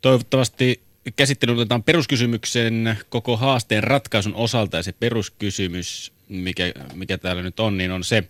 [0.00, 0.80] toivottavasti
[1.16, 7.78] käsittely otetaan peruskysymyksen koko haasteen ratkaisun osalta ja se peruskysymys, mikä, mikä täällä nyt on,
[7.78, 8.24] niin on se,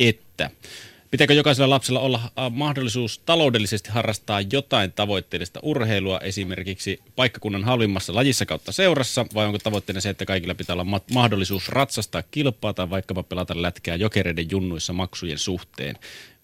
[0.00, 0.50] että
[1.10, 2.20] Pitääkö jokaisella lapsella olla
[2.50, 10.00] mahdollisuus taloudellisesti harrastaa jotain tavoitteellista urheilua, esimerkiksi paikkakunnan halvimmassa lajissa kautta seurassa, vai onko tavoitteena
[10.00, 15.38] se, että kaikilla pitää olla mahdollisuus ratsastaa kilpaa tai vaikkapa pelata lätkää jokereiden junnuissa maksujen
[15.38, 15.96] suhteen?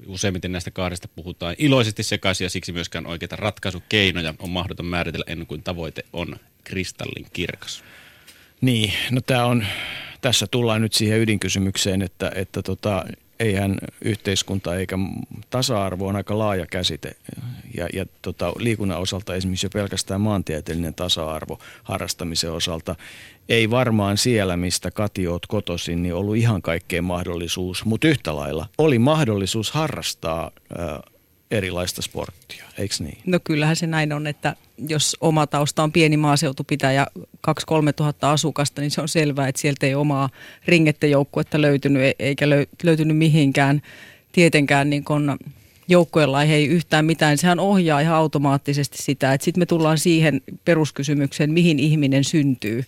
[0.07, 5.47] Useimmiten näistä kahdesta puhutaan iloisesti sekaisin ja siksi myöskään oikeita ratkaisukeinoja on mahdoton määritellä ennen
[5.47, 7.85] kuin tavoite on kristallin kirkas.
[8.61, 9.67] Niin, no tämä on,
[10.21, 13.05] tässä tullaan nyt siihen ydinkysymykseen, että, että tota,
[13.41, 14.99] eihän yhteiskunta eikä
[15.51, 17.17] tasa-arvo on aika laaja käsite.
[17.77, 22.97] Ja, ja tota, liikunnan osalta esimerkiksi jo pelkästään maantieteellinen tasa-arvo harrastamisen osalta
[23.49, 28.69] ei varmaan siellä, mistä Kati oot kotoisin, niin ollut ihan kaikkein mahdollisuus, mutta yhtä lailla
[28.79, 30.51] oli mahdollisuus harrastaa
[31.51, 33.19] erilaista sporttia, eikö niin?
[33.27, 34.57] No kyllähän se näin on, että
[34.89, 37.23] jos oma tausta on pieni maaseutupitäjä, 2-3
[37.97, 40.29] tuhatta asukasta, niin se on selvää, että sieltä ei omaa
[40.67, 42.49] ringettejoukkuetta löytynyt, e- eikä
[42.83, 43.83] löytynyt mihinkään
[44.33, 45.39] tietenkään niin kun
[45.89, 47.39] joukkueella ei yhtään mitään.
[47.39, 52.85] Sehän ohjaa ihan automaattisesti sitä, että sitten me tullaan siihen peruskysymykseen, mihin ihminen syntyy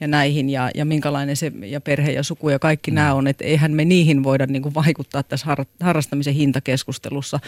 [0.00, 2.94] ja näihin ja, ja minkälainen se ja perhe ja suku ja kaikki mm.
[2.94, 7.40] nämä on, että eihän me niihin voida niin kuin vaikuttaa tässä har, harrastamisen hintakeskustelussa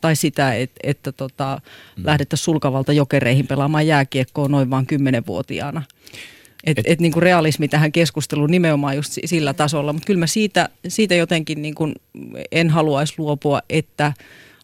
[0.00, 1.60] tai sitä, että, että tota,
[1.96, 2.06] mm.
[2.06, 5.82] lähdettäisiin sulkavalta jokereihin pelaamaan jääkiekkoa noin vain kymmenenvuotiaana.
[6.64, 10.68] Et, et, et niin realismi tähän keskusteluun nimenomaan just sillä tasolla, mutta kyllä mä siitä,
[10.88, 11.94] siitä jotenkin niin kuin
[12.52, 14.12] en haluaisi luopua, että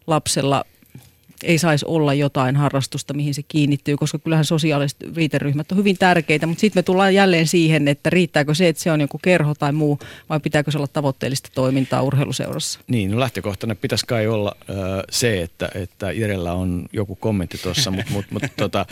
[0.07, 0.65] lapsella
[1.43, 6.47] ei saisi olla jotain harrastusta, mihin se kiinnittyy, koska kyllähän sosiaaliset viiteryhmät on hyvin tärkeitä,
[6.47, 9.71] mutta sitten me tullaan jälleen siihen, että riittääkö se, että se on joku kerho tai
[9.71, 12.79] muu, vai pitääkö se olla tavoitteellista toimintaa urheiluseurassa?
[12.87, 14.75] Niin, no lähtökohtana pitäisi kai olla äh,
[15.11, 18.85] se, että, että Jerellä on joku kommentti tuossa, mutta mut, mut, tota,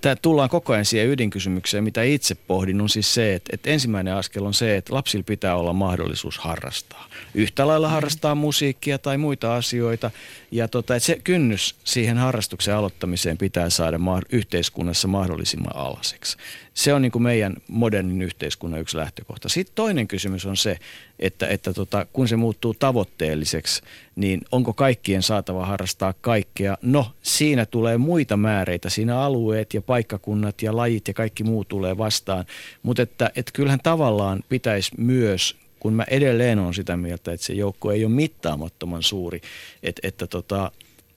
[0.00, 4.14] Tämä tullaan koko ajan siihen ydinkysymykseen, mitä itse pohdin, on siis se, että, että ensimmäinen
[4.14, 7.06] askel on se, että lapsilla pitää olla mahdollisuus harrastaa.
[7.34, 10.10] Yhtä lailla harrastaa musiikkia tai muita asioita.
[10.50, 16.36] Ja tota, että se kynnys siihen harrastuksen aloittamiseen pitää saada ma- yhteiskunnassa mahdollisimman alaseksi.
[16.80, 19.48] Se on niin kuin meidän modernin yhteiskunnan yksi lähtökohta.
[19.48, 20.78] Sitten toinen kysymys on se,
[21.18, 23.82] että, että tota, kun se muuttuu tavoitteelliseksi,
[24.16, 26.78] niin onko kaikkien saatava harrastaa kaikkea?
[26.82, 28.90] No, siinä tulee muita määreitä.
[28.90, 32.44] Siinä alueet ja paikkakunnat ja lajit ja kaikki muu tulee vastaan.
[32.82, 37.52] Mutta että, että kyllähän tavallaan pitäisi myös kun mä edelleen on sitä mieltä, että se
[37.52, 39.40] joukko ei ole mittaamattoman suuri,
[39.82, 40.72] että, että tota,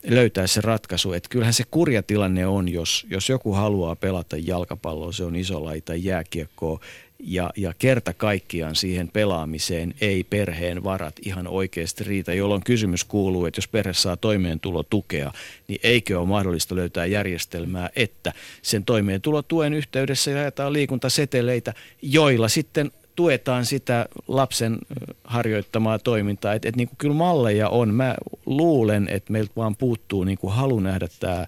[0.08, 1.14] löytää se ratkaisu.
[1.14, 5.66] Että kyllähän se kurja tilanne on, jos, jos joku haluaa pelata jalkapalloa, se on iso
[5.66, 6.80] laji tai jääkiekkoa,
[7.26, 13.46] ja, ja kerta kaikkiaan siihen pelaamiseen ei perheen varat ihan oikeasti riitä, jolloin kysymys kuuluu,
[13.46, 15.32] että jos perhe saa toimeentulotukea,
[15.67, 23.66] niin eikö ole mahdollista löytää järjestelmää, että sen toimeentulotuen yhteydessä jaetaan liikuntaseteleitä, joilla sitten tuetaan
[23.66, 24.78] sitä lapsen
[25.24, 26.54] harjoittamaa toimintaa.
[26.54, 27.94] Että et niin kyllä malleja on.
[27.94, 28.16] Mä
[28.46, 31.46] luulen, että meiltä vaan puuttuu niin kuin halu nähdä tämä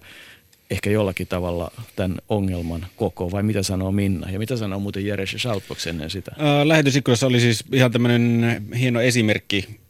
[0.70, 4.30] ehkä jollakin tavalla tämän ongelman koko, vai mitä sanoo Minna?
[4.30, 6.32] Ja mitä sanoo muuten Jere Shoutbox ennen sitä?
[6.64, 9.80] Lähetysikkunassa oli siis ihan tämmöinen hieno esimerkki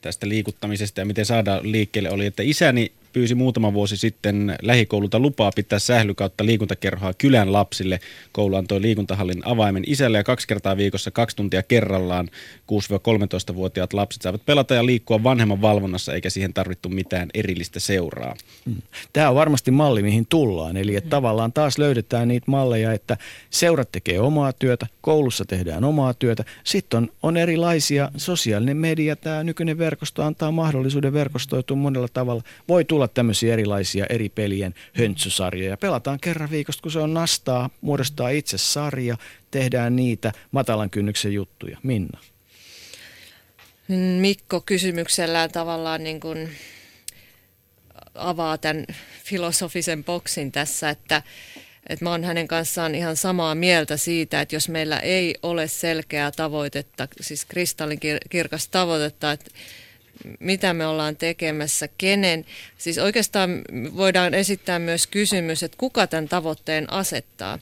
[0.00, 5.50] tästä liikuttamisesta ja miten saadaan liikkeelle oli, että isäni pyysi muutama vuosi sitten lähikoululta lupaa
[5.56, 8.00] pitää sähly kautta liikuntakerhoa kylän lapsille.
[8.32, 12.28] Koulu antoi liikuntahallin avaimen isälle ja kaksi kertaa viikossa kaksi tuntia kerrallaan
[13.52, 18.34] 6-13-vuotiaat lapset saavat pelata ja liikkua vanhemman valvonnassa eikä siihen tarvittu mitään erillistä seuraa.
[18.64, 18.76] Mm.
[19.12, 20.76] Tämä on varmasti malli, mihin tullaan.
[20.76, 23.16] Eli että tavallaan taas löydetään niitä malleja, että
[23.50, 26.44] seurat tekee omaa työtä, koulussa tehdään omaa työtä.
[26.64, 32.42] Sitten on, on erilaisia, sosiaalinen media, tämä nykyinen verkosto antaa mahdollisuuden verkostoitua monella tavalla.
[32.68, 35.76] Voi tulla tämmöisiä erilaisia eri pelien höntsysarjoja.
[35.76, 39.16] Pelataan kerran viikosta, kun se on nastaa, muodostaa itse sarja,
[39.50, 41.78] tehdään niitä matalan kynnyksen juttuja.
[41.82, 42.18] Minna.
[44.20, 46.48] Mikko kysymyksellään tavallaan niin kuin
[48.14, 48.86] avaa tämän
[49.24, 51.22] filosofisen boksin tässä, että,
[51.88, 56.30] että mä oon hänen kanssaan ihan samaa mieltä siitä, että jos meillä ei ole selkeää
[56.30, 59.50] tavoitetta, siis kristallinkirkas tavoitetta, että
[60.40, 62.44] mitä me ollaan tekemässä, kenen.
[62.78, 63.62] Siis oikeastaan
[63.96, 67.58] voidaan esittää myös kysymys, että kuka tämän tavoitteen asettaa.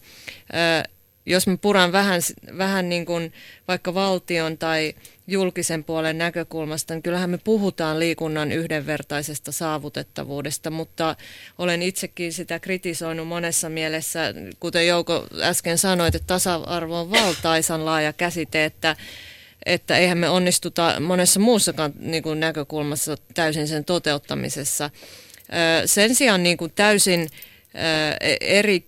[1.26, 2.20] Jos mä puran vähän,
[2.58, 3.32] vähän niin kuin
[3.68, 4.94] vaikka valtion tai
[5.26, 11.16] julkisen puolen näkökulmasta, niin kyllähän me puhutaan liikunnan yhdenvertaisesta saavutettavuudesta, mutta
[11.58, 18.12] olen itsekin sitä kritisoinut monessa mielessä, kuten Jouko äsken sanoi, että tasa-arvo on valtaisan laaja
[18.12, 18.96] käsite, että
[19.66, 24.90] että eihän me onnistuta monessa muussakaan niin kuin näkökulmassa täysin sen toteuttamisessa.
[25.86, 27.28] Sen sijaan niin kuin täysin
[28.40, 28.86] eri,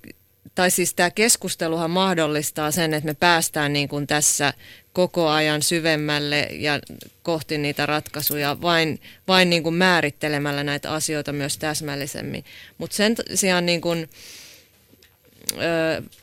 [0.54, 4.52] tai siis tämä keskusteluhan mahdollistaa sen, että me päästään niin kuin tässä
[4.92, 6.80] koko ajan syvemmälle ja
[7.22, 12.44] kohti niitä ratkaisuja vain, vain niin kuin määrittelemällä näitä asioita myös täsmällisemmin.
[12.78, 14.10] Mutta sen sijaan niin kuin,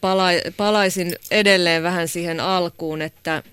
[0.02, 3.44] pala, palaisin edelleen vähän siihen alkuun, että,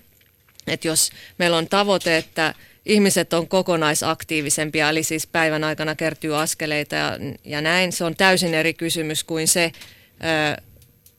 [0.69, 2.53] että jos meillä on tavoite, että
[2.85, 8.53] ihmiset on kokonaisaktiivisempia, eli siis päivän aikana kertyy askeleita ja, ja näin, se on täysin
[8.53, 9.71] eri kysymys kuin se,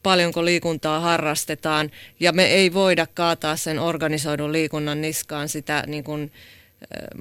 [0.03, 1.91] paljonko liikuntaa harrastetaan
[2.21, 6.33] ja me ei voida kaataa sen organisoidun liikunnan niskaan sitä niin kuin,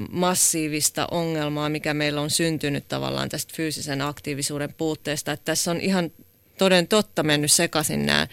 [0.10, 5.32] massiivista ongelmaa, mikä meillä on syntynyt tavallaan tästä fyysisen aktiivisuuden puutteesta.
[5.32, 6.12] Että tässä on ihan
[6.58, 8.28] toden totta mennyt sekaisin nämä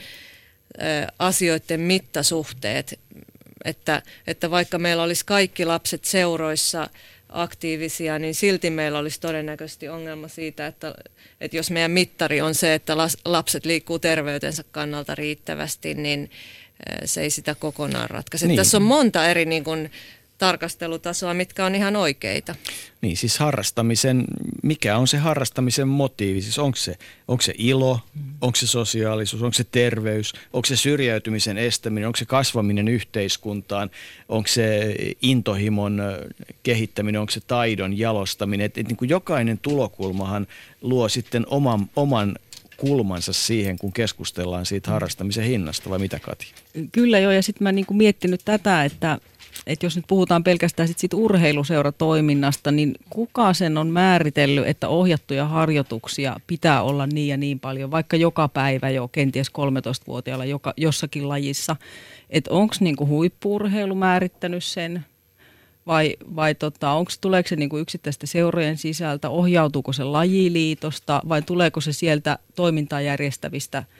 [1.18, 3.00] asioiden mittasuhteet,
[3.66, 6.90] että, että vaikka meillä olisi kaikki lapset seuroissa
[7.28, 10.94] aktiivisia, niin silti meillä olisi todennäköisesti ongelma siitä, että,
[11.40, 16.30] että jos meidän mittari on se, että lapset liikkuu terveytensä kannalta riittävästi, niin
[17.04, 18.46] se ei sitä kokonaan ratkaise.
[18.46, 18.56] Niin.
[18.56, 19.90] Tässä on monta eri niin kuin,
[20.38, 22.54] tarkastelutasoa, mitkä on ihan oikeita.
[23.00, 24.24] Niin, siis harrastamisen,
[24.62, 26.42] mikä on se harrastamisen motiivi?
[26.42, 26.96] Siis onko se,
[27.28, 28.22] onko se ilo, mm.
[28.40, 33.90] onko se sosiaalisuus, onko se terveys, onko se syrjäytymisen estäminen, onko se kasvaminen yhteiskuntaan,
[34.28, 36.02] onko se intohimon
[36.62, 38.66] kehittäminen, onko se taidon jalostaminen.
[38.66, 40.46] Et, et niin kuin jokainen tulokulmahan
[40.80, 42.36] luo sitten oman, oman
[42.76, 46.46] kulmansa siihen, kun keskustellaan siitä harrastamisen hinnasta, vai mitä Kati?
[46.92, 49.18] Kyllä joo, ja sitten mä niin kuin miettinyt tätä, että
[49.66, 55.44] että jos nyt puhutaan pelkästään sit siitä urheiluseuratoiminnasta, niin kuka sen on määritellyt, että ohjattuja
[55.44, 61.28] harjoituksia pitää olla niin ja niin paljon, vaikka joka päivä jo kenties 13-vuotiaalla joka, jossakin
[61.28, 61.76] lajissa.
[62.30, 65.04] Että onko niinku huippuurheilu määrittänyt sen
[65.86, 71.80] vai, vai tota, onks, tuleeko se niinku yksittäisten seurojen sisältä, ohjautuuko se lajiliitosta vai tuleeko
[71.80, 73.84] se sieltä toimintaa järjestävistä–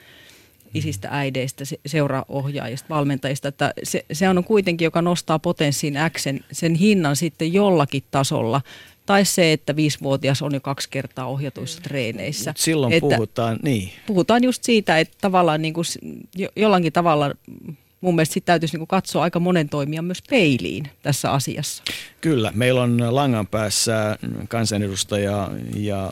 [0.77, 6.74] isistä, äideistä, seuraohjaajista, valmentajista, että se, se on kuitenkin, joka nostaa potenssiin X sen, sen
[6.74, 8.61] hinnan sitten jollakin tasolla.
[9.07, 12.51] Tai se, että viisivuotias on jo kaksi kertaa ohjatuissa treeneissä.
[12.51, 13.90] Mut silloin että puhutaan, niin.
[14.07, 15.85] Puhutaan just siitä, että tavallaan niin kuin,
[16.36, 17.35] jo, jollakin tavalla
[18.01, 21.82] mun mielestä sitten täytyisi niin katsoa aika monen toimia myös peiliin tässä asiassa.
[22.20, 26.11] Kyllä, meillä on langan päässä kansanedustaja ja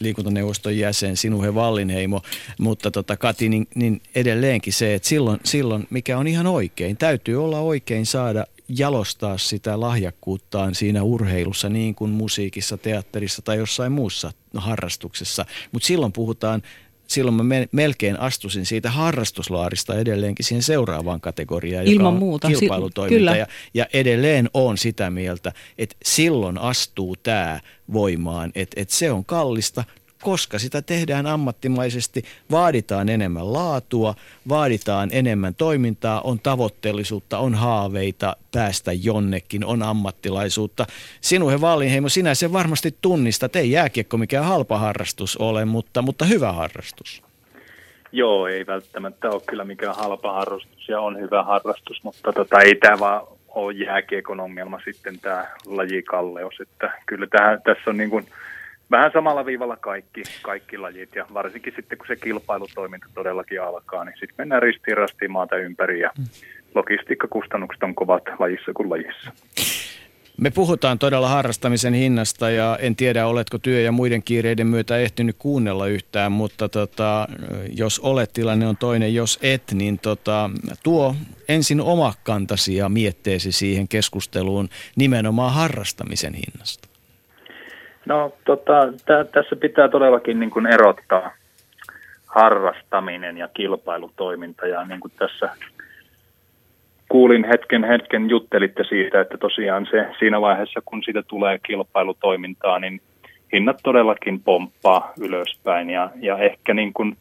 [0.00, 2.22] liikuntaneuvoston jäsen Sinuhe Vallinheimo,
[2.58, 7.44] mutta tota, Kati, niin, niin edelleenkin se, että silloin, silloin, mikä on ihan oikein, täytyy
[7.44, 14.32] olla oikein saada jalostaa sitä lahjakkuuttaan siinä urheilussa niin kuin musiikissa, teatterissa tai jossain muussa
[14.54, 15.46] harrastuksessa.
[15.72, 16.62] Mutta silloin puhutaan
[17.10, 22.48] silloin mä melkein astusin siitä harrastuslaarista edelleenkin siihen seuraavaan kategoriaan, joka Ilman on muuta.
[22.48, 23.18] kilpailutoiminta.
[23.18, 23.36] Kyllä.
[23.36, 27.60] Ja, ja edelleen on sitä mieltä, että silloin astuu tämä
[27.92, 29.84] voimaan, että, että se on kallista,
[30.22, 34.14] koska sitä tehdään ammattimaisesti, vaaditaan enemmän laatua,
[34.48, 40.86] vaaditaan enemmän toimintaa, on tavoitteellisuutta, on haaveita päästä jonnekin, on ammattilaisuutta.
[41.20, 46.52] Sinuhe Vallinheimo, sinä sen varmasti tunnistat, ei jääkiekko mikään halpa harrastus ole, mutta, mutta hyvä
[46.52, 47.22] harrastus.
[48.12, 52.74] Joo, ei välttämättä ole kyllä mikään halpa harrastus ja on hyvä harrastus, mutta tota, ei
[52.74, 56.60] tämä vaan ole jääkiekon ongelma sitten tämä lajikalleus.
[56.60, 58.26] Että kyllä tähän, tässä on niin kuin
[58.90, 64.14] vähän samalla viivalla kaikki, kaikki lajit ja varsinkin sitten kun se kilpailutoiminta todellakin alkaa, niin
[64.14, 66.24] sitten mennään ristiin rastiin maata ympäri ja mm.
[66.74, 69.32] logistiikkakustannukset on kovat lajissa kuin lajissa.
[70.40, 75.36] Me puhutaan todella harrastamisen hinnasta ja en tiedä, oletko työ- ja muiden kiireiden myötä ehtinyt
[75.38, 77.28] kuunnella yhtään, mutta tota,
[77.76, 79.14] jos olet, tilanne on toinen.
[79.14, 80.50] Jos et, niin tota,
[80.82, 81.16] tuo
[81.48, 86.89] ensin oma kantasi ja mietteesi siihen keskusteluun nimenomaan harrastamisen hinnasta.
[88.06, 91.30] No tota, t- tässä pitää todellakin niin kuin erottaa
[92.26, 94.66] harrastaminen ja kilpailutoiminta.
[94.66, 95.50] Ja niin kuin tässä
[97.08, 103.00] kuulin hetken hetken juttelitte siitä, että tosiaan se siinä vaiheessa, kun siitä tulee kilpailutoimintaa, niin
[103.52, 105.90] hinnat todellakin pomppaa ylöspäin.
[105.90, 107.16] Ja, ja ehkä niin kuin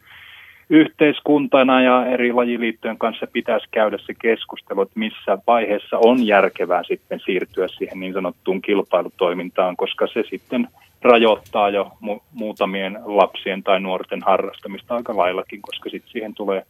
[0.69, 7.19] yhteiskuntana ja eri lajiliittojen kanssa pitäisi käydä se keskustelu, että missä vaiheessa on järkevää sitten
[7.25, 10.67] siirtyä siihen niin sanottuun kilpailutoimintaan, koska se sitten
[11.01, 16.65] rajoittaa jo mu- muutamien lapsien tai nuorten harrastamista aika laillakin, koska sitten siihen tulee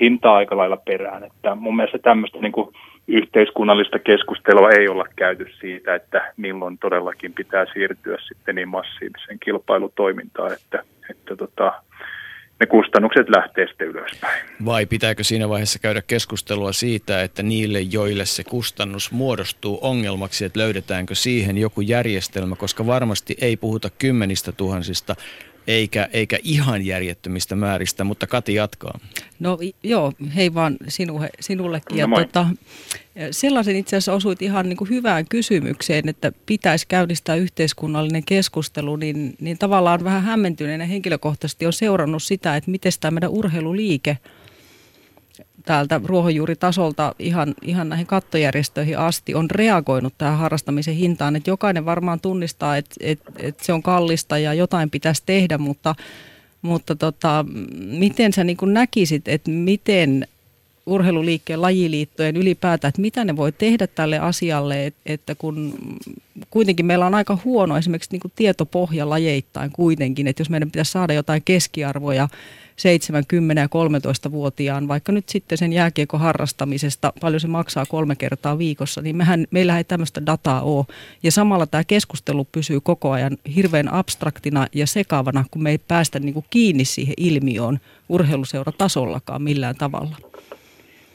[0.00, 1.24] hintaa aika lailla perään.
[1.24, 2.74] Että mun mielestä tämmöistä niin kuin
[3.08, 10.52] yhteiskunnallista keskustelua ei olla käyty siitä, että milloin todellakin pitää siirtyä sitten niin massiiviseen kilpailutoimintaan,
[10.52, 11.72] että, että tota,
[12.60, 14.46] ne kustannukset lähtee sitten ylöspäin.
[14.64, 20.60] Vai pitääkö siinä vaiheessa käydä keskustelua siitä, että niille, joille se kustannus muodostuu ongelmaksi, että
[20.60, 25.16] löydetäänkö siihen joku järjestelmä, koska varmasti ei puhuta kymmenistä tuhansista,
[25.66, 28.98] eikä, eikä ihan järjettömistä määristä, mutta Kati jatkaa.
[29.38, 31.98] No joo, hei vaan sinuhe, sinullekin.
[31.98, 32.46] Ja no tota,
[33.30, 39.34] sellaisen itse asiassa osuit ihan niin kuin hyvään kysymykseen, että pitäisi käynnistää yhteiskunnallinen keskustelu, niin,
[39.40, 44.18] niin tavallaan vähän hämmentyneenä henkilökohtaisesti on seurannut sitä, että miten tämä meidän urheiluliike–
[45.64, 51.36] täältä ruohonjuuritasolta ihan, ihan näihin kattojärjestöihin asti on reagoinut tähän harrastamisen hintaan.
[51.36, 55.94] Että jokainen varmaan tunnistaa, että, että, että se on kallista ja jotain pitäisi tehdä, mutta,
[56.62, 57.44] mutta tota,
[57.74, 60.28] miten sä niin näkisit, että miten
[60.86, 65.74] urheiluliikkeen lajiliittojen ylipäätään, että mitä ne voi tehdä tälle asialle, että kun
[66.50, 70.92] kuitenkin meillä on aika huono esimerkiksi niin kuin tietopohja lajeittain kuitenkin, että jos meidän pitäisi
[70.92, 72.28] saada jotain keskiarvoja
[72.76, 73.68] 7, 10 ja
[74.28, 79.46] 13-vuotiaan, vaikka nyt sitten sen jääkiekon harrastamisesta, paljon se maksaa kolme kertaa viikossa, niin mehän,
[79.50, 80.84] meillä ei tämmöistä dataa ole.
[81.22, 86.18] Ja samalla tämä keskustelu pysyy koko ajan hirveän abstraktina ja sekaavana, kun me ei päästä
[86.18, 90.16] niin kuin kiinni siihen ilmiöön urheiluseuratasollakaan millään tavalla.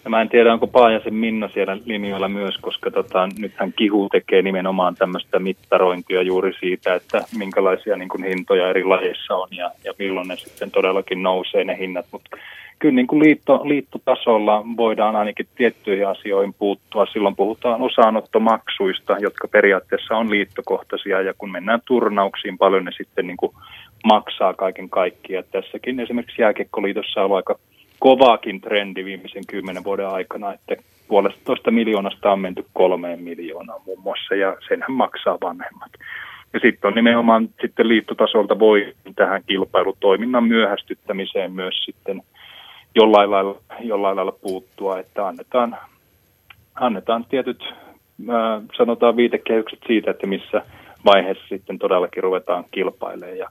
[0.09, 4.41] Ja mä en tiedä, onko Paajasen Minna siellä linjoilla myös, koska tota, nythän Kihu tekee
[4.41, 9.93] nimenomaan tämmöistä mittarointia juuri siitä, että minkälaisia niin kuin, hintoja eri lajeissa on ja, ja
[9.99, 12.05] milloin ne sitten todellakin nousee ne hinnat.
[12.11, 12.37] Mutta
[12.79, 17.05] kyllä niin kuin liitto, liittotasolla voidaan ainakin tiettyihin asioihin puuttua.
[17.05, 23.37] Silloin puhutaan osaanottomaksuista, jotka periaatteessa on liittokohtaisia ja kun mennään turnauksiin, paljon ne sitten niin
[23.37, 23.51] kuin
[24.03, 25.45] maksaa kaiken kaikkiaan.
[25.51, 27.55] Tässäkin esimerkiksi Jääkekkoliitossa on aika
[27.99, 30.75] kovaakin trendi viimeisen kymmenen vuoden aikana, että
[31.07, 35.91] puolesta miljoonasta on menty kolmeen miljoonaan muun muassa, ja senhän maksaa vanhemmat.
[36.53, 42.23] Ja sitten on nimenomaan sitten liittotasolta voi tähän kilpailutoiminnan myöhästyttämiseen myös sitten
[42.95, 45.77] jollain lailla, jollain lailla puuttua, että annetaan,
[46.75, 47.63] annetaan tietyt,
[48.29, 50.61] äh, sanotaan viitekehykset siitä, että missä
[51.05, 53.37] vaiheessa sitten todellakin ruvetaan kilpailemaan.
[53.37, 53.49] Ja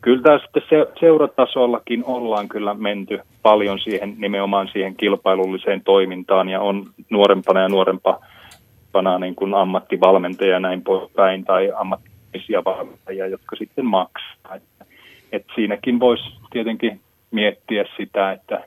[0.00, 6.60] Kyllä tämä sitten se, seuratasollakin ollaan kyllä menty paljon siihen nimenomaan siihen kilpailulliseen toimintaan ja
[6.60, 13.86] on nuorempana ja nuorempana niin kuin ammattivalmentajia ja näin poispäin tai ammattimisia valmentajia, jotka sitten
[13.86, 14.54] maksaa.
[14.54, 14.84] Että,
[15.32, 17.00] että siinäkin voisi tietenkin
[17.30, 18.64] miettiä sitä, että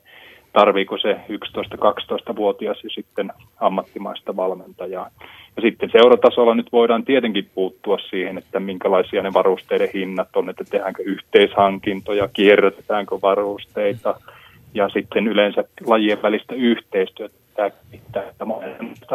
[0.54, 5.10] tarviiko se 11-12-vuotias ja sitten ammattimaista valmentajaa.
[5.56, 10.64] Ja sitten seuratasolla nyt voidaan tietenkin puuttua siihen, että minkälaisia ne varusteiden hinnat on, että
[10.64, 14.20] tehdäänkö yhteishankintoja, kierrätetäänkö varusteita
[14.74, 17.42] ja sitten yleensä lajien välistä yhteistyötä
[17.92, 18.46] pitää, että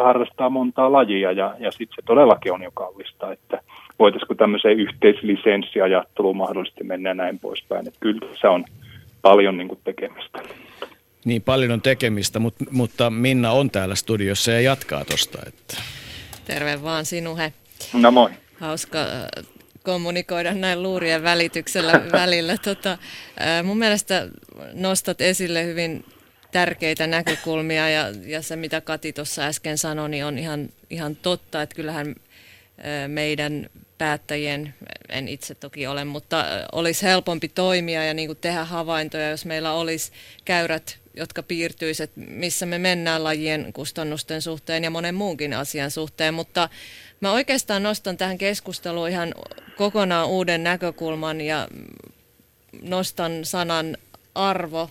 [0.03, 3.61] harrastaa montaa lajia ja, ja sitten se todellakin on jo kallista, että
[3.99, 8.65] voitaisiko tämmöiseen yhteislisenssiajatteluun mahdollisesti mennä näin poispäin, että kyllä se on
[9.21, 10.39] paljon niin kuin tekemistä.
[11.27, 15.39] Niin paljon on tekemistä, mutta, mutta Minna on täällä studiossa ja jatkaa tuosta.
[15.47, 15.77] Että...
[16.45, 17.53] Terve vaan sinuhe.
[17.93, 18.29] No moi.
[18.59, 19.45] Hauska äh,
[19.83, 22.57] kommunikoida näin luurien välityksellä välillä.
[22.57, 22.97] Tota,
[23.63, 24.27] mun mielestä
[24.73, 26.05] nostat esille hyvin
[26.51, 31.61] tärkeitä näkökulmia ja, ja se, mitä Kati tuossa äsken sanoi, niin on ihan, ihan totta,
[31.61, 32.15] että kyllähän
[33.07, 34.73] meidän päättäjien,
[35.09, 39.73] en itse toki ole, mutta olisi helpompi toimia ja niin kuin tehdä havaintoja, jos meillä
[39.73, 40.11] olisi
[40.45, 46.69] käyrät, jotka piirtyisivät, missä me mennään lajien kustannusten suhteen ja monen muunkin asian suhteen, mutta
[47.21, 49.33] mä oikeastaan nostan tähän keskusteluun ihan
[49.77, 51.67] kokonaan uuden näkökulman ja
[52.81, 53.97] nostan sanan
[54.35, 54.89] arvo,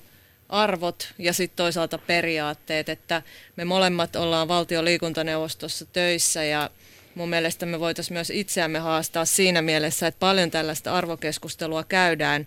[0.49, 3.23] arvot ja sitten toisaalta periaatteet, että
[3.57, 6.71] me molemmat ollaan valtion liikuntaneuvostossa töissä ja
[7.15, 12.47] mun mielestä me voitaisiin myös itseämme haastaa siinä mielessä, että paljon tällaista arvokeskustelua käydään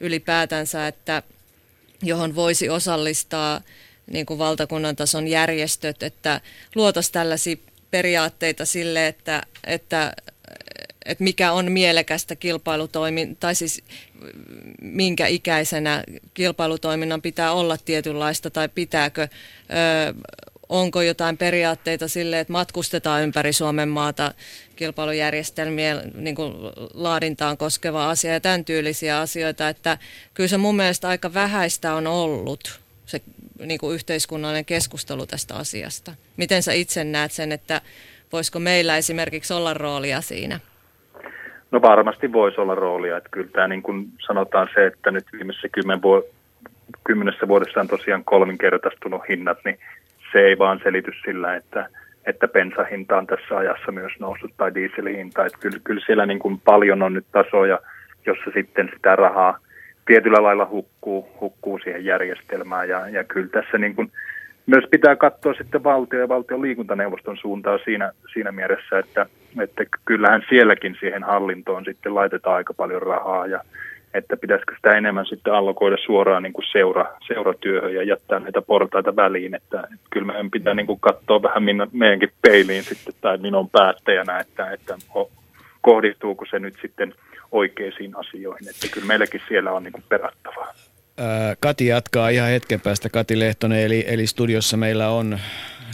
[0.00, 1.22] ylipäätänsä, että
[2.02, 3.60] johon voisi osallistaa
[4.10, 6.40] niin kuin valtakunnan tason järjestöt, että
[6.74, 7.56] luotaisiin tällaisia
[7.90, 10.12] periaatteita sille, että, että,
[11.04, 13.82] että mikä on mielekästä kilpailutoimintaa, tai siis
[14.82, 16.04] minkä ikäisenä
[16.34, 20.14] kilpailutoiminnan pitää olla tietynlaista, tai pitääkö ö,
[20.68, 24.32] onko jotain periaatteita sille, että matkustetaan ympäri Suomen maata
[24.76, 26.54] kilpailujärjestelmien niin kuin
[26.94, 29.98] laadintaan koskeva asia ja tämän tyylisiä asioita, että
[30.34, 33.20] kyllä se mun mielestä aika vähäistä on ollut se
[33.64, 36.12] niin kuin yhteiskunnallinen keskustelu tästä asiasta.
[36.36, 37.80] Miten sä itse näet sen, että
[38.32, 40.60] voisiko meillä esimerkiksi olla roolia siinä?
[41.70, 45.68] No varmasti voisi olla roolia, että kyllä tämä niin kuin sanotaan se, että nyt viimeisessä
[45.68, 46.24] kymmen vu-
[47.04, 49.78] kymmenessä vuodessa on tosiaan kolminkertaistunut hinnat, niin
[50.32, 51.88] se ei vaan selity sillä, että,
[52.26, 55.46] että bensahinta on tässä ajassa myös noussut tai dieselhinta.
[55.46, 57.78] Että kyllä, kyllä siellä niin kuin paljon on nyt tasoja,
[58.26, 59.58] jossa sitten sitä rahaa
[60.06, 62.88] tietyllä lailla hukkuu, hukkuu siihen järjestelmään.
[62.88, 64.12] Ja, ja kyllä tässä niin kuin
[64.66, 69.26] myös pitää katsoa sitten valtio- ja valtion liikuntaneuvoston suuntaa siinä, siinä mielessä, että,
[69.60, 73.60] että kyllähän sielläkin siihen hallintoon sitten laitetaan aika paljon rahaa ja,
[74.18, 79.16] että pitäisikö sitä enemmän sitten allokoida suoraan niin kuin seura, seuratyöhön ja jättää näitä portaita
[79.16, 83.38] väliin, että, että kyllä meidän pitää niin kuin katsoa vähän minä, meidänkin peiliin sitten tai
[83.38, 84.96] minun päättäjänä, että, että
[85.80, 87.14] kohdistuuko se nyt sitten
[87.52, 90.74] oikeisiin asioihin, että kyllä meilläkin siellä on niin kuin perattavaa.
[91.60, 95.38] Kati jatkaa ihan hetken päästä, Kati Lehtonen, eli, eli studiossa meillä on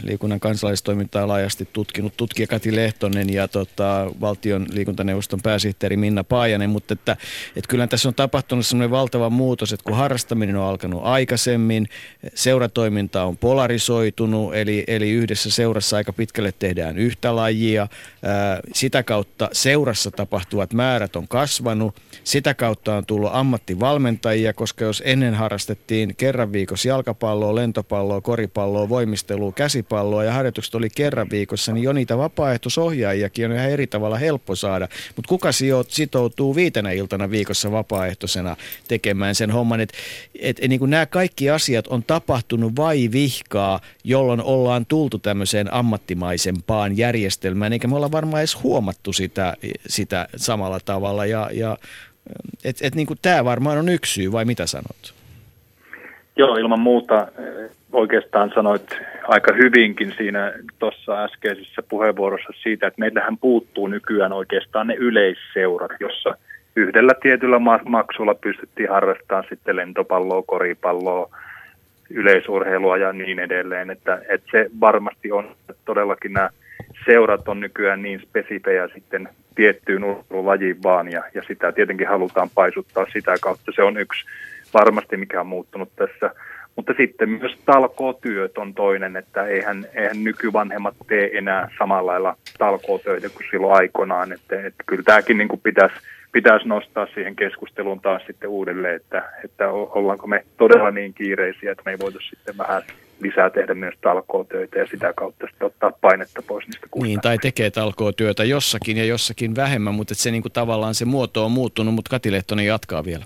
[0.07, 6.95] liikunnan kansalaistoimintaa laajasti tutkinut tutkija Kati Lehtonen ja tota, valtion liikuntaneuvoston pääsihteeri Minna Paajanen, mutta
[6.95, 7.17] että,
[7.57, 11.89] että kyllä tässä on tapahtunut sellainen valtava muutos, että kun harrastaminen on alkanut aikaisemmin,
[12.35, 17.89] seuratoiminta on polarisoitunut, eli, eli yhdessä seurassa aika pitkälle tehdään yhtä lajia,
[18.23, 25.03] ää, sitä kautta seurassa tapahtuvat määrät on kasvanut, sitä kautta on tullut ammattivalmentajia, koska jos
[25.07, 31.73] ennen harrastettiin kerran viikossa jalkapalloa, lentopalloa, koripalloa, voimistelua, käsipalloa, jalkapalloa ja harjoitukset oli kerran viikossa,
[31.73, 34.89] niin jo niitä vapaaehtoisohjaajiakin on ihan eri tavalla helppo saada.
[35.17, 35.49] Mutta kuka
[35.89, 38.57] sitoutuu viitenä iltana viikossa vapaaehtoisena
[38.89, 39.95] tekemään sen homman, että
[40.41, 46.97] et, et, niin nämä kaikki asiat on tapahtunut vai vihkaa, jolloin ollaan tultu tämmöiseen ammattimaisempaan
[46.97, 49.55] järjestelmään, eikä me olla varmaan edes huomattu sitä,
[49.87, 51.27] sitä samalla tavalla.
[51.27, 51.79] Ja, ja
[52.65, 55.15] et, et, niin tämä varmaan on yksi syy, vai mitä sanot?
[56.37, 57.29] Joo, ilman muuta
[57.95, 64.95] oikeastaan sanoit aika hyvinkin siinä tuossa äskeisessä puheenvuorossa siitä, että meillähän puuttuu nykyään oikeastaan ne
[64.95, 66.37] yleisseurat, jossa
[66.77, 71.31] yhdellä tietyllä maksulla pystyttiin harrastamaan sitten lentopalloa, koripalloa,
[72.11, 73.91] yleisurheilua ja niin edelleen.
[73.91, 76.51] Että, että se varmasti on, että todellakin nämä
[77.05, 83.07] seurat on nykyään niin spesifejä sitten tiettyyn urheilulajiin vaan ja, ja sitä tietenkin halutaan paisuttaa
[83.13, 83.73] sitä kautta.
[83.75, 84.25] Se on yksi
[84.75, 86.31] varmasti mikä on muuttunut tässä
[86.77, 93.29] mutta sitten myös talkootyöt on toinen, että eihän, eihän nykyvanhemmat tee enää samalla lailla talkootöitä
[93.29, 94.33] kuin silloin aikoinaan.
[94.33, 95.95] Että, että kyllä tämäkin niin pitäisi,
[96.33, 101.83] pitäisi nostaa siihen keskusteluun taas sitten uudelleen, että, että ollaanko me todella niin kiireisiä, että
[101.87, 102.83] me ei voitaisiin sitten vähän
[103.21, 107.07] lisää tehdä myös talkootöitä ja sitä kautta sitten ottaa painetta pois niistä kustannuksista.
[107.07, 111.45] Niin, tai tekee talkootyötä jossakin ja jossakin vähemmän, mutta se niin kuin tavallaan se muoto
[111.45, 113.25] on muuttunut, mutta Kati Lehtonen jatkaa vielä.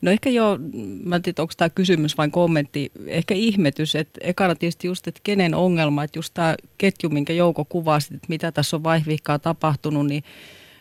[0.00, 0.58] No ehkä jo,
[1.04, 5.20] mä en tiedä, onko tämä kysymys vai kommentti, ehkä ihmetys, että ekana tietysti just, että
[5.22, 10.06] kenen ongelma, että just tämä ketju, minkä Jouko kuvasi, että mitä tässä on vaihvihkaa tapahtunut,
[10.06, 10.24] niin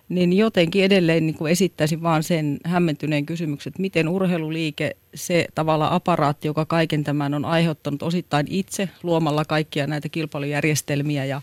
[0.10, 5.95] niin jotenkin edelleen niin kuin esittäisin vaan sen hämmentyneen kysymyksen, että miten urheiluliike, se tavalla
[5.95, 11.41] aparaatti, joka kaiken tämän on aiheuttanut osittain itse luomalla kaikkia näitä kilpailujärjestelmiä ja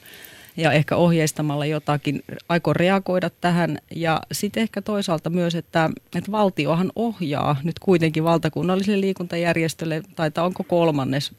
[0.56, 3.78] ja ehkä ohjeistamalla jotakin aiko reagoida tähän.
[3.94, 10.64] Ja sitten ehkä toisaalta myös, että, että valtiohan ohjaa nyt kuitenkin valtakunnalliselle liikuntajärjestölle, tai onko
[10.64, 11.32] kolmannes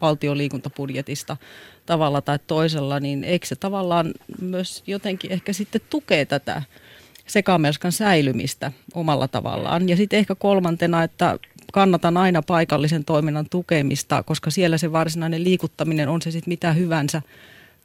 [0.00, 1.36] valtion liikuntabudjetista
[1.86, 6.62] tavalla tai toisella, niin eikö se tavallaan myös jotenkin ehkä sitten tukee tätä
[7.26, 9.88] sekamelskan säilymistä omalla tavallaan.
[9.88, 11.38] Ja sitten ehkä kolmantena, että
[11.72, 17.22] kannatan aina paikallisen toiminnan tukemista, koska siellä se varsinainen liikuttaminen on se sitten mitä hyvänsä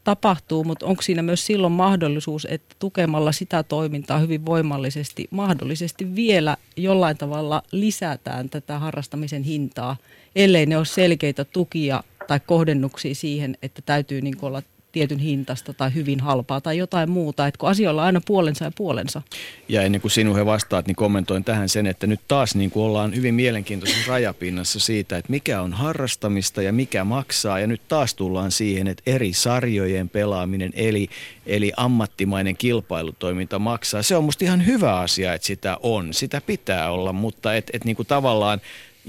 [0.04, 6.58] tapahtuu, mutta onko siinä myös silloin mahdollisuus, että tukemalla sitä toimintaa hyvin voimallisesti, mahdollisesti vielä
[6.78, 9.98] jollain tavalla lisätään tätä harrastamisen hintaa,
[10.36, 15.94] ellei ne ole selkeitä tukia tai kohdennuksia siihen, että täytyy niin olla tietyn hintasta tai
[15.94, 19.22] hyvin halpaa tai jotain muuta, että kun asioilla on aina puolensa ja puolensa.
[19.70, 22.84] Ja ennen kuin sinun he vastaat, niin kommentoin tähän sen, että nyt taas niin kuin
[22.84, 27.60] ollaan hyvin mielenkiintoisessa rajapinnassa siitä, että mikä on harrastamista ja mikä maksaa.
[27.60, 31.08] Ja nyt taas tullaan siihen, että eri sarjojen pelaaminen, eli,
[31.46, 34.04] eli ammattimainen kilpailutoiminta maksaa.
[34.04, 36.14] Se on musta ihan hyvä asia, että sitä on.
[36.14, 38.62] Sitä pitää olla, mutta et, et niin kuin tavallaan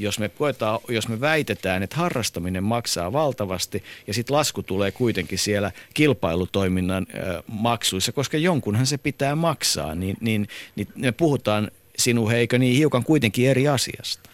[0.02, 5.39] jos me, koetaan, jos me väitetään, että harrastaminen maksaa valtavasti ja sitten lasku tulee kuitenkin
[5.39, 10.47] siellä kilpailutoiminnan ö, maksuissa, koska jonkunhan se pitää maksaa, niin, niin,
[10.77, 14.31] niin me puhutaan sinun eikö niin hiukan kuitenkin eri asiasta?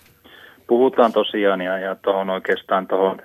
[0.66, 3.22] Puhutaan tosiaan ja, ja tuohon oikeastaan tuohon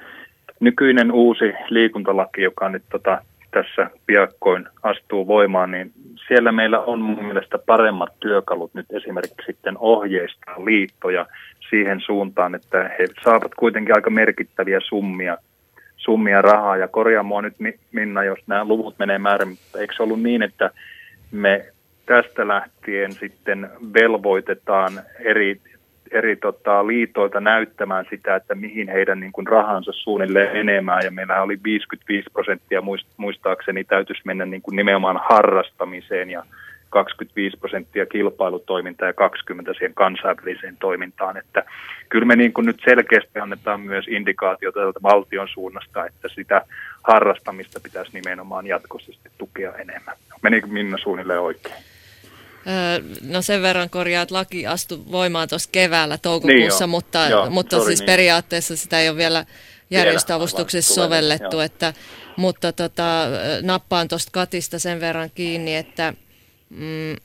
[0.59, 3.22] nykyinen uusi liikuntalaki, joka nyt tota,
[3.52, 5.91] tässä piakkoin astuu voimaan, niin
[6.28, 11.26] siellä meillä on mun mielestä paremmat työkalut nyt esimerkiksi sitten ohjeistaa liittoja
[11.69, 15.38] siihen suuntaan, että he saavat kuitenkin aika merkittäviä summia,
[15.98, 16.78] summia rahaa.
[16.78, 17.56] Ja korjaa mua nyt
[17.91, 20.69] Minna, jos nämä luvut menee määrän, mutta eikö se ollut niin, että
[21.32, 21.65] me
[22.06, 25.61] tästä lähtien sitten velvoitetaan eri,
[26.12, 31.04] eri tota, liitoilta näyttämään sitä, että mihin heidän niin kuin, rahansa suunnilleen enemmän.
[31.04, 32.82] Ja meillä oli 55 prosenttia
[33.18, 36.44] muistaakseni täytyisi mennä niin kuin, nimenomaan harrastamiseen ja
[36.90, 41.38] 25 prosenttia kilpailutoimintaa ja 20 siihen kansainväliseen toimintaan.
[41.38, 41.64] Että
[42.10, 46.66] kyllä me niin kuin nyt selkeästi annetaan myös indikaatiota tältä valtion suunnasta, että sitä
[47.04, 50.16] harrastamista pitäisi nimenomaan jatkoisesti tukea enemmän.
[50.42, 51.90] Menikö Minna suunnilleen oikein?
[53.22, 57.76] No sen verran korjaa, että laki astui voimaan tuossa keväällä toukokuussa, niin mutta, joo, mutta
[57.76, 58.06] sorry, siis niin.
[58.06, 59.46] periaatteessa sitä ei ole vielä
[59.90, 61.62] järjestöavustuksessa sovellettu, joo.
[61.62, 61.94] että,
[62.38, 63.28] mutta tota,
[63.62, 66.14] nappaan tuosta Katista sen verran kiinni, että
[66.70, 67.16] mm,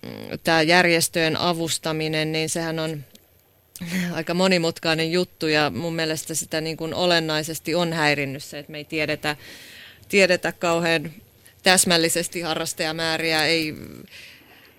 [0.44, 3.04] tämä järjestöjen avustaminen, niin sehän on
[4.14, 8.78] aika monimutkainen juttu ja mun mielestä sitä niin kuin olennaisesti on häirinnyt se, että me
[8.78, 9.36] ei tiedetä,
[10.08, 11.12] tiedetä kauhean
[11.62, 13.74] täsmällisesti harrastajamääriä, ei,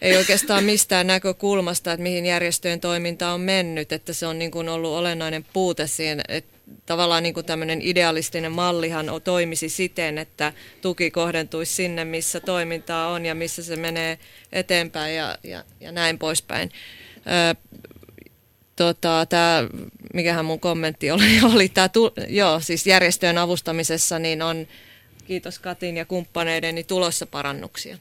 [0.02, 4.70] ei oikeastaan mistään näkökulmasta, että mihin järjestöjen toiminta on mennyt, että se on niin kuin
[4.70, 11.12] ollut olennainen puute siihen, että tavallaan niin kuin tämmöinen idealistinen mallihan toimisi siten, että tuki
[11.12, 14.20] kohdentuisi sinne, missä toimintaa on ja missä se menee
[14.52, 16.72] eteenpäin ja, ja, ja näin poispäin.
[17.18, 17.56] Ö,
[18.76, 19.64] tota, tää,
[20.14, 21.90] mikähän mun kommentti oli, oli tämä,
[22.28, 24.68] joo, siis järjestöjen avustamisessa niin on,
[25.28, 27.98] kiitos Katin ja kumppaneiden, niin tulossa parannuksia.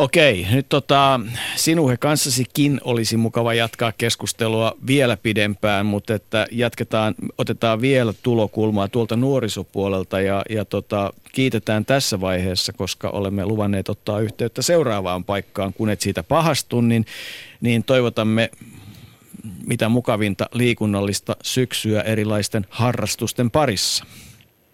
[0.00, 1.20] Okei, nyt tota,
[1.56, 9.16] sinuhe kanssasikin olisi mukava jatkaa keskustelua vielä pidempään, mutta että jatketaan, otetaan vielä tulokulmaa tuolta
[9.16, 15.90] nuorisopuolelta ja, ja tota, kiitetään tässä vaiheessa, koska olemme luvanneet ottaa yhteyttä seuraavaan paikkaan, kun
[15.90, 17.04] et siitä pahastu, niin,
[17.60, 18.50] niin toivotamme
[19.66, 24.04] mitä mukavinta liikunnallista syksyä erilaisten harrastusten parissa.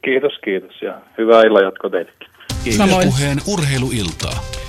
[0.05, 2.29] Kiitos, kiitos ja hyvää illan jatko teillekin.
[2.77, 3.09] Samoin.
[3.09, 4.66] Puheen urheiluiltaa.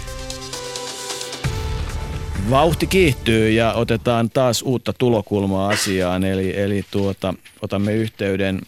[2.50, 8.62] Vauhti kiihtyy ja otetaan taas uutta tulokulmaa asiaan, eli, eli tuota, otamme yhteyden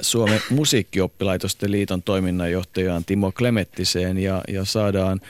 [0.00, 5.20] Suomen musiikkioppilaitosten liiton toiminnanjohtajaan Timo Klemettiseen ja, ja saadaan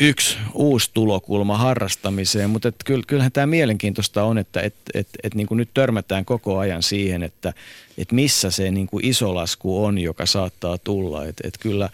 [0.00, 5.46] yksi uusi tulokulma harrastamiseen, mutta et kyllähän tämä mielenkiintoista on, että et, et, et niin
[5.46, 7.52] kuin nyt törmätään koko ajan siihen, että
[7.98, 11.26] et missä se niin iso lasku on, joka saattaa tulla.
[11.26, 11.88] Et, et kyllä,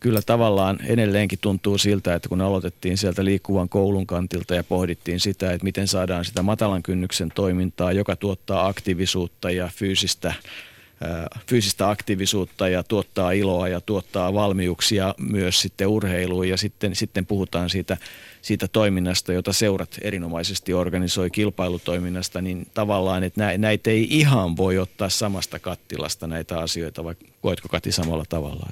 [0.00, 5.52] kyllä tavallaan edelleenkin tuntuu siltä, että kun aloitettiin sieltä liikkuvan koulun kantilta ja pohdittiin sitä,
[5.52, 10.34] että miten saadaan sitä matalan kynnyksen toimintaa, joka tuottaa aktiivisuutta ja fyysistä
[11.46, 16.48] fyysistä aktiivisuutta ja tuottaa iloa ja tuottaa valmiuksia myös sitten urheiluun.
[16.48, 17.96] Ja sitten, sitten puhutaan siitä,
[18.42, 25.08] siitä toiminnasta, jota seurat erinomaisesti organisoi kilpailutoiminnasta, niin tavallaan, että näitä ei ihan voi ottaa
[25.08, 28.70] samasta kattilasta näitä asioita, vai koetko Kati samalla tavalla?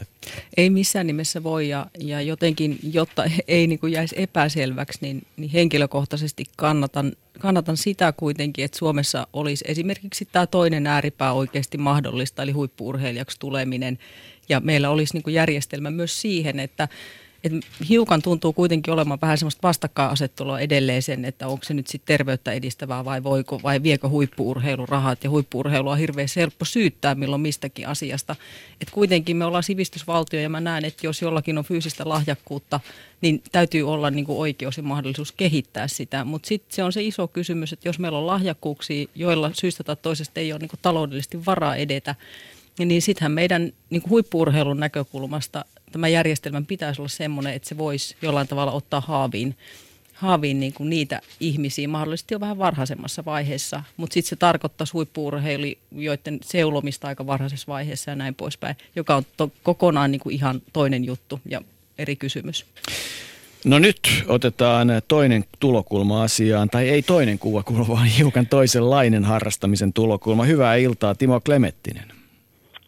[0.56, 5.50] Ei missään nimessä voi ja, ja jotenkin, jotta ei niin kuin jäisi epäselväksi, niin, niin
[5.50, 12.52] henkilökohtaisesti kannatan, kannatan sitä kuitenkin, että Suomessa olisi esimerkiksi tämä toinen ääripää oikeasti mahdollista, eli
[12.52, 13.98] huippuurheilijaksi tuleminen.
[14.48, 16.88] Ja meillä olisi niin kuin järjestelmä myös siihen, että
[17.44, 17.52] et
[17.88, 22.52] hiukan tuntuu kuitenkin olemaan vähän semmoista vastakkainasettelua edelleen sen, että onko se nyt sitten terveyttä
[22.52, 27.88] edistävää vai voiko, vai viekö huippuurheilu rahat ja huippuurheilu on hirveän helppo syyttää milloin mistäkin
[27.88, 28.36] asiasta.
[28.80, 32.80] Et kuitenkin me ollaan sivistysvaltio ja mä näen, että jos jollakin on fyysistä lahjakkuutta,
[33.20, 36.24] niin täytyy olla niin kuin oikeus ja mahdollisuus kehittää sitä.
[36.24, 39.96] Mutta sitten se on se iso kysymys, että jos meillä on lahjakkuuksia, joilla syystä tai
[39.96, 42.14] toisesta ei ole niin kuin taloudellisesti varaa edetä,
[42.78, 45.64] niin sittenhän meidän niin huippuurheilun näkökulmasta
[45.96, 49.56] tämä järjestelmän pitäisi olla semmoinen, että se voisi jollain tavalla ottaa haaviin,
[50.14, 56.38] haaviin niin kuin niitä ihmisiä mahdollisesti jo vähän varhaisemmassa vaiheessa, mutta sitten se tarkoittaa huippuurheilijoiden
[56.42, 61.04] seulomista aika varhaisessa vaiheessa ja näin poispäin, joka on to- kokonaan niin kuin ihan toinen
[61.04, 61.62] juttu ja
[61.98, 62.66] eri kysymys.
[63.64, 70.44] No nyt otetaan toinen tulokulma asiaan, tai ei toinen kuvakulma, vaan hiukan toisenlainen harrastamisen tulokulma.
[70.44, 72.15] Hyvää iltaa, Timo Klemettinen.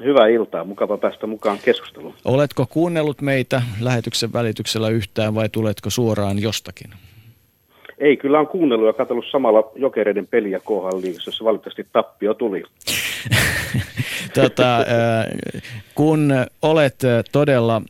[0.05, 2.15] Hyvää iltaa, mukava päästä mukaan keskusteluun.
[2.25, 6.91] Oletko kuunnellut meitä lähetyksen välityksellä yhtään vai tuletko suoraan jostakin?
[7.99, 12.63] Ei, kyllä on kuunnellut ja katsellut samalla jokereiden peliä KHL jossa valitettavasti tappio tuli.
[14.41, 14.85] tota,
[15.95, 16.97] kun olet
[17.33, 17.83] todella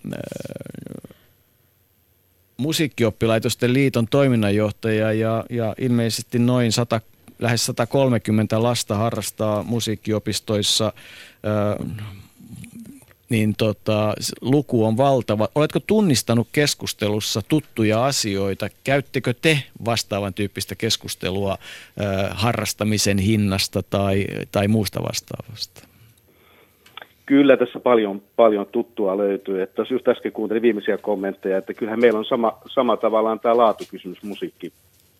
[2.56, 7.00] musiikkioppilaitosten liiton toiminnanjohtaja ja, ja ilmeisesti noin 100
[7.38, 10.92] lähes 130 lasta harrastaa musiikkiopistoissa,
[13.28, 15.48] niin tota, luku on valtava.
[15.54, 18.68] Oletko tunnistanut keskustelussa tuttuja asioita?
[18.84, 21.58] Käyttekö te vastaavan tyyppistä keskustelua
[22.30, 25.88] harrastamisen hinnasta tai, tai muusta vastaavasta?
[27.26, 29.62] Kyllä tässä paljon, paljon tuttua löytyy.
[29.62, 34.22] Että just äsken kuuntelin viimeisiä kommentteja, että kyllähän meillä on sama, sama tavallaan tämä laatukysymys
[34.22, 34.72] musiikki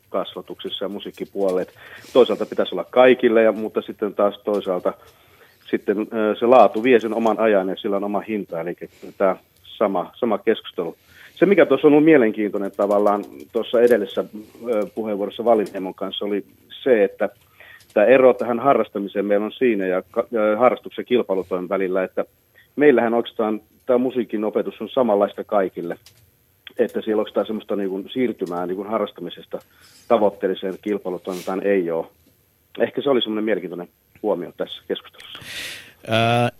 [0.09, 1.66] kasvatuksessa ja musiikkipuolelle.
[2.12, 4.93] Toisaalta pitäisi olla kaikille, ja, mutta sitten taas toisaalta
[5.70, 5.97] sitten
[6.39, 8.76] se laatu vie sen oman ajan ja sillä on oma hinta, eli
[9.18, 10.97] tämä sama, sama keskustelu.
[11.35, 14.24] Se, mikä tuossa on ollut mielenkiintoinen tavallaan tuossa edellisessä
[14.94, 16.44] puheenvuorossa Valinhemon kanssa, oli
[16.82, 17.28] se, että
[17.94, 20.02] tämä ero tähän harrastamiseen meillä on siinä ja
[20.59, 22.24] harrastuksen kilpailutoimen välillä, että
[22.76, 25.97] meillähän oikeastaan tämä musiikin opetus on samanlaista kaikille
[26.79, 29.59] että siellä onko semmoista niin kuin siirtymää niin kuin harrastamisesta
[30.09, 32.07] tavoitteelliseen kilpailutoimintaan ei ole.
[32.79, 33.89] Ehkä se oli semmoinen mielenkiintoinen
[34.23, 35.39] huomio tässä keskustelussa.
[36.09, 36.51] Ää,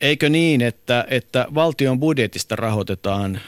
[0.00, 3.40] eikö niin, että, että valtion budjetista rahoitetaan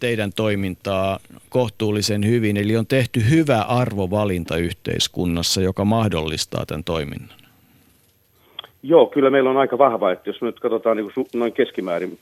[0.00, 7.39] teidän toimintaa kohtuullisen hyvin, eli on tehty hyvä arvovalinta yhteiskunnassa, joka mahdollistaa tämän toiminnan?
[8.82, 12.18] Joo, kyllä meillä on aika vahva, että jos me nyt katsotaan niin kuin noin keskimäärin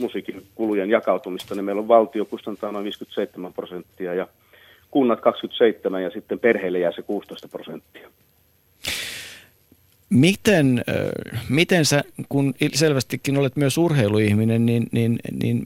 [0.00, 4.28] musiikin kulujen jakautumista, niin meillä on valtio kustantaa noin 57 prosenttia ja
[4.90, 8.10] kunnat 27 ja sitten perheille jää se 16 prosenttia.
[10.10, 10.84] Miten,
[11.48, 15.64] miten sä, kun selvästikin olet myös urheiluihminen, niin, niin, niin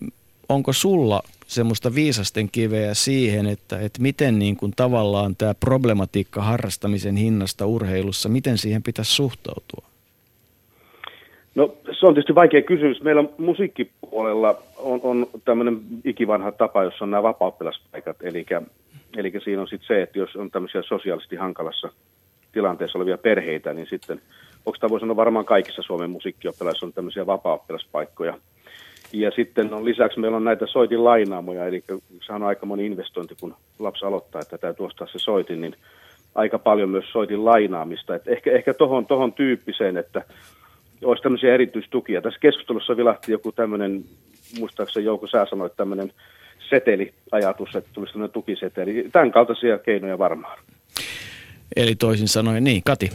[0.49, 7.17] onko sulla semmoista viisasten kiveä siihen, että, että miten niin kuin tavallaan tämä problematiikka harrastamisen
[7.17, 9.89] hinnasta urheilussa, miten siihen pitäisi suhtautua?
[11.59, 13.03] No se on tietysti vaikea kysymys.
[13.03, 18.17] Meillä musiikkipuolella on, on tämmöinen ikivanha tapa, jossa on nämä vapaappilaspaikat.
[18.23, 18.47] Eli,
[19.17, 21.89] eli siinä on sitten se, että jos on tämmöisiä sosiaalisesti hankalassa
[22.53, 24.21] tilanteessa olevia perheitä, niin sitten,
[24.67, 27.65] onko tämä voi sanoa varmaan kaikissa Suomen musiikkioppilaissa on tämmöisiä vapaa
[29.13, 31.85] Ja sitten on lisäksi meillä on näitä soitin lainaamoja, eli
[32.27, 35.75] sehän on aika moni investointi, kun lapsi aloittaa, että täytyy ostaa se soitin, niin
[36.35, 38.15] aika paljon myös soitin lainaamista.
[38.15, 40.23] Et ehkä ehkä tohon, tohon tyyppiseen, että
[41.05, 42.23] olisi tämmöisiä erityistukia.
[42.23, 44.05] Tässä keskustelussa vilahti joku tämmöinen,
[44.59, 46.13] muistaakseni Jouko sä sanoit tämmöinen
[46.71, 49.09] seteliajatus, että tulisi tämmöinen tukiseteli.
[49.13, 50.59] Tämän kaltaisia keinoja varmaan.
[51.77, 53.11] Eli toisin sanoen, niin, Kati.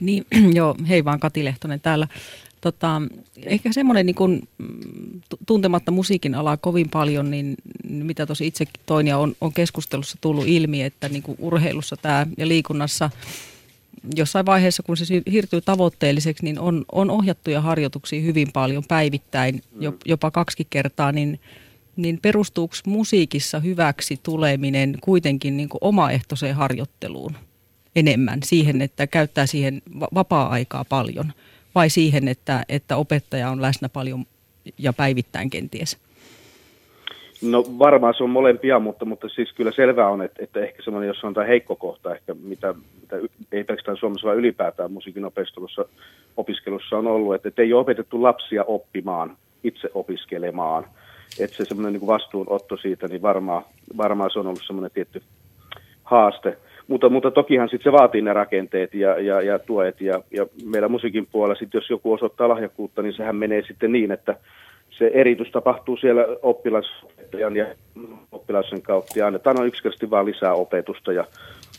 [0.00, 0.24] Niin,
[0.58, 2.08] joo, hei vaan Kati Lehtonen täällä.
[2.60, 3.02] Tota,
[3.46, 4.42] ehkä semmoinen niin kun,
[5.46, 7.54] tuntematta musiikin alaa kovin paljon, niin
[7.88, 12.48] mitä tosi itsekin toin ja on, on keskustelussa tullut ilmi, että niin urheilussa tämä ja
[12.48, 13.10] liikunnassa–
[14.16, 19.62] jossain vaiheessa, kun se siirtyy tavoitteelliseksi, niin on, on ohjattuja harjoituksia hyvin paljon päivittäin,
[20.04, 21.40] jopa kaksi kertaa, niin,
[21.96, 27.36] niin perustuuko musiikissa hyväksi tuleminen kuitenkin niin kuin omaehtoiseen harjoitteluun
[27.96, 29.82] enemmän, siihen, että käyttää siihen
[30.14, 31.32] vapaa-aikaa paljon,
[31.74, 34.26] vai siihen, että, että opettaja on läsnä paljon
[34.78, 35.98] ja päivittäin kenties?
[37.42, 41.08] No varmaan se on molempia, mutta, mutta siis kyllä selvää on, että, että ehkä semmoinen,
[41.08, 43.16] jos on tämä heikko kohta, ehkä mitä, mitä
[43.52, 45.84] ei pelkästään Suomessa, vaan ylipäätään musiikin opiskelussa,
[46.36, 50.86] opiskelussa on ollut, että, että ei ole opetettu lapsia oppimaan, itse opiskelemaan.
[51.40, 53.62] Että se semmoinen niin vastuunotto siitä, niin varmaan,
[53.96, 55.22] varmaan se on ollut semmoinen tietty
[56.04, 56.58] haaste.
[56.88, 60.00] Mutta, mutta tokihan sitten se vaatii ne rakenteet ja, ja, ja tuet.
[60.00, 64.12] Ja, ja meillä musiikin puolella sitten, jos joku osoittaa lahjakkuutta, niin sehän menee sitten niin,
[64.12, 64.36] että
[64.98, 67.66] se eritys tapahtuu siellä oppilasopettajan ja
[68.32, 71.24] oppilaisen kautta ja annetaan on yksinkertaisesti vaan lisää opetusta ja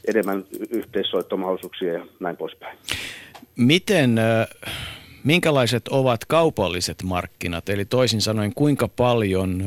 [0.07, 2.77] enemmän yhteissoittomahdollisuuksia ja näin poispäin.
[3.55, 4.19] Miten,
[5.23, 7.69] minkälaiset ovat kaupalliset markkinat?
[7.69, 9.63] Eli toisin sanoen, kuinka paljon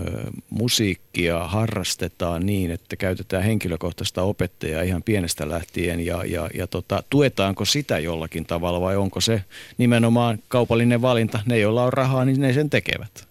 [0.50, 7.64] musiikkia harrastetaan niin, että käytetään henkilökohtaista opettajaa ihan pienestä lähtien ja, ja, ja tota, tuetaanko
[7.64, 9.42] sitä jollakin tavalla vai onko se
[9.78, 11.40] nimenomaan kaupallinen valinta?
[11.46, 13.28] Ne, joilla on rahaa, niin ne sen tekevät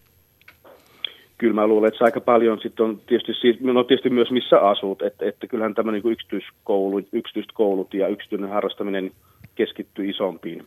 [1.37, 5.01] kyllä mä luulen, että se aika paljon sitten on tietysti, no tietysti myös missä asut,
[5.01, 9.11] että, että kyllähän tämä niin yksityiskoulu, yksityiset koulut ja yksityinen harrastaminen
[9.55, 10.65] keskittyy isompiin,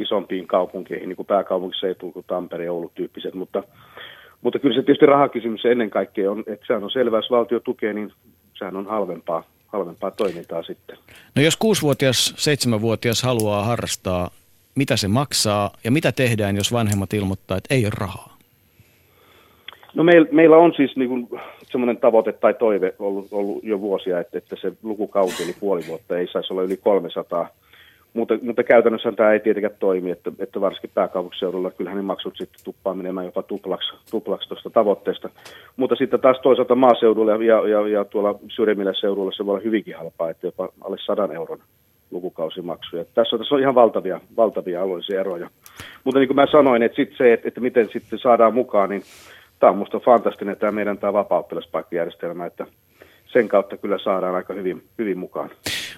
[0.00, 3.62] isompiin kaupunkeihin, niin kuin pääkaupunkiseutu kuin Tampere ja Oulu tyyppiset, mutta,
[4.42, 7.92] mutta kyllä se tietysti rahakysymys ennen kaikkea on, että sehän on selvä, jos valtio tukee,
[7.92, 8.12] niin
[8.58, 10.98] sehän on halvempaa, halvempaa toimintaa sitten.
[11.36, 12.34] No jos 6-vuotias,
[12.76, 14.30] 7-vuotias haluaa harrastaa,
[14.74, 18.27] mitä se maksaa ja mitä tehdään, jos vanhemmat ilmoittaa, että ei ole rahaa?
[19.98, 21.28] No meil, meillä on siis niin
[21.64, 26.18] semmoinen tavoite tai toive ollut, ollut jo vuosia, että, että se lukukausi eli puoli vuotta
[26.18, 27.48] ei saisi olla yli 300.
[28.14, 32.64] Mutta, mutta käytännössä tämä ei tietenkään toimi, että, että varsinkin pääkaupunkiseudulla kyllähän ne maksut sitten
[32.64, 35.28] tuppaa menemään jopa tuplaksi, tuplaksi tuosta tavoitteesta.
[35.76, 39.96] Mutta sitten taas toisaalta maaseudulla ja, ja, ja tuolla syrjimmillä seudulla se voi olla hyvinkin
[39.96, 41.58] halpaa, että jopa alle 100 euron
[42.10, 43.04] lukukausimaksuja.
[43.04, 45.50] Tässä, tässä on ihan valtavia, valtavia alueellisia eroja.
[46.04, 49.02] Mutta niin kuin mä sanoin, että, sit se, että, että miten sitten saadaan mukaan, niin
[49.58, 51.42] tämä on minusta fantastinen tämä meidän tämä vapaa
[52.46, 52.66] että
[53.26, 55.50] sen kautta kyllä saadaan aika hyvin, hyvin mukaan.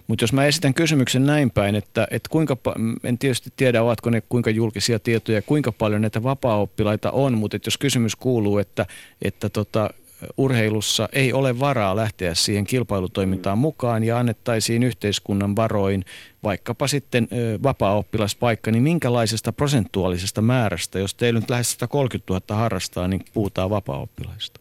[0.06, 2.56] Mutta jos mä esitän kysymyksen näin päin, että, että kuinka,
[3.04, 7.78] en tietysti tiedä, ovatko ne kuinka julkisia tietoja, kuinka paljon näitä vapaa-oppilaita on, mutta jos
[7.78, 8.86] kysymys kuuluu, että,
[9.22, 9.90] että tota,
[10.36, 13.62] urheilussa ei ole varaa lähteä siihen kilpailutoimintaan mm.
[13.62, 16.02] mukaan ja annettaisiin yhteiskunnan varoin
[16.42, 17.28] vaikkapa sitten
[17.62, 24.60] vapaa-oppilaspaikka, niin minkälaisesta prosentuaalisesta määrästä, jos teillä nyt lähes 130 000 harrastaa, niin puhutaan vapaa-oppilaista?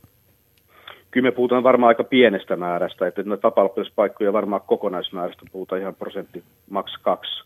[1.12, 6.44] Kyllä me puhutaan varmaan aika pienestä määrästä, että näitä vapaa-oppilaspaikkoja varmaan kokonaismäärästä puhutaan ihan prosentti,
[6.70, 7.44] maks kaksi.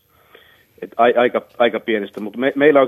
[0.81, 2.79] Et aika, aika pienestä, mutta me, meillä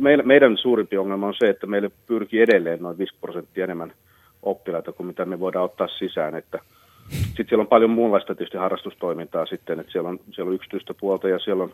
[0.00, 3.92] meillä, meidän suurimpi ongelma on se, että meille pyrkii edelleen noin 5 prosenttia enemmän–
[4.50, 6.34] oppilaita kuin mitä me voidaan ottaa sisään.
[6.34, 6.58] Että
[7.10, 11.28] sitten siellä on paljon muunlaista tietysti harrastustoimintaa sitten, että siellä on, siellä on yksityistä puolta
[11.28, 11.72] ja siellä on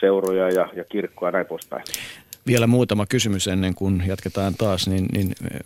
[0.00, 1.84] seuroja ja, ja kirkkoa ja näin poispäin.
[2.46, 5.60] Vielä muutama kysymys ennen kuin jatketaan taas, niin, niin eh,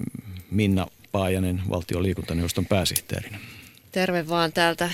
[0.51, 3.39] Minna Paajanen, valtion liikuntaneuvoston pääsihteerinä.
[3.93, 4.91] Terve vaan täältä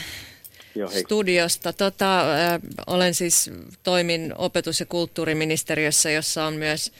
[0.75, 1.73] Joo, studiosta.
[1.73, 3.51] Tota, äh, olen siis,
[3.83, 6.93] toimin opetus- ja kulttuuriministeriössä, jossa on myös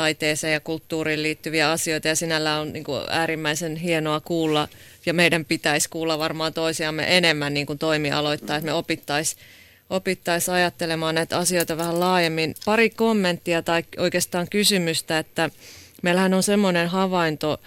[0.00, 4.68] taiteeseen ja kulttuuriin liittyviä asioita ja sinällä on niin kuin äärimmäisen hienoa kuulla
[5.06, 9.42] ja meidän pitäisi kuulla varmaan toisiamme enemmän niin kuin toimialoittaa, että me opittaisiin
[9.90, 12.54] opittais ajattelemaan näitä asioita vähän laajemmin.
[12.64, 15.50] Pari kommenttia tai oikeastaan kysymystä, että
[16.02, 17.60] meillähän on semmoinen havainto,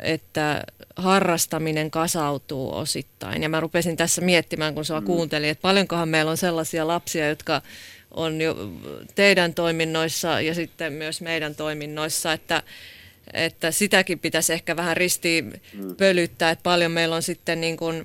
[0.00, 0.64] että
[0.96, 3.42] harrastaminen kasautuu osittain.
[3.42, 5.06] Ja mä rupesin tässä miettimään, kun sua mm.
[5.06, 7.62] kuuntelin, että paljonkohan meillä on sellaisia lapsia, jotka
[8.16, 8.56] on jo
[9.14, 12.62] teidän toiminnoissa ja sitten myös meidän toiminnoissa, että,
[13.32, 15.96] että sitäkin pitäisi ehkä vähän ristiin mm.
[15.96, 18.04] pölyttää, että paljon meillä on sitten niin kuin,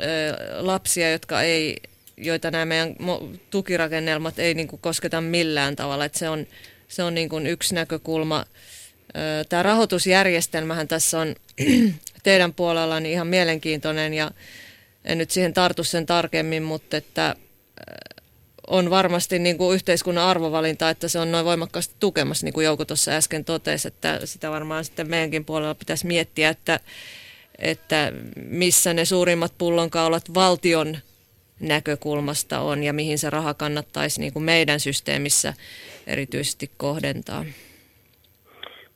[0.00, 1.76] ö, lapsia, jotka ei,
[2.16, 2.96] joita nämä meidän
[3.50, 6.46] tukirakennelmat ei niin kuin kosketa millään tavalla, että se on,
[6.88, 8.46] se on niin kuin yksi näkökulma.
[9.48, 11.34] Tämä rahoitusjärjestelmähän tässä on
[12.22, 14.30] teidän puolella niin ihan mielenkiintoinen ja
[15.04, 17.36] en nyt siihen tartu sen tarkemmin, mutta että
[18.68, 22.84] on varmasti niin kuin yhteiskunnan arvovalinta, että se on noin voimakkaasti tukemassa, niin kuin Jouko
[22.84, 26.80] tuossa äsken totesi, että sitä varmaan sitten meidänkin puolella pitäisi miettiä, että,
[27.58, 28.12] että
[28.44, 30.96] missä ne suurimmat pullonkaulat valtion
[31.60, 35.54] näkökulmasta on ja mihin se raha kannattaisi niin kuin meidän systeemissä
[36.06, 37.44] erityisesti kohdentaa.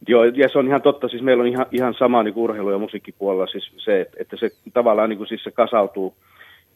[0.09, 1.09] Joo, ja se on ihan totta.
[1.09, 4.51] Siis meillä on ihan, ihan sama niin kuin urheilu- ja musiikkipuolella siis se, että se
[4.73, 6.15] tavallaan niin kuin siis se kasautuu–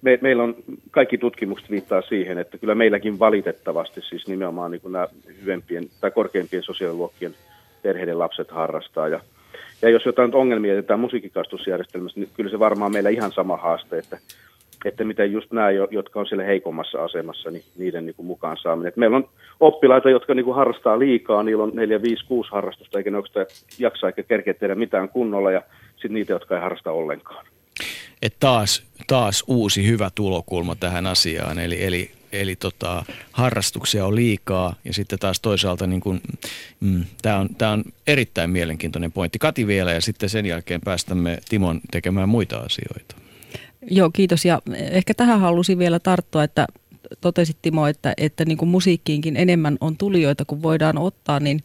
[0.06, 0.56] me, meillä on
[0.90, 5.08] kaikki tutkimukset viittaa siihen, että kyllä meilläkin valitettavasti siis nimenomaan niin nämä
[5.40, 7.34] hyvempien tai korkeimpien sosiaaliluokkien
[7.82, 9.08] perheiden lapset harrastaa.
[9.08, 9.20] Ja,
[9.82, 14.18] ja jos jotain ongelmia jätetään musiikkikastusjärjestelmässä, niin kyllä se varmaan meillä ihan sama haaste, että,
[14.84, 18.88] että miten just nämä, jotka on siellä heikommassa asemassa, niin niiden niin kuin mukaan saaminen.
[18.88, 19.28] Et meillä on
[19.60, 23.46] oppilaita, jotka niin kuin harrastaa liikaa, niillä on 4, 5, 6 harrastusta, eikä ne oikeastaan
[23.78, 25.62] jaksa eikä kerkeä tehdä mitään kunnolla, ja
[25.92, 27.46] sitten niitä, jotka ei harrasta ollenkaan
[28.22, 31.58] että taas, taas uusi hyvä tulokulma tähän asiaan.
[31.58, 36.02] Eli, eli, eli tota, harrastuksia on liikaa ja sitten taas toisaalta niin
[36.80, 39.38] mm, tämä on, on erittäin mielenkiintoinen pointti.
[39.38, 43.16] Kati vielä ja sitten sen jälkeen päästämme Timon tekemään muita asioita.
[43.90, 44.44] Joo, kiitos.
[44.44, 46.66] Ja ehkä tähän halusin vielä tarttua, että
[47.20, 51.64] totesit Timo, että, että niin kuin musiikkiinkin enemmän on tulijoita kuin voidaan ottaa, niin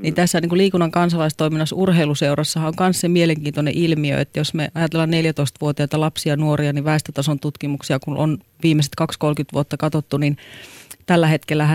[0.00, 4.70] Niin tässä niin kuin liikunnan kansalaistoiminnassa urheiluseurassahan on myös se mielenkiintoinen ilmiö, että jos me
[4.74, 9.06] ajatellaan 14-vuotiaita lapsia ja nuoria, niin väestötason tutkimuksia, kun on viimeiset 2-30
[9.52, 10.36] vuotta katsottu, niin
[11.06, 11.68] tällä hetkellä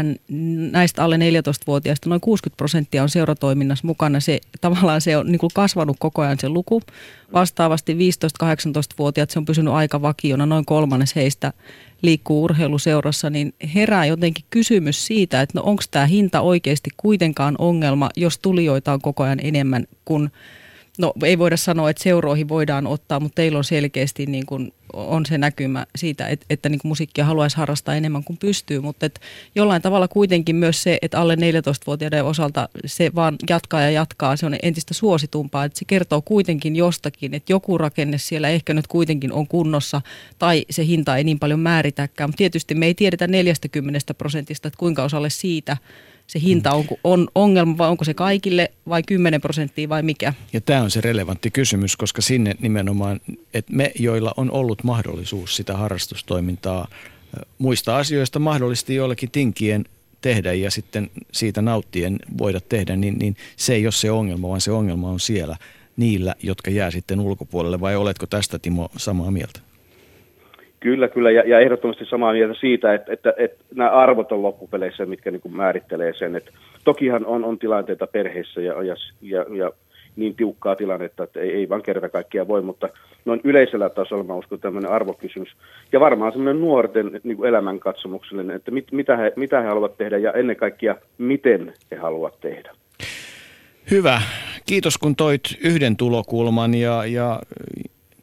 [0.71, 4.19] näistä alle 14-vuotiaista noin 60 prosenttia on seuratoiminnassa mukana.
[4.19, 6.81] Se, tavallaan se on niin kuin kasvanut koko ajan se luku.
[7.33, 7.93] Vastaavasti
[8.43, 11.53] 15-18-vuotiaat se on pysynyt aika vakiona, noin kolmannes heistä
[12.01, 18.09] liikkuu urheiluseurassa, niin herää jotenkin kysymys siitä, että no onko tämä hinta oikeasti kuitenkaan ongelma,
[18.15, 20.31] jos tulijoita on koko ajan enemmän kuin
[20.97, 25.25] No ei voida sanoa, että seuroihin voidaan ottaa, mutta teillä on selkeästi niin kuin, on
[25.25, 29.21] se näkymä siitä, että, että niin kuin musiikkia haluaisi harrastaa enemmän kuin pystyy, mutta että
[29.55, 34.45] jollain tavalla kuitenkin myös se, että alle 14-vuotiaiden osalta se vaan jatkaa ja jatkaa, se
[34.45, 39.33] on entistä suositumpaa, että se kertoo kuitenkin jostakin, että joku rakenne siellä ehkä nyt kuitenkin
[39.33, 40.01] on kunnossa
[40.39, 44.77] tai se hinta ei niin paljon määritäkään, mutta tietysti me ei tiedetä 40 prosentista, että
[44.77, 45.77] kuinka osalle siitä
[46.31, 50.33] se hinta on, on ongelma vai onko se kaikille vai 10 prosenttia vai mikä?
[50.53, 53.19] Ja tämä on se relevantti kysymys, koska sinne nimenomaan,
[53.53, 56.87] että me, joilla on ollut mahdollisuus sitä harrastustoimintaa
[57.57, 59.85] muista asioista mahdollisesti joillekin tinkien
[60.21, 64.61] tehdä ja sitten siitä nauttien voida tehdä, niin, niin se ei ole se ongelma, vaan
[64.61, 65.57] se ongelma on siellä
[65.97, 67.79] niillä, jotka jää sitten ulkopuolelle.
[67.79, 69.59] Vai oletko tästä Timo samaa mieltä?
[70.81, 75.05] Kyllä, kyllä, ja, ja ehdottomasti samaa mieltä siitä, että, että, että nämä arvot on loppupeleissä,
[75.05, 76.35] mitkä niin kuin määrittelee sen.
[76.35, 76.51] Että
[76.83, 79.71] tokihan on, on tilanteita perheissä ja, ja, ja, ja
[80.15, 82.89] niin tiukkaa tilannetta, että ei, ei vaan kerta kaikkiaan voi, mutta
[83.25, 85.49] noin yleisellä tasolla mä uskon tämmöinen arvokysymys.
[85.91, 90.17] Ja varmaan semmoinen nuorten niin kuin elämänkatsomuksellinen, että mit, mitä, he, mitä he haluavat tehdä
[90.17, 92.71] ja ennen kaikkea miten he haluavat tehdä.
[93.91, 94.21] Hyvä.
[94.65, 97.39] Kiitos kun toit yhden tulokulman ja, ja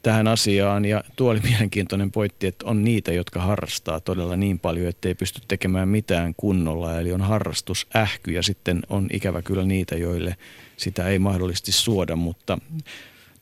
[0.01, 4.87] tähän asiaan ja tuo oli mielenkiintoinen pointti, että on niitä, jotka harrastaa todella niin paljon,
[4.87, 9.95] että ei pysty tekemään mitään kunnolla, eli on harrastusähky ja sitten on ikävä kyllä niitä,
[9.95, 10.35] joille
[10.77, 12.57] sitä ei mahdollisesti suoda, mutta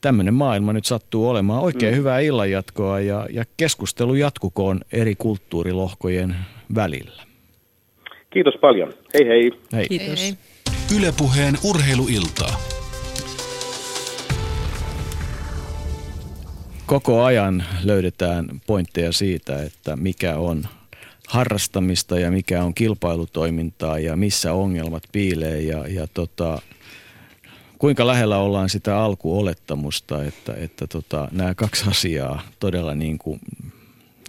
[0.02, 1.64] tämmöinen maailma nyt sattuu olemaan.
[1.64, 1.98] Oikein mm.
[1.98, 6.36] hyvää illanjatkoa ja, ja keskustelu jatkukoon eri kulttuurilohkojen
[6.76, 7.24] välillä.
[8.30, 8.94] Kiitos paljon.
[9.14, 9.52] Hei hei.
[9.74, 9.88] Hei.
[9.88, 10.22] Kiitos.
[10.22, 10.38] Hei,
[10.90, 10.98] hei.
[11.00, 12.60] Ylepuheen urheiluiltaa.
[16.88, 20.64] Koko ajan löydetään pointteja siitä, että mikä on
[21.28, 26.62] harrastamista ja mikä on kilpailutoimintaa ja missä ongelmat piilee ja, ja tota,
[27.78, 33.40] kuinka lähellä ollaan sitä alkuolettamusta, että, että tota, nämä kaksi asiaa todella niin kuin,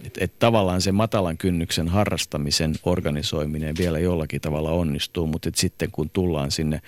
[0.03, 6.09] että et tavallaan se matalan kynnyksen harrastamisen organisoiminen vielä jollakin tavalla onnistuu, mutta sitten kun
[6.09, 6.81] tullaan sinne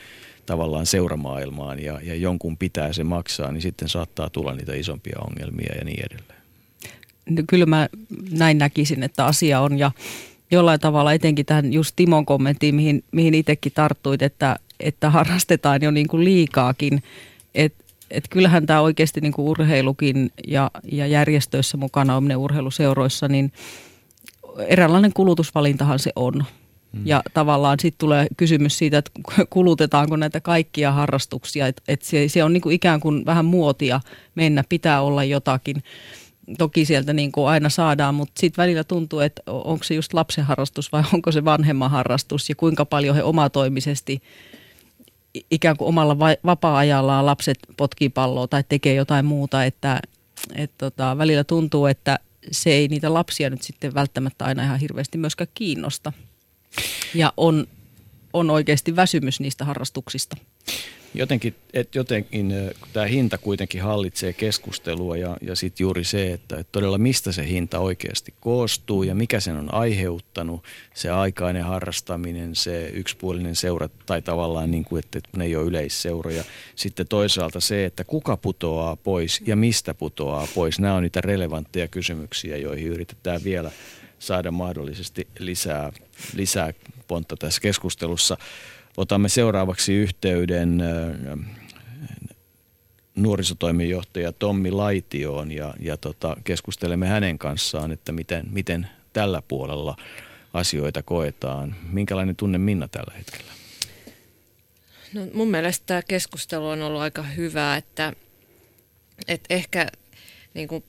[0.45, 5.75] tavallaan seuramaailmaan ja, ja jonkun pitää se maksaa, niin sitten saattaa tulla niitä isompia ongelmia
[5.75, 6.41] ja niin edelleen.
[7.29, 7.89] No, kyllä mä
[8.31, 9.91] näin näkisin, että asia on ja
[10.51, 15.91] jollain tavalla etenkin tähän just Timon kommenttiin, mihin, mihin itsekin tarttuit, että, että harrastetaan jo
[15.91, 17.03] niin kuin liikaakin.
[17.55, 17.81] Että
[18.11, 23.51] et kyllähän tämä oikeasti niin kuin urheilukin ja, ja järjestöissä mukana omne urheiluseuroissa, niin
[24.67, 26.45] eräänlainen kulutusvalintahan se on.
[26.91, 27.01] Mm.
[27.05, 29.11] Ja tavallaan sitten tulee kysymys siitä, että
[29.49, 31.67] kulutetaanko näitä kaikkia harrastuksia.
[31.67, 34.01] Että et se, se on niinku ikään kuin vähän muotia
[34.35, 35.83] mennä, pitää olla jotakin.
[36.57, 40.45] Toki sieltä niin kuin aina saadaan, mutta sitten välillä tuntuu, että onko se just lapsen
[40.45, 44.21] harrastus vai onko se vanhemman harrastus ja kuinka paljon he omatoimisesti
[45.51, 49.99] ikään kuin omalla vapaa-ajallaan lapset potkii palloa tai tekee jotain muuta, että
[50.55, 52.19] et tota, välillä tuntuu, että
[52.51, 56.13] se ei niitä lapsia nyt sitten välttämättä aina ihan hirveästi myöskään kiinnosta
[57.13, 57.67] ja on,
[58.33, 60.37] on oikeasti väsymys niistä harrastuksista.
[61.13, 62.53] Jotenkin, et jotenkin
[62.93, 67.47] tämä hinta kuitenkin hallitsee keskustelua ja, ja sitten juuri se, että et todella mistä se
[67.47, 74.21] hinta oikeasti koostuu ja mikä sen on aiheuttanut, se aikainen harrastaminen, se yksipuolinen seura tai
[74.21, 76.43] tavallaan niin kuin, että, että ne ei ole yleisseuroja.
[76.75, 80.79] Sitten toisaalta se, että kuka putoaa pois ja mistä putoaa pois.
[80.79, 83.71] Nämä on niitä relevantteja kysymyksiä, joihin yritetään vielä
[84.21, 85.91] saada mahdollisesti lisää,
[86.35, 86.73] lisää
[87.07, 88.37] pontta tässä keskustelussa.
[88.97, 90.83] Otamme seuraavaksi yhteyden
[93.15, 99.95] nuorisotoimenjohtaja Tommi Laitioon ja, ja tota, keskustelemme hänen kanssaan, että miten, miten tällä puolella
[100.53, 101.75] asioita koetaan.
[101.91, 103.51] Minkälainen tunne Minna tällä hetkellä?
[105.13, 108.13] No, mun mielestä tämä keskustelu on ollut aika hyvä, että,
[109.27, 109.87] että ehkä
[110.53, 110.83] niin kuin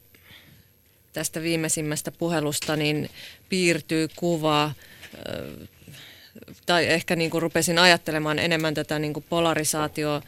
[1.12, 3.10] tästä viimeisimmästä puhelusta niin
[3.48, 4.70] piirtyy kuva,
[6.66, 10.22] tai ehkä niin kuin rupesin ajattelemaan enemmän tätä niin kuin polarisaatio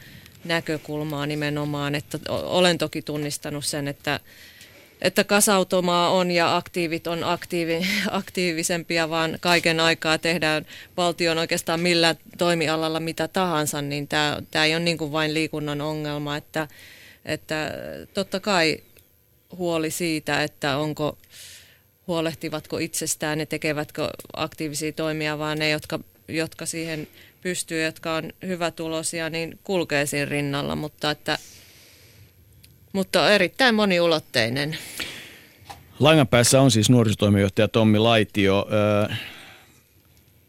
[0.45, 4.19] näkökulmaa nimenomaan, että olen toki tunnistanut sen, että,
[5.01, 10.65] että kasautumaa on ja aktiivit on aktiivi, aktiivisempia, vaan kaiken aikaa tehdään
[10.97, 15.81] valtion oikeastaan millä toimialalla mitä tahansa, niin tämä, tämä ei ole niin kuin vain liikunnan
[15.81, 16.67] ongelma, että,
[17.25, 17.71] että
[18.13, 18.79] totta kai
[19.57, 21.17] huoli siitä, että onko
[22.07, 27.07] huolehtivatko itsestään ja tekevätkö aktiivisia toimia, vaan ne, jotka, jotka siihen
[27.41, 31.37] pystyy, jotka on hyvätulosia, niin kulkee siinä rinnalla, mutta, että,
[32.93, 34.77] mutta erittäin moniulotteinen.
[35.99, 38.67] Langan päässä on siis nuorisotoimijohtaja Tommi Laitio.
[39.09, 39.13] Ö,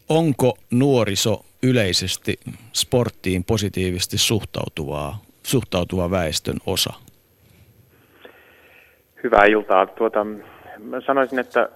[0.09, 2.41] onko nuoriso yleisesti
[2.73, 7.06] sporttiin positiivisesti suhtautuvaa, suhtautuva väestön osa?
[9.27, 9.87] Hyvää iltaa.
[9.87, 10.25] Tuota,
[10.79, 11.69] mä sanoisin, että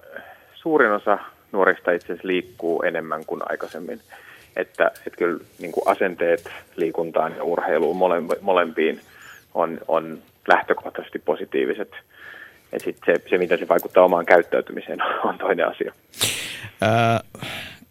[0.55, 1.18] suurin osa
[1.52, 4.01] nuorista itse asiassa liikkuu enemmän kuin aikaisemmin.
[4.56, 7.97] Että, että kyllä niin kuin asenteet liikuntaan ja urheiluun
[8.40, 9.01] molempiin
[9.55, 10.18] on, on
[10.48, 11.93] lähtökohtaisesti positiiviset.
[12.72, 14.98] Ja sitten se, se, miten se vaikuttaa omaan käyttäytymiseen,
[15.28, 15.93] on toinen asia.
[16.81, 17.20] Ää,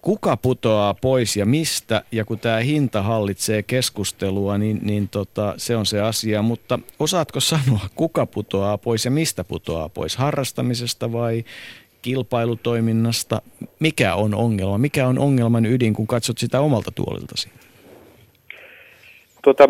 [0.02, 2.02] kuka putoaa pois ja mistä?
[2.12, 6.42] Ja kun tämä hinta hallitsee keskustelua, niin, niin tota, se on se asia.
[6.42, 10.18] Mutta osaatko sanoa, kuka putoaa pois ja mistä putoaa pois?
[10.18, 11.44] Harrastamisesta vai
[12.02, 13.42] kilpailutoiminnasta?
[13.80, 14.78] Mikä on ongelma?
[14.78, 17.50] Mikä on ongelman ydin, kun katsot sitä omalta tuoliltasi?
[19.44, 19.70] Tuota,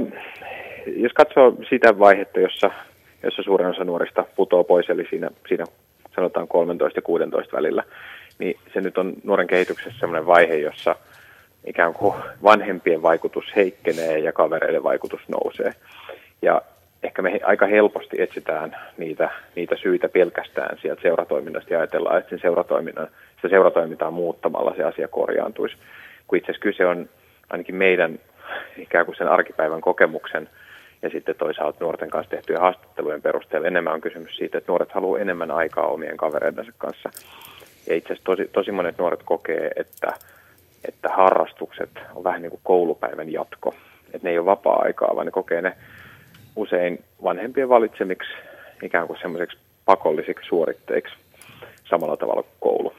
[0.95, 2.71] jos katsoo sitä vaihetta, jossa,
[3.23, 5.65] jossa suurin osa nuorista putoaa pois, eli siinä, siinä
[6.15, 7.83] sanotaan 13 ja 16 välillä,
[8.39, 10.95] niin se nyt on nuoren kehityksessä sellainen vaihe, jossa
[11.65, 15.73] ikään kuin vanhempien vaikutus heikkenee ja kavereiden vaikutus nousee.
[16.41, 16.61] Ja
[17.03, 22.39] ehkä me aika helposti etsitään niitä, niitä syitä pelkästään sieltä seuratoiminnasta ja ajatellaan, että sen
[22.39, 25.75] seuratoiminnan, sitä seuratoimintaa muuttamalla se asia korjaantuisi.
[26.27, 27.09] Kun itse asiassa kyse on
[27.49, 28.19] ainakin meidän
[28.77, 30.49] ikään kuin sen arkipäivän kokemuksen
[31.01, 35.19] ja sitten toisaalta nuorten kanssa tehtyjen haastattelujen perusteella enemmän on kysymys siitä, että nuoret haluaa
[35.19, 37.09] enemmän aikaa omien kavereidensa kanssa.
[37.89, 40.13] Ja itse asiassa tosi, tosi monet nuoret kokee, että,
[40.87, 43.75] että harrastukset on vähän niin kuin koulupäivän jatko.
[44.05, 45.77] Että ne ei ole vapaa-aikaa, vaan ne kokee ne
[46.55, 48.29] usein vanhempien valitsemiksi
[48.83, 51.15] ikään kuin semmoiseksi pakollisiksi suoritteiksi
[51.89, 52.93] samalla tavalla kuin koulu.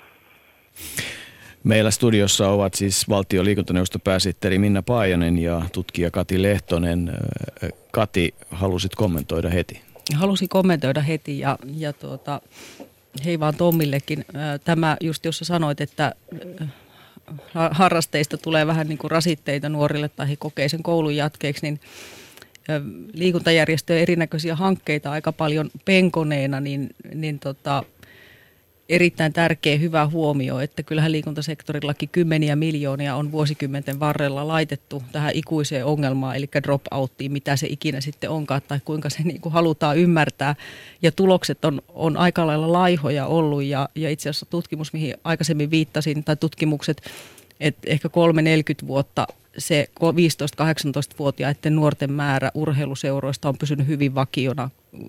[1.65, 7.13] Meillä studiossa ovat siis valtion liikuntaneuvoston pääsihteeri Minna Paajanen ja tutkija Kati Lehtonen.
[7.91, 9.83] Kati, halusit kommentoida heti?
[10.15, 12.41] Halusin kommentoida heti ja, ja tuota,
[13.25, 14.25] hei vaan Tommillekin.
[14.65, 16.15] Tämä just, jos sanoit, että
[17.71, 21.81] harrasteista tulee vähän niin kuin rasitteita nuorille tai he kokee sen koulun jatkeeksi, niin
[23.13, 27.85] liikuntajärjestöjen erinäköisiä hankkeita aika paljon penkoneena, niin, niin tota,
[28.91, 35.87] erittäin tärkeä hyvä huomio, että kyllähän liikuntasektorillakin kymmeniä miljoonia on vuosikymmenten varrella laitettu tähän ikuiseen
[35.87, 40.55] ongelmaan, eli dropouttiin, mitä se ikinä sitten onkaan tai kuinka se niin kuin halutaan ymmärtää.
[41.03, 45.71] Ja tulokset on, on aika lailla laihoja ollut ja, ja itse asiassa tutkimus, mihin aikaisemmin
[45.71, 47.03] viittasin, tai tutkimukset,
[47.61, 48.09] että ehkä
[48.85, 49.27] 3-40 vuotta
[49.59, 55.01] se 15-18-vuotiaiden nuorten määrä urheiluseuroista on pysynyt hyvin vakiona 30-35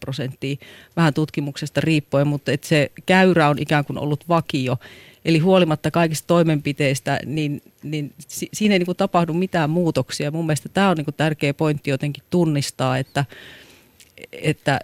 [0.00, 0.56] prosenttia,
[0.96, 4.76] vähän tutkimuksesta riippuen, mutta että se käyrä on ikään kuin ollut vakio.
[5.24, 10.30] Eli huolimatta kaikista toimenpiteistä, niin, niin siinä ei niin kuin tapahdu mitään muutoksia.
[10.30, 13.24] Mun mielestä tämä on niin kuin tärkeä pointti jotenkin tunnistaa, että,
[14.42, 14.80] että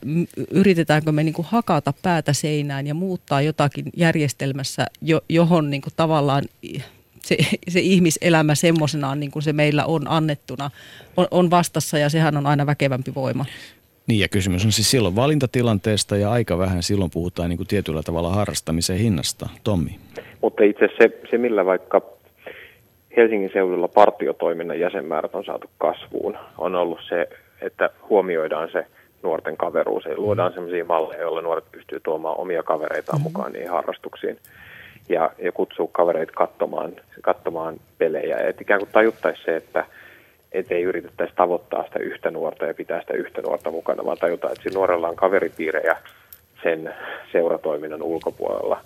[0.51, 4.87] yritetäänkö me niin kuin hakata päätä seinään ja muuttaa jotakin järjestelmässä,
[5.29, 6.45] johon niin kuin tavallaan
[7.23, 7.37] se,
[7.69, 10.71] se ihmiselämä semmoisenaan niin kuin se meillä on annettuna
[11.17, 13.45] on, on vastassa ja sehän on aina väkevämpi voima.
[14.07, 18.03] Niin ja kysymys on siis silloin valintatilanteesta ja aika vähän silloin puhutaan niin kuin tietyllä
[18.03, 19.49] tavalla harrastamisen hinnasta.
[19.65, 19.99] Tommi.
[20.43, 22.03] Mutta itse se, se millä vaikka
[23.17, 27.29] Helsingin seudulla partiotoiminnan jäsenmäärät on saatu kasvuun, on ollut se,
[27.61, 28.87] että huomioidaan se
[29.23, 33.33] nuorten kaveruus ja luodaan sellaisia malleja, joilla nuoret pystyy tuomaan omia kavereitaan mm-hmm.
[33.33, 34.39] mukaan niihin harrastuksiin
[35.09, 36.93] ja, ja kutsuu kavereita katsomaan,
[37.23, 38.37] katsomaan pelejä.
[38.37, 39.85] Et ikään kuin tajuttaisi se, että
[40.53, 44.53] et ei yritettäisi tavoittaa sitä yhtä nuorta ja pitää sitä yhtä nuorta mukana, vaan tajutaan,
[44.53, 45.97] että sillä nuorella on kaveripiirejä
[46.63, 46.95] sen
[47.33, 48.81] seuratoiminnan ulkopuolella.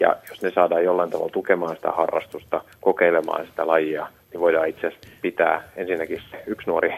[0.00, 4.86] Ja jos ne saadaan jollain tavalla tukemaan sitä harrastusta, kokeilemaan sitä lajia, niin voidaan itse
[4.86, 6.94] asiassa pitää ensinnäkin yksi nuori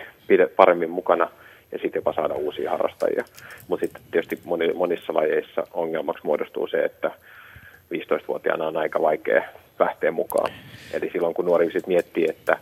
[0.57, 1.31] paremmin mukana
[1.73, 3.25] ja sitten jopa saada uusia harrastajia.
[3.69, 4.41] Mutta sitten tietysti
[4.75, 7.11] monissa lajeissa ongelmaksi muodostuu se, että
[7.95, 9.43] 15-vuotiaana on aika vaikea
[9.79, 10.53] lähteä mukaan.
[10.93, 12.59] Eli silloin kun nuori sitten miettii, että,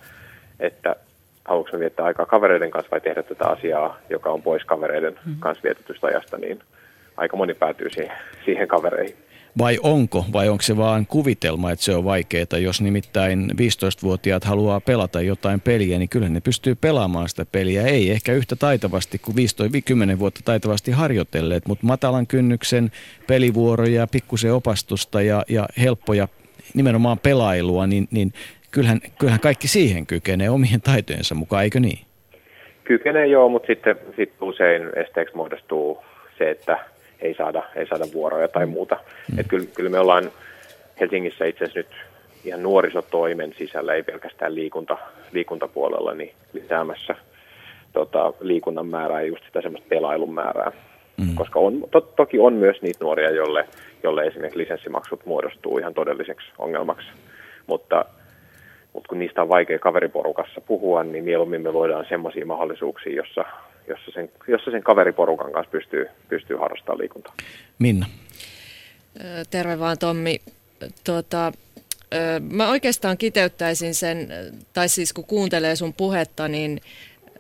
[0.61, 0.97] että
[1.45, 5.37] haluatko me viettää aikaa kavereiden kanssa vai tehdä tätä asiaa, joka on pois kavereiden mm.
[5.41, 6.61] kanssa vietetystä ajasta, niin
[7.17, 9.17] aika moni päätyy siihen, siihen kavereihin.
[9.59, 14.81] Vai onko, vai onko se vaan kuvitelma, että se on vaikeaa, jos nimittäin 15-vuotiaat haluaa
[14.81, 17.83] pelata jotain peliä, niin kyllä ne pystyy pelaamaan sitä peliä.
[17.83, 19.37] Ei ehkä yhtä taitavasti kuin
[20.15, 22.91] 15-10 vuotta taitavasti harjoitelleet, mutta matalan kynnyksen
[23.27, 26.29] pelivuoroja, pikkusen opastusta ja, ja helppoja
[26.75, 28.33] nimenomaan pelailua, niin, niin
[28.71, 31.99] kyllähän, kyllähän kaikki siihen kykenee omien taitojensa mukaan, eikö niin?
[32.85, 36.05] Kykenee joo, mutta sitten sit usein esteeksi muodostuu
[36.39, 36.79] se, että
[37.21, 38.97] ei saada, ei saada vuoroja tai muuta.
[39.33, 39.39] Mm.
[39.39, 40.31] Et kyllä, kyllä me ollaan
[41.01, 42.07] Helsingissä itse asiassa nyt
[42.45, 44.99] ihan nuorisotoimen sisällä, ei pelkästään liikunta,
[45.33, 47.15] liikuntapuolella, niin lisäämässä
[47.93, 50.73] tota, liikunnan määrää ja just sitä semmoista pelailun määrää.
[51.17, 51.35] Mm.
[51.35, 53.69] Koska on, to, toki on myös niitä nuoria, jolle,
[54.03, 57.07] jolle esimerkiksi lisenssimaksut muodostuu ihan todelliseksi ongelmaksi.
[57.67, 58.05] Mutta,
[58.93, 63.45] mutta kun niistä on vaikea kaveriporukassa puhua, niin mieluummin me luodaan semmoisia mahdollisuuksia, jossa
[63.89, 67.35] jossa sen, jossa sen kaveriporukan kanssa pystyy, pystyy harrastamaan liikuntaa.
[67.79, 68.07] Minna.
[69.51, 70.41] Terve vaan Tommi.
[71.05, 71.53] Tuota,
[72.51, 74.29] mä oikeastaan kiteyttäisin sen,
[74.73, 76.81] tai siis kun kuuntelee sun puhetta, niin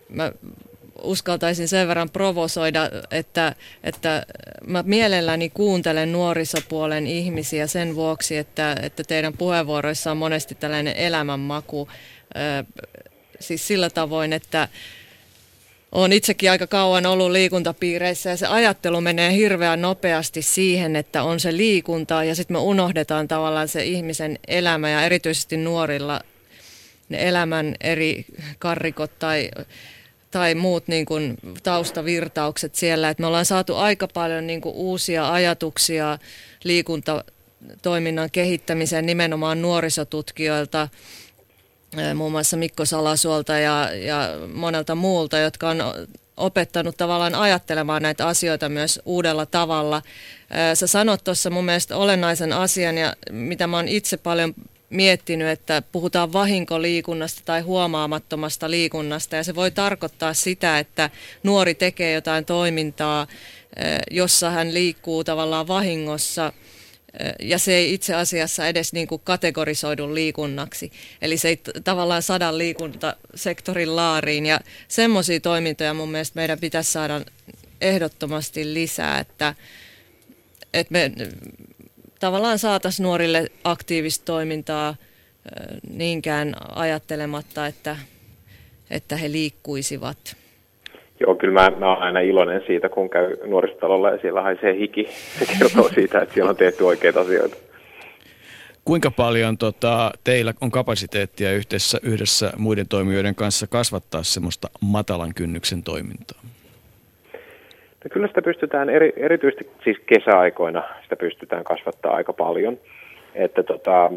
[0.09, 0.33] mä
[1.03, 3.55] uskaltaisin sen verran provosoida, että,
[3.85, 4.27] että
[4.67, 11.89] mä mielelläni kuuntelen nuorisopuolen ihmisiä sen vuoksi, että, että teidän puheenvuoroissa on monesti tällainen elämänmaku,
[13.41, 14.69] siis sillä tavoin, että
[15.93, 21.41] olen itsekin aika kauan ollut liikuntapiireissä ja se ajattelu menee hirveän nopeasti siihen, että on
[21.41, 26.21] se liikunta ja sitten me unohdetaan tavallaan se ihmisen elämä ja erityisesti nuorilla
[27.09, 28.27] ne elämän eri
[28.59, 29.51] karrikot tai,
[30.31, 33.11] tai muut niin kuin taustavirtaukset siellä.
[33.11, 36.19] Et me ollaan saatu aika paljon niin kuin uusia ajatuksia
[36.65, 40.89] liikuntatoiminnan kehittämiseen nimenomaan nuorisotutkijoilta–
[42.15, 45.83] muun muassa Mikko Salasuolta ja, ja monelta muulta, jotka on
[46.37, 50.03] opettanut tavallaan ajattelemaan näitä asioita myös uudella tavalla.
[50.75, 54.55] Sä sanot tuossa mun mielestä olennaisen asian, ja mitä mä oon itse paljon
[54.91, 61.11] miettinyt, että puhutaan vahinkoliikunnasta tai huomaamattomasta liikunnasta, ja se voi tarkoittaa sitä, että
[61.43, 63.27] nuori tekee jotain toimintaa,
[64.11, 66.53] jossa hän liikkuu tavallaan vahingossa–
[67.41, 70.93] ja se ei itse asiassa edes niin kuin kategorisoidu liikunnaksi.
[71.23, 77.21] Eli se ei tavallaan sadan liikuntasektorin laariin ja semmoisia toimintoja mun mielestä meidän pitäisi saada
[77.81, 79.55] ehdottomasti lisää, että,
[80.75, 81.13] että me
[82.21, 84.97] tavallaan saataisiin nuorille aktiivista toimintaa
[85.91, 87.97] niinkään ajattelematta, että,
[88.91, 90.37] että he liikkuisivat.
[91.21, 95.07] Joo, kyllä mä, mä olen aina iloinen siitä, kun käy nuorisotalolla ja siellä haisee hiki.
[95.11, 97.57] Se kertoo siitä, että siellä on tehty oikeita asioita.
[98.85, 105.83] Kuinka paljon tota, teillä on kapasiteettia yhdessä, yhdessä muiden toimijoiden kanssa kasvattaa semmoista matalan kynnyksen
[105.83, 106.41] toimintaa?
[108.05, 112.79] No kyllä sitä pystytään, eri, erityisesti siis kesäaikoina sitä pystytään kasvattaa aika paljon.
[113.35, 114.13] Että tota,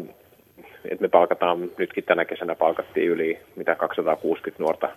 [0.84, 4.88] että me palkataan, nytkin tänä kesänä palkattiin yli mitä 260 nuorta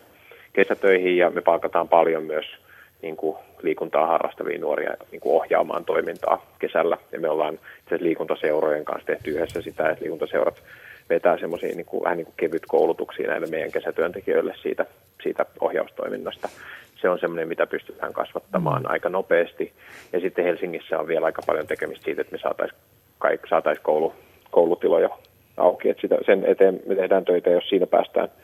[0.54, 2.46] kesätöihin ja me palkataan paljon myös
[3.02, 6.98] niin kuin liikuntaa harrastavia nuoria niin kuin ohjaamaan toimintaa kesällä.
[7.12, 10.64] Ja me ollaan itse liikuntaseurojen kanssa tehty yhdessä sitä, että liikuntaseurat
[11.10, 14.86] vetää semmoisia niin vähän niin kuin kevyt koulutuksia näille meidän kesätyöntekijöille siitä,
[15.24, 16.50] siitä ohjaustoiminnasta.
[17.02, 19.74] Se on semmoinen, mitä pystytään kasvattamaan aika nopeasti.
[20.14, 22.80] Ja sitten Helsingissä on vielä aika paljon tekemistä siitä, että me saataisiin
[23.50, 24.14] saatais koulu,
[24.52, 25.10] koulutiloja
[25.58, 25.90] auki.
[25.90, 28.30] Että sitä, sen eteen me tehdään töitä, jos siinä päästään–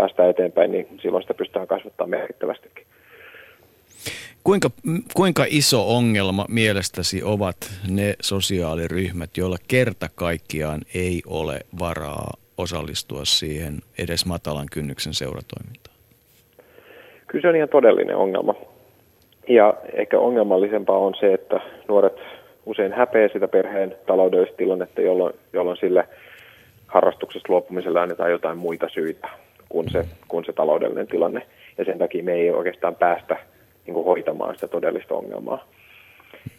[0.00, 2.86] päästään eteenpäin, niin silloin sitä pystytään kasvattamaan merkittävästikin.
[4.44, 4.70] Kuinka,
[5.14, 7.56] kuinka iso ongelma mielestäsi ovat
[7.90, 15.96] ne sosiaaliryhmät, joilla kerta kaikkiaan ei ole varaa osallistua siihen edes matalan kynnyksen seuratoimintaan?
[17.26, 18.54] Kyllä se on ihan todellinen ongelma.
[19.48, 22.16] Ja ehkä ongelmallisempaa on se, että nuoret
[22.66, 26.08] usein häpeä sitä perheen taloudellista tilannetta, jolloin, jolloin sille
[26.86, 29.28] harrastuksesta luopumiselle annetaan jotain muita syitä
[29.70, 31.46] kuin se, kuin se taloudellinen tilanne.
[31.78, 33.36] Ja sen takia me ei oikeastaan päästä
[33.86, 35.64] niin kuin hoitamaan sitä todellista ongelmaa.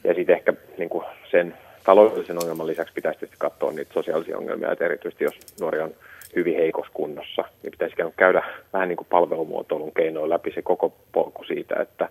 [0.04, 4.72] Ja sitten ehkä niin kuin sen taloudellisen ongelman lisäksi pitäisi tietysti katsoa niitä sosiaalisia ongelmia,
[4.72, 5.92] että erityisesti jos nuori on
[6.36, 8.44] hyvin heikossa kunnossa, niin pitäisi käydä
[8.74, 12.10] vähän niin kuin palvelumuotoilun keinoin läpi se koko polku siitä, että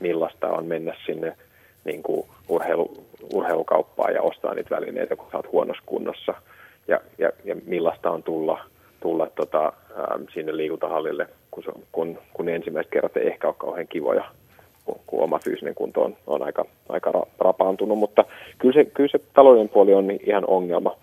[0.00, 1.36] millaista on mennä sinne
[1.84, 6.34] niin kuin urheilu, urheilukauppaan ja ostaa niitä välineitä, kun sä oot huonossa kunnossa,
[6.88, 8.64] ja, ja, ja millaista on tulla
[9.00, 14.24] tulla tota, ähm, sinne liikuntahallille, kun, kun, kun ensimmäiset kerrat ei ehkä ole kauhean kivoja,
[14.84, 18.24] kun, kun oma fyysinen kunto on, on aika, aika rapaantunut, mutta
[18.58, 20.96] kyllä se, kyllä se talouden puoli on ihan ongelma.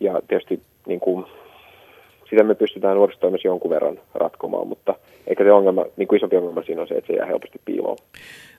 [0.00, 1.24] Ja tietysti niin kuin
[2.30, 4.94] sitä me pystytään nuorisotoimessa jonkun verran ratkomaan, mutta
[5.26, 7.96] eikä se ongelma, niin kuin isompi ongelma siinä on se, että se jää helposti piiloon.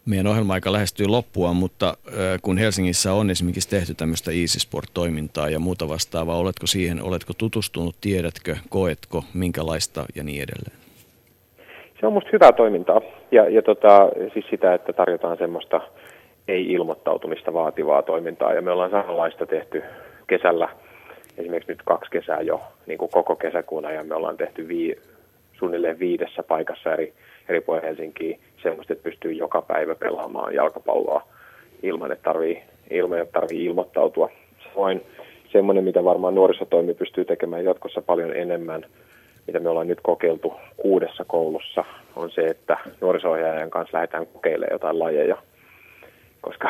[0.05, 1.97] Meidän ohjelma-aika lähestyy loppua, mutta
[2.41, 7.95] kun Helsingissä on esimerkiksi tehty tämmöistä Easy Sport-toimintaa ja muuta vastaavaa, oletko siihen, oletko tutustunut,
[8.01, 10.77] tiedätkö, koetko, minkälaista ja niin edelleen?
[11.99, 15.81] Se on musta hyvää toimintaa ja, ja tota, siis sitä, että tarjotaan semmoista
[16.47, 19.83] ei-ilmoittautumista vaativaa toimintaa ja me ollaan samanlaista tehty
[20.27, 20.69] kesällä,
[21.37, 24.99] esimerkiksi nyt kaksi kesää jo, niin kuin koko kesäkuun ajan me ollaan tehty vii,
[25.59, 27.13] suunnilleen viidessä paikassa eri,
[27.49, 31.27] eri puolilla Helsinkiä semmoista, että pystyy joka päivä pelaamaan jalkapalloa
[31.83, 34.29] ilman, että tarvii, ilman, että tarvii ilmoittautua.
[34.63, 35.01] Samoin
[35.51, 38.85] semmoinen, mitä varmaan nuorisotoimi pystyy tekemään jatkossa paljon enemmän,
[39.47, 41.83] mitä me ollaan nyt kokeiltu kuudessa koulussa,
[42.15, 43.29] on se, että nuoriso
[43.69, 45.37] kanssa lähdetään kokeilemaan jotain lajeja.
[46.41, 46.69] Koska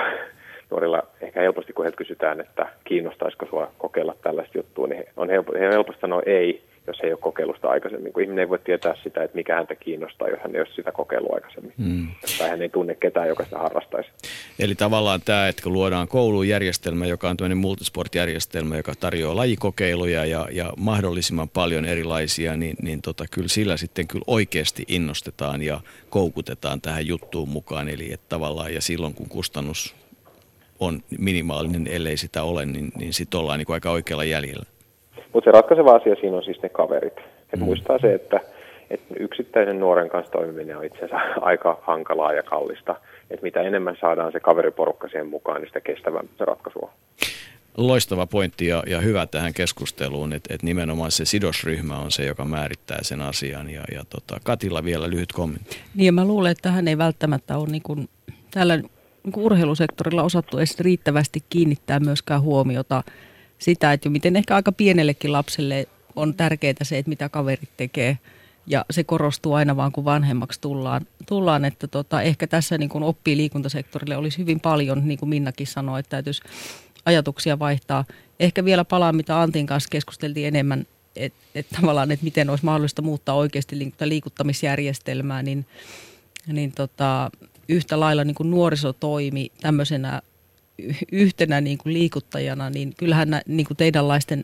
[0.72, 5.54] nuorilla ehkä helposti, kun heiltä kysytään, että kiinnostaisiko sinua kokeilla tällaista juttua, niin on helpo,
[5.54, 9.24] he helposti sanoa ei, jos ei ole kokeilusta aikaisemmin, kun ihminen ei voi tietää sitä,
[9.24, 11.74] että mikä häntä kiinnostaa, jos hän ei ole sitä kokeilua aikaisemmin.
[11.78, 12.08] Mm.
[12.38, 14.10] Tai hän ei tunne ketään, joka sitä harrastaisi.
[14.60, 20.26] Eli tavallaan tämä, että kun luodaan kouluun järjestelmä, joka on tämmöinen multisportjärjestelmä, joka tarjoaa lajikokeiluja
[20.26, 25.80] ja, ja mahdollisimman paljon erilaisia, niin, niin tota, kyllä sillä sitten kyllä oikeasti innostetaan ja
[26.10, 27.90] koukutetaan tähän juttuun mukaan.
[27.90, 29.96] Eli että tavallaan, ja silloin kun kustannus
[30.80, 34.66] on minimaalinen, ellei sitä ole, niin, niin sitten ollaan niin aika oikealla jäljellä.
[35.34, 37.18] Mutta se ratkaiseva asia siinä on siis ne kaverit.
[37.54, 37.66] Et mm.
[37.66, 38.40] muistaa se, että,
[38.90, 42.96] että yksittäisen nuoren kanssa toimiminen on itse asiassa aika hankalaa ja kallista.
[43.30, 46.90] Että mitä enemmän saadaan se kaveriporukka siihen mukaan, niin sitä kestävämpi se ratkaisu on.
[47.78, 52.46] Loistava pointti ja, ja hyvä tähän keskusteluun, että, että nimenomaan se sidosryhmä on se, joka
[52.46, 53.70] määrittää sen asian.
[53.70, 55.78] Ja, ja tota, Katilla vielä lyhyt kommentti.
[55.96, 58.10] Niin ja mä luulen, että tähän ei välttämättä ole niin kuin,
[58.52, 58.97] täällä kuin
[59.36, 63.04] urheilusektorilla osattu edes riittävästi kiinnittää myöskään huomiota–
[63.60, 68.18] sitä, että miten ehkä aika pienellekin lapselle on tärkeää se, että mitä kaverit tekee.
[68.68, 71.06] Ja se korostuu aina vaan, kun vanhemmaksi tullaan.
[71.26, 75.68] tullaan että tota, ehkä tässä niin kun oppii liikuntasektorille olisi hyvin paljon, niin kuin Minnakin
[75.68, 76.42] sanoi, että täytyisi
[77.06, 78.06] ajatuksia vaihtaa.
[78.40, 80.86] Ehkä vielä palaa, mitä Antin kanssa keskusteltiin enemmän,
[81.16, 85.66] että et tavallaan, että miten olisi mahdollista muuttaa oikeasti liikuttamisjärjestelmää, niin,
[86.48, 87.32] niin tota,
[87.70, 90.22] yhtä lailla niin kuin nuorisotoimi tämmöisenä
[91.12, 94.44] yhtenä niin kuin liikuttajana, niin kyllähän niin kuin teidänlaisten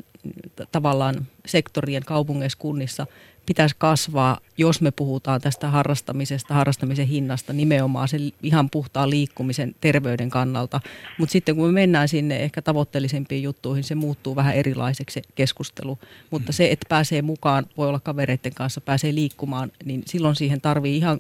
[0.71, 3.07] tavallaan sektorien kaupungeissa kunnissa
[3.45, 10.29] pitäisi kasvaa, jos me puhutaan tästä harrastamisesta, harrastamisen hinnasta nimenomaan sen ihan puhtaan liikkumisen terveyden
[10.29, 10.81] kannalta.
[11.19, 15.99] Mutta sitten kun me mennään sinne ehkä tavoitteellisempiin juttuihin, se muuttuu vähän erilaiseksi se keskustelu.
[16.31, 20.97] Mutta se, että pääsee mukaan, voi olla kavereiden kanssa, pääsee liikkumaan, niin silloin siihen tarvii
[20.97, 21.19] ihan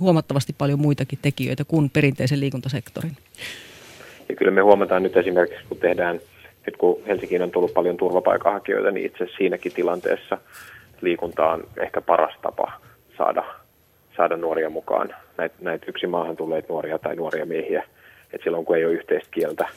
[0.00, 3.16] huomattavasti paljon muitakin tekijöitä kuin perinteisen liikuntasektorin.
[4.28, 6.20] Ja kyllä me huomataan nyt esimerkiksi, kun tehdään,
[6.66, 10.38] nyt kun Helsinkiin on tullut paljon turvapaikanhakijoita, niin itse siinäkin tilanteessa
[11.00, 12.72] liikunta on ehkä paras tapa
[13.18, 13.44] saada,
[14.16, 15.14] saada nuoria mukaan.
[15.38, 17.84] Näitä näit yksin maahan tulleita nuoria tai nuoria miehiä.
[18.32, 19.68] Et silloin kun ei ole yhteistä kieltä,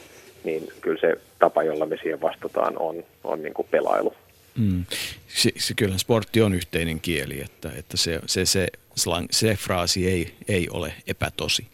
[0.43, 4.13] niin kyllä se tapa, jolla me siihen vastataan, on, on niin kuin pelailu.
[4.57, 4.85] Mm.
[5.27, 8.67] Se, se, kyllä sportti on yhteinen kieli, että, että se, se, se,
[8.97, 11.67] slang, se fraasi ei, ei ole epätosi.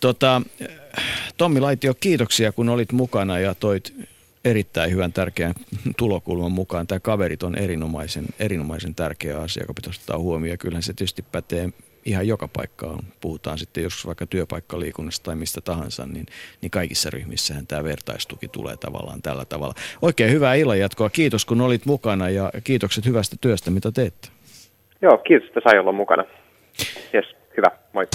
[0.00, 0.42] Tota,
[1.36, 3.94] Tommi Laitio, kiitoksia kun olit mukana ja toit
[4.44, 5.54] erittäin hyvän tärkeän
[5.96, 6.86] tulokulman mukaan.
[6.86, 10.58] Tämä kaverit on erinomaisen, erinomaisen tärkeä asia, joka pitäisi ottaa huomioon.
[10.58, 11.68] Kyllähän se tietysti pätee
[12.04, 13.04] ihan joka paikkaan.
[13.20, 16.26] Puhutaan sitten joskus vaikka työpaikkaliikunnasta tai mistä tahansa, niin,
[16.60, 19.74] niin kaikissa ryhmissähän tämä vertaistuki tulee tavallaan tällä tavalla.
[20.02, 21.10] Oikein hyvää illanjatkoa.
[21.10, 24.28] Kiitos kun olit mukana ja kiitokset hyvästä työstä, mitä teette.
[25.02, 26.24] Joo, kiitos, että sai olla mukana.
[27.14, 27.24] Yes,
[27.56, 27.70] hyvä.
[27.92, 28.06] Moi.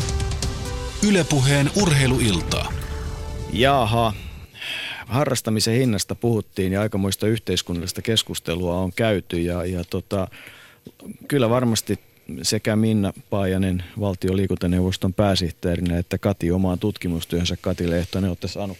[1.09, 2.73] Ylepuheen urheiluiltaa.
[3.53, 4.13] Jaha,
[5.07, 10.27] harrastamisen hinnasta puhuttiin ja aikamoista yhteiskunnallista keskustelua on käyty ja, ja tota,
[11.27, 11.99] kyllä varmasti
[12.41, 18.77] sekä Minna Paajanen valtioliikuntaneuvoston pääsihteerinä että Kati omaan tutkimustyönsä Kati Lehtonen olette saanut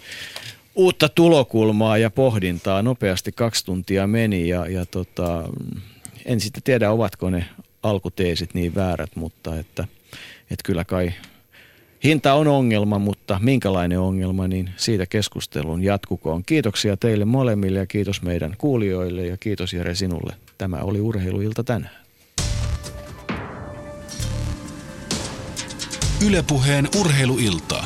[0.76, 2.82] uutta tulokulmaa ja pohdintaa.
[2.82, 5.44] Nopeasti kaksi tuntia meni ja, ja tota,
[6.26, 7.46] en sitten tiedä ovatko ne
[7.84, 9.88] alkuteesit niin väärät, mutta että,
[10.52, 11.14] että kyllä kai
[12.04, 16.44] Hinta on ongelma, mutta minkälainen ongelma, niin siitä keskustelun jatkukoon.
[16.46, 20.36] Kiitoksia teille molemmille ja kiitos meidän kuulijoille ja kiitos Jere sinulle.
[20.58, 22.04] Tämä oli Urheiluilta tänään.
[26.28, 27.82] Ylepuheen urheiluilta.